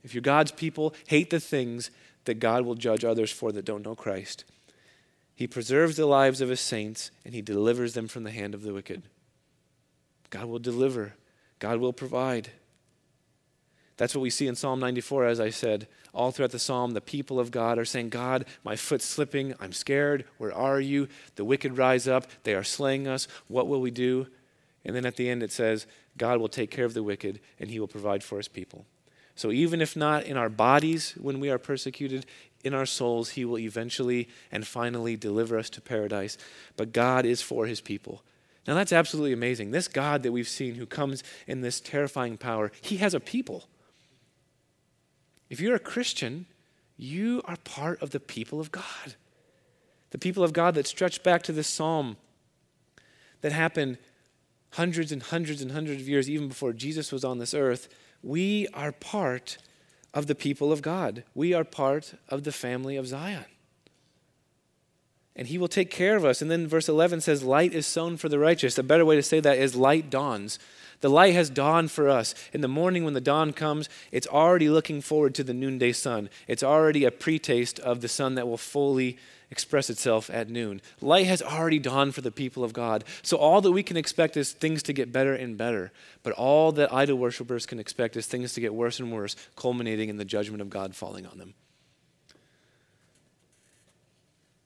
If 0.03 0.13
you're 0.13 0.21
God's 0.21 0.51
people, 0.51 0.93
hate 1.07 1.29
the 1.29 1.39
things 1.39 1.89
that 2.25 2.39
God 2.39 2.65
will 2.65 2.75
judge 2.75 3.05
others 3.05 3.31
for 3.31 3.53
that 3.53 3.65
don't 3.65 3.85
know 3.85 3.95
Christ. 3.95 4.43
He 5.35 5.47
preserves 5.47 5.97
the 5.97 6.05
lives 6.05 6.41
of 6.41 6.49
his 6.49 6.61
saints 6.61 7.11
and 7.25 7.33
he 7.33 7.41
delivers 7.41 7.93
them 7.93 8.07
from 8.07 8.23
the 8.23 8.31
hand 8.31 8.55
of 8.55 8.63
the 8.63 8.73
wicked. 8.73 9.03
God 10.29 10.45
will 10.45 10.59
deliver, 10.59 11.13
God 11.59 11.79
will 11.79 11.93
provide. 11.93 12.51
That's 13.97 14.13
what 14.13 14.21
we 14.21 14.29
see 14.29 14.47
in 14.47 14.55
Psalm 14.55 14.79
94, 14.79 15.25
as 15.25 15.39
I 15.39 15.49
said. 15.49 15.87
All 16.13 16.31
throughout 16.31 16.51
the 16.51 16.59
psalm, 16.59 16.91
the 16.91 17.01
people 17.01 17.39
of 17.39 17.51
God 17.51 17.77
are 17.77 17.85
saying, 17.85 18.09
God, 18.09 18.45
my 18.63 18.75
foot's 18.75 19.05
slipping. 19.05 19.53
I'm 19.59 19.71
scared. 19.71 20.25
Where 20.37 20.53
are 20.53 20.81
you? 20.81 21.07
The 21.35 21.45
wicked 21.45 21.77
rise 21.77 22.07
up. 22.07 22.27
They 22.43 22.55
are 22.55 22.63
slaying 22.63 23.07
us. 23.07 23.27
What 23.47 23.67
will 23.67 23.79
we 23.79 23.91
do? 23.91 24.27
And 24.83 24.95
then 24.95 25.05
at 25.05 25.15
the 25.15 25.29
end, 25.29 25.43
it 25.43 25.51
says, 25.51 25.87
God 26.17 26.39
will 26.39 26.49
take 26.49 26.71
care 26.71 26.85
of 26.85 26.93
the 26.93 27.03
wicked 27.03 27.39
and 27.59 27.69
he 27.69 27.79
will 27.79 27.87
provide 27.87 28.23
for 28.23 28.37
his 28.37 28.47
people. 28.47 28.85
So 29.35 29.51
even 29.51 29.81
if 29.81 29.95
not 29.95 30.23
in 30.23 30.37
our 30.37 30.49
bodies 30.49 31.13
when 31.19 31.39
we 31.39 31.49
are 31.49 31.57
persecuted, 31.57 32.25
in 32.65 32.73
our 32.73 32.85
souls, 32.85 33.31
He 33.31 33.45
will 33.45 33.59
eventually 33.59 34.27
and 34.51 34.65
finally 34.65 35.15
deliver 35.15 35.57
us 35.57 35.69
to 35.71 35.81
paradise. 35.81 36.37
But 36.75 36.91
God 36.91 37.25
is 37.25 37.41
for 37.41 37.67
His 37.67 37.79
people. 37.79 38.23
Now, 38.67 38.73
that's 38.73 38.91
absolutely 38.91 39.33
amazing. 39.33 39.71
This 39.71 39.87
God 39.87 40.23
that 40.23 40.31
we've 40.31 40.47
seen 40.47 40.75
who 40.75 40.87
comes 40.87 41.23
in 41.45 41.61
this 41.61 41.79
terrifying 41.79 42.37
power, 42.37 42.71
He 42.81 42.97
has 42.97 43.13
a 43.13 43.19
people. 43.19 43.65
If 45.49 45.61
you're 45.61 45.75
a 45.75 45.79
Christian, 45.79 46.47
you 46.97 47.41
are 47.45 47.57
part 47.57 48.01
of 48.01 48.09
the 48.09 48.19
people 48.19 48.59
of 48.59 48.71
God. 48.71 49.15
The 50.09 50.17
people 50.17 50.43
of 50.43 50.53
God 50.53 50.75
that 50.75 50.87
stretch 50.87 51.21
back 51.23 51.43
to 51.43 51.51
this 51.51 51.67
psalm 51.67 52.17
that 53.41 53.51
happened 53.51 53.99
hundreds 54.71 55.11
and 55.11 55.21
hundreds 55.21 55.61
and 55.61 55.71
hundreds 55.71 56.01
of 56.01 56.09
years, 56.09 56.29
even 56.29 56.47
before 56.47 56.73
Jesus 56.73 57.11
was 57.11 57.23
on 57.23 57.37
this 57.37 57.53
earth. 57.53 57.87
We 58.23 58.67
are 58.73 58.91
part 58.91 59.57
of 60.15 60.27
the 60.27 60.33
people 60.33 60.71
of 60.71 60.81
God. 60.81 61.23
We 61.35 61.53
are 61.53 61.65
part 61.65 62.15
of 62.29 62.43
the 62.43 62.53
family 62.53 62.95
of 62.95 63.05
Zion. 63.05 63.45
And 65.35 65.49
he 65.49 65.57
will 65.57 65.67
take 65.67 65.91
care 65.91 66.15
of 66.15 66.23
us. 66.23 66.41
And 66.41 66.49
then 66.49 66.65
verse 66.65 66.87
11 66.87 67.19
says, 67.19 67.43
Light 67.43 67.73
is 67.73 67.85
sown 67.85 68.15
for 68.15 68.29
the 68.29 68.39
righteous. 68.39 68.77
A 68.77 68.83
better 68.83 69.05
way 69.05 69.17
to 69.17 69.21
say 69.21 69.41
that 69.41 69.57
is 69.57 69.75
light 69.75 70.09
dawns. 70.09 70.57
The 71.01 71.09
light 71.09 71.33
has 71.33 71.49
dawned 71.49 71.91
for 71.91 72.07
us. 72.07 72.33
In 72.53 72.61
the 72.61 72.69
morning, 72.69 73.03
when 73.03 73.13
the 73.13 73.21
dawn 73.21 73.51
comes, 73.51 73.89
it's 74.13 74.27
already 74.27 74.69
looking 74.69 75.01
forward 75.01 75.35
to 75.35 75.43
the 75.43 75.53
noonday 75.53 75.91
sun. 75.91 76.29
It's 76.47 76.63
already 76.63 77.03
a 77.03 77.11
pretaste 77.11 77.79
of 77.79 77.99
the 77.99 78.07
sun 78.07 78.35
that 78.35 78.47
will 78.47 78.57
fully 78.57 79.17
express 79.51 79.89
itself 79.89 80.29
at 80.29 80.49
noon. 80.49 80.81
Light 81.01 81.27
has 81.27 81.41
already 81.41 81.79
dawned 81.79 82.15
for 82.15 82.21
the 82.21 82.31
people 82.31 82.63
of 82.63 82.73
God. 82.73 83.03
So 83.21 83.37
all 83.37 83.61
that 83.61 83.71
we 83.71 83.83
can 83.83 83.97
expect 83.97 84.37
is 84.37 84.51
things 84.51 84.83
to 84.83 84.93
get 84.93 85.11
better 85.11 85.33
and 85.33 85.57
better. 85.57 85.91
But 86.23 86.33
all 86.33 86.71
that 86.73 86.93
idol 86.93 87.17
worshippers 87.17 87.65
can 87.65 87.79
expect 87.79 88.15
is 88.15 88.25
things 88.25 88.53
to 88.53 88.61
get 88.61 88.73
worse 88.73 88.99
and 88.99 89.11
worse, 89.11 89.35
culminating 89.55 90.09
in 90.09 90.17
the 90.17 90.25
judgment 90.25 90.61
of 90.61 90.69
God 90.69 90.95
falling 90.95 91.25
on 91.25 91.37
them. 91.37 91.53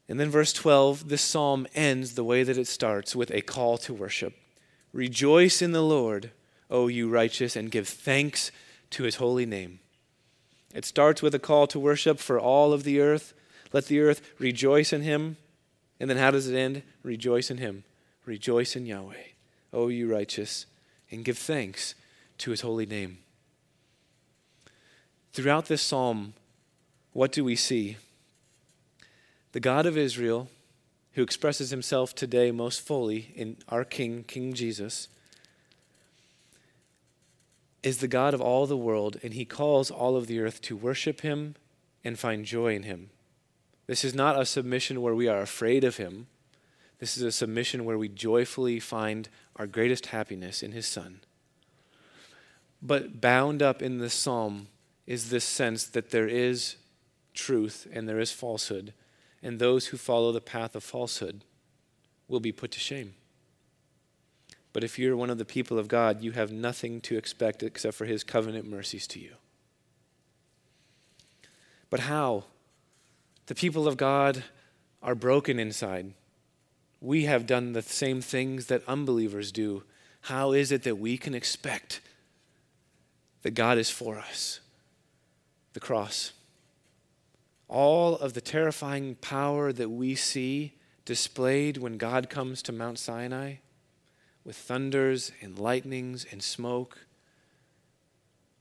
And 0.07 0.19
then 0.19 0.32
verse 0.32 0.51
12, 0.53 1.07
this 1.07 1.21
psalm 1.21 1.67
ends 1.75 2.15
the 2.15 2.23
way 2.23 2.41
that 2.41 2.57
it 2.57 2.67
starts 2.67 3.15
with 3.15 3.30
a 3.30 3.41
call 3.41 3.77
to 3.80 3.93
worship. 3.93 4.34
Rejoice 4.91 5.61
in 5.61 5.71
the 5.71 5.84
Lord, 5.84 6.32
O 6.71 6.88
you 6.88 7.07
righteous, 7.09 7.55
and 7.55 7.69
give 7.69 7.88
thanks 7.88 8.51
to 8.89 9.03
his 9.03 9.17
holy 9.17 9.45
name. 9.45 9.80
It 10.73 10.84
starts 10.86 11.21
with 11.21 11.36
a 11.36 11.39
call 11.39 11.67
to 11.67 11.80
worship 11.80 12.17
for 12.17 12.39
all 12.39 12.73
of 12.73 12.84
the 12.84 12.99
earth. 12.99 13.34
Let 13.72 13.86
the 13.86 13.99
earth 13.99 14.22
rejoice 14.39 14.93
in 14.93 15.01
him. 15.01 15.38
And 15.99 16.09
then 16.09 16.17
how 16.17 16.32
does 16.32 16.47
it 16.47 16.57
end? 16.57 16.84
Rejoice 17.03 17.51
in 17.51 17.57
him. 17.57 17.84
Rejoice 18.26 18.76
in 18.76 18.86
Yahweh, 18.86 19.15
O 19.74 19.88
you 19.88 20.11
righteous, 20.11 20.65
and 21.11 21.26
give 21.26 21.38
thanks 21.38 21.95
to 22.39 22.51
his 22.51 22.61
holy 22.61 22.86
name. 22.86 23.20
Throughout 25.34 25.65
this 25.65 25.82
psalm, 25.82 26.34
what 27.13 27.32
do 27.32 27.43
we 27.43 27.55
see? 27.55 27.97
The 29.51 29.59
God 29.59 29.86
of 29.86 29.97
Israel, 29.97 30.47
who 31.13 31.24
expresses 31.24 31.72
himself 31.72 32.13
today 32.13 32.51
most 32.51 32.82
fully 32.82 33.32
in 33.36 33.57
our 33.67 33.84
King, 33.84 34.24
King 34.24 34.53
Jesus, 34.53 35.07
is 37.82 37.97
the 37.97 38.07
God 38.07 38.34
of 38.34 38.41
all 38.41 38.67
the 38.67 38.78
world, 38.78 39.20
and 39.24 39.34
he 39.34 39.45
calls 39.45 39.89
all 39.89 40.15
of 40.15 40.28
the 40.28 40.39
earth 40.39 40.61
to 40.63 40.76
worship 40.76 41.22
him 41.22 41.55
and 42.03 42.20
find 42.20 42.45
joy 42.45 42.76
in 42.76 42.84
him. 42.84 43.09
This 43.90 44.04
is 44.04 44.14
not 44.14 44.40
a 44.40 44.46
submission 44.46 45.02
where 45.02 45.16
we 45.16 45.28
are 45.28 45.42
afraid 45.42 45.84
of 45.84 45.98
him. 45.98 46.28
This 47.00 47.18
is 47.18 47.24
a 47.24 47.32
submission 47.32 47.86
where 47.86 47.98
we 47.98 48.08
joyfully 48.08 48.80
find 48.80 49.28
our 49.56 49.66
greatest 49.66 50.06
happiness 50.06 50.62
in 50.62 50.74
his 50.74 50.86
Son. 50.86 51.22
But 52.84 53.20
bound 53.20 53.64
up 53.64 53.82
in 53.82 53.98
this 53.98 54.14
psalm 54.14 54.68
is 55.08 55.32
this 55.32 55.44
sense 55.44 55.86
that 55.86 56.12
there 56.12 56.28
is 56.28 56.76
truth 57.34 57.88
and 57.92 58.08
there 58.08 58.20
is 58.20 58.32
falsehood, 58.32 58.94
and 59.42 59.58
those 59.58 59.88
who 59.88 59.98
follow 59.98 60.32
the 60.32 60.40
path 60.40 60.76
of 60.76 60.84
falsehood 60.84 61.44
will 62.28 62.40
be 62.40 62.52
put 62.52 62.70
to 62.74 62.80
shame. 62.80 63.16
But 64.72 64.84
if 64.84 65.00
you're 65.00 65.18
one 65.18 65.32
of 65.32 65.40
the 65.40 65.46
people 65.46 65.80
of 65.80 65.88
God, 65.88 66.22
you 66.22 66.34
have 66.34 66.52
nothing 66.52 67.02
to 67.02 67.18
expect 67.18 67.64
except 67.64 67.98
for 67.98 68.06
his 68.06 68.24
covenant 68.24 68.70
mercies 68.70 69.08
to 69.08 69.20
you. 69.20 69.32
But 71.90 72.02
how? 72.02 72.44
The 73.50 73.56
people 73.56 73.88
of 73.88 73.97
God 73.97 74.43
are 75.02 75.16
broken 75.16 75.58
inside. 75.58 76.14
We 77.02 77.24
have 77.24 77.47
done 77.47 77.74
the 77.74 77.82
same 77.82 78.22
things 78.22 78.68
that 78.68 78.88
unbelievers 78.88 79.52
do. 79.52 79.86
How 80.22 80.52
is 80.52 80.72
it 80.72 80.84
that 80.84 81.00
we 81.00 81.18
can 81.18 81.34
expect 81.34 82.00
that 83.41 83.56
God 83.56 83.80
is 83.80 83.89
for 83.89 84.20
us? 84.20 84.60
The 85.74 85.80
cross. 85.80 86.32
All 87.68 88.18
of 88.18 88.34
the 88.34 88.41
terrifying 88.41 89.16
power 89.16 89.74
that 89.74 89.89
we 89.89 90.14
see 90.14 90.76
displayed 91.04 91.78
when 91.78 91.97
God 91.97 92.30
comes 92.30 92.62
to 92.62 92.72
Mount 92.72 93.00
Sinai 93.00 93.56
with 94.45 94.58
thunders 94.58 95.32
and 95.41 95.58
lightnings 95.58 96.24
and 96.30 96.43
smoke, 96.43 97.00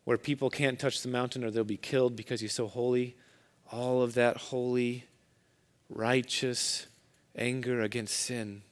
where 0.04 0.16
people 0.16 0.48
can't 0.48 0.78
touch 0.78 1.02
the 1.02 1.10
mountain 1.10 1.44
or 1.44 1.50
they'll 1.50 1.62
be 1.62 1.76
killed 1.76 2.16
because 2.16 2.40
he's 2.40 2.54
so 2.54 2.68
holy 2.68 3.16
all 3.70 4.02
of 4.02 4.14
that 4.14 4.36
holy, 4.36 5.04
righteous 5.88 6.86
anger 7.36 7.80
against 7.80 8.16
sin 8.16 8.62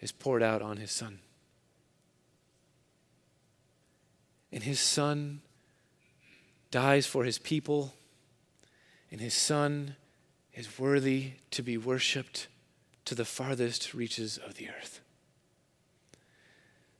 is 0.00 0.12
poured 0.12 0.42
out 0.42 0.62
on 0.62 0.78
his 0.78 0.90
son. 0.90 1.18
And 4.52 4.62
his 4.62 4.80
son 4.80 5.42
dies 6.70 7.06
for 7.06 7.24
his 7.24 7.38
people, 7.38 7.94
and 9.10 9.20
his 9.20 9.34
son 9.34 9.96
is 10.54 10.78
worthy 10.78 11.32
to 11.50 11.62
be 11.62 11.76
worshiped 11.76 12.48
to 13.04 13.14
the 13.14 13.24
farthest 13.24 13.94
reaches 13.94 14.38
of 14.38 14.54
the 14.54 14.68
earth. 14.68 15.00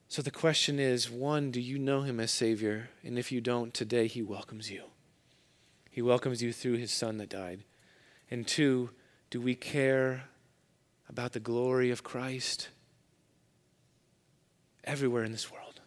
So 0.07 0.21
the 0.21 0.31
question 0.31 0.79
is 0.79 1.09
one, 1.09 1.51
do 1.51 1.61
you 1.61 1.79
know 1.79 2.01
him 2.01 2.19
as 2.19 2.31
Savior? 2.31 2.89
And 3.03 3.17
if 3.17 3.31
you 3.31 3.39
don't, 3.39 3.73
today 3.73 4.07
he 4.07 4.21
welcomes 4.21 4.69
you. 4.69 4.90
He 5.91 6.01
welcomes 6.01 6.41
you 6.41 6.53
through 6.53 6.77
his 6.77 6.91
son 6.91 7.17
that 7.17 7.29
died. 7.29 7.65
And 8.31 8.47
two, 8.47 8.91
do 9.29 9.41
we 9.41 9.55
care 9.55 10.23
about 11.09 11.33
the 11.33 11.39
glory 11.41 11.91
of 11.91 12.01
Christ 12.01 12.69
everywhere 14.85 15.25
in 15.25 15.33
this 15.33 15.51
world? 15.51 15.81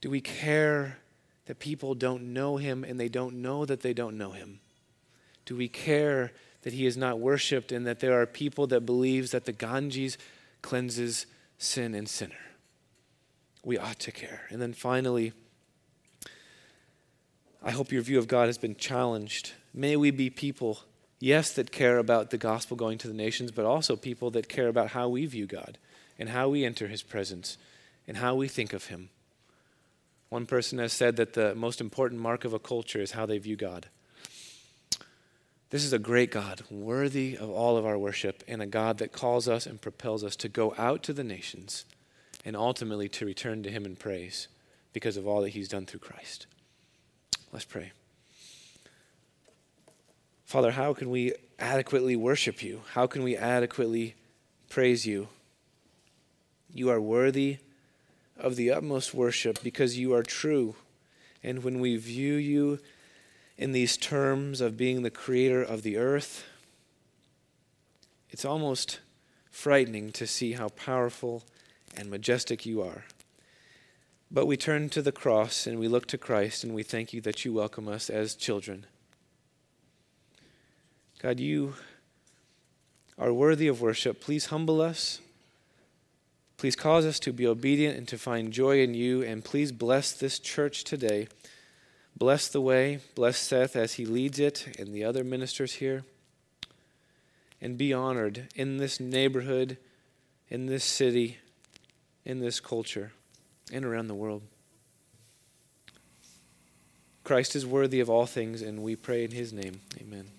Do 0.00 0.08
we 0.08 0.20
care 0.20 0.98
that 1.46 1.58
people 1.58 1.94
don't 1.94 2.32
know 2.32 2.56
him 2.56 2.84
and 2.84 2.98
they 2.98 3.08
don't 3.08 3.42
know 3.42 3.64
that 3.64 3.80
they 3.80 3.92
don't 3.92 4.16
know 4.16 4.30
him? 4.30 4.60
Do 5.44 5.56
we 5.56 5.68
care 5.68 6.32
that 6.62 6.72
he 6.72 6.86
is 6.86 6.96
not 6.96 7.18
worshiped 7.18 7.72
and 7.72 7.86
that 7.86 8.00
there 8.00 8.20
are 8.20 8.26
people 8.26 8.68
that 8.68 8.86
believes 8.86 9.32
that 9.32 9.46
the 9.46 9.52
Ganges 9.52 10.16
cleanses 10.62 11.26
sin 11.58 11.94
and 11.94 12.08
sinner? 12.08 12.34
We 13.64 13.78
ought 13.78 13.98
to 14.00 14.12
care. 14.12 14.42
And 14.50 14.62
then 14.62 14.74
finally, 14.74 15.32
I 17.66 17.70
hope 17.70 17.92
your 17.92 18.02
view 18.02 18.18
of 18.18 18.28
God 18.28 18.48
has 18.48 18.58
been 18.58 18.76
challenged. 18.76 19.52
May 19.72 19.96
we 19.96 20.10
be 20.10 20.28
people, 20.28 20.80
yes, 21.18 21.50
that 21.52 21.72
care 21.72 21.96
about 21.96 22.28
the 22.28 22.36
gospel 22.36 22.76
going 22.76 22.98
to 22.98 23.08
the 23.08 23.14
nations, 23.14 23.50
but 23.52 23.64
also 23.64 23.96
people 23.96 24.30
that 24.32 24.50
care 24.50 24.68
about 24.68 24.90
how 24.90 25.08
we 25.08 25.24
view 25.24 25.46
God 25.46 25.78
and 26.18 26.28
how 26.28 26.50
we 26.50 26.62
enter 26.62 26.88
his 26.88 27.02
presence 27.02 27.56
and 28.06 28.18
how 28.18 28.34
we 28.34 28.48
think 28.48 28.74
of 28.74 28.88
him. 28.88 29.08
One 30.28 30.44
person 30.44 30.78
has 30.78 30.92
said 30.92 31.16
that 31.16 31.32
the 31.32 31.54
most 31.54 31.80
important 31.80 32.20
mark 32.20 32.44
of 32.44 32.52
a 32.52 32.58
culture 32.58 33.00
is 33.00 33.12
how 33.12 33.24
they 33.24 33.38
view 33.38 33.56
God. 33.56 33.86
This 35.70 35.84
is 35.84 35.94
a 35.94 35.98
great 35.98 36.30
God, 36.30 36.62
worthy 36.70 37.34
of 37.34 37.48
all 37.48 37.78
of 37.78 37.86
our 37.86 37.96
worship, 37.96 38.44
and 38.46 38.60
a 38.60 38.66
God 38.66 38.98
that 38.98 39.12
calls 39.12 39.48
us 39.48 39.64
and 39.64 39.80
propels 39.80 40.22
us 40.22 40.36
to 40.36 40.50
go 40.50 40.74
out 40.76 41.02
to 41.04 41.14
the 41.14 41.24
nations 41.24 41.86
and 42.44 42.56
ultimately 42.56 43.08
to 43.08 43.24
return 43.24 43.62
to 43.62 43.70
him 43.70 43.86
in 43.86 43.96
praise 43.96 44.48
because 44.92 45.16
of 45.16 45.26
all 45.26 45.40
that 45.40 45.50
he's 45.50 45.68
done 45.68 45.86
through 45.86 46.00
Christ. 46.00 46.46
Let's 47.54 47.64
pray. 47.64 47.92
Father, 50.44 50.72
how 50.72 50.92
can 50.92 51.08
we 51.08 51.34
adequately 51.56 52.16
worship 52.16 52.64
you? 52.64 52.80
How 52.94 53.06
can 53.06 53.22
we 53.22 53.36
adequately 53.36 54.16
praise 54.68 55.06
you? 55.06 55.28
You 56.68 56.90
are 56.90 57.00
worthy 57.00 57.58
of 58.36 58.56
the 58.56 58.72
utmost 58.72 59.14
worship 59.14 59.62
because 59.62 59.96
you 59.96 60.12
are 60.14 60.24
true. 60.24 60.74
And 61.44 61.62
when 61.62 61.78
we 61.78 61.96
view 61.96 62.34
you 62.34 62.80
in 63.56 63.70
these 63.70 63.96
terms 63.96 64.60
of 64.60 64.76
being 64.76 65.02
the 65.02 65.10
creator 65.10 65.62
of 65.62 65.82
the 65.82 65.96
earth, 65.96 66.44
it's 68.30 68.44
almost 68.44 68.98
frightening 69.52 70.10
to 70.10 70.26
see 70.26 70.54
how 70.54 70.70
powerful 70.70 71.44
and 71.96 72.10
majestic 72.10 72.66
you 72.66 72.82
are. 72.82 73.04
But 74.34 74.46
we 74.46 74.56
turn 74.56 74.88
to 74.88 75.00
the 75.00 75.12
cross 75.12 75.64
and 75.64 75.78
we 75.78 75.86
look 75.86 76.06
to 76.08 76.18
Christ 76.18 76.64
and 76.64 76.74
we 76.74 76.82
thank 76.82 77.12
you 77.12 77.20
that 77.20 77.44
you 77.44 77.52
welcome 77.52 77.86
us 77.86 78.10
as 78.10 78.34
children. 78.34 78.84
God, 81.22 81.38
you 81.38 81.74
are 83.16 83.32
worthy 83.32 83.68
of 83.68 83.80
worship. 83.80 84.20
Please 84.20 84.46
humble 84.46 84.80
us. 84.80 85.20
Please 86.56 86.74
cause 86.74 87.06
us 87.06 87.20
to 87.20 87.32
be 87.32 87.46
obedient 87.46 87.96
and 87.96 88.08
to 88.08 88.18
find 88.18 88.52
joy 88.52 88.82
in 88.82 88.92
you. 88.92 89.22
And 89.22 89.44
please 89.44 89.70
bless 89.70 90.10
this 90.10 90.40
church 90.40 90.82
today. 90.82 91.28
Bless 92.16 92.48
the 92.48 92.60
way. 92.60 92.98
Bless 93.14 93.38
Seth 93.38 93.76
as 93.76 93.94
he 93.94 94.04
leads 94.04 94.40
it 94.40 94.66
and 94.80 94.92
the 94.92 95.04
other 95.04 95.22
ministers 95.22 95.74
here. 95.74 96.02
And 97.60 97.78
be 97.78 97.92
honored 97.92 98.48
in 98.56 98.78
this 98.78 98.98
neighborhood, 98.98 99.78
in 100.48 100.66
this 100.66 100.84
city, 100.84 101.38
in 102.24 102.40
this 102.40 102.58
culture 102.58 103.12
and 103.72 103.84
around 103.84 104.08
the 104.08 104.14
world. 104.14 104.42
Christ 107.24 107.56
is 107.56 107.64
worthy 107.64 108.00
of 108.00 108.10
all 108.10 108.26
things, 108.26 108.60
and 108.60 108.82
we 108.82 108.96
pray 108.96 109.24
in 109.24 109.30
his 109.30 109.52
name. 109.52 109.80
Amen. 110.00 110.26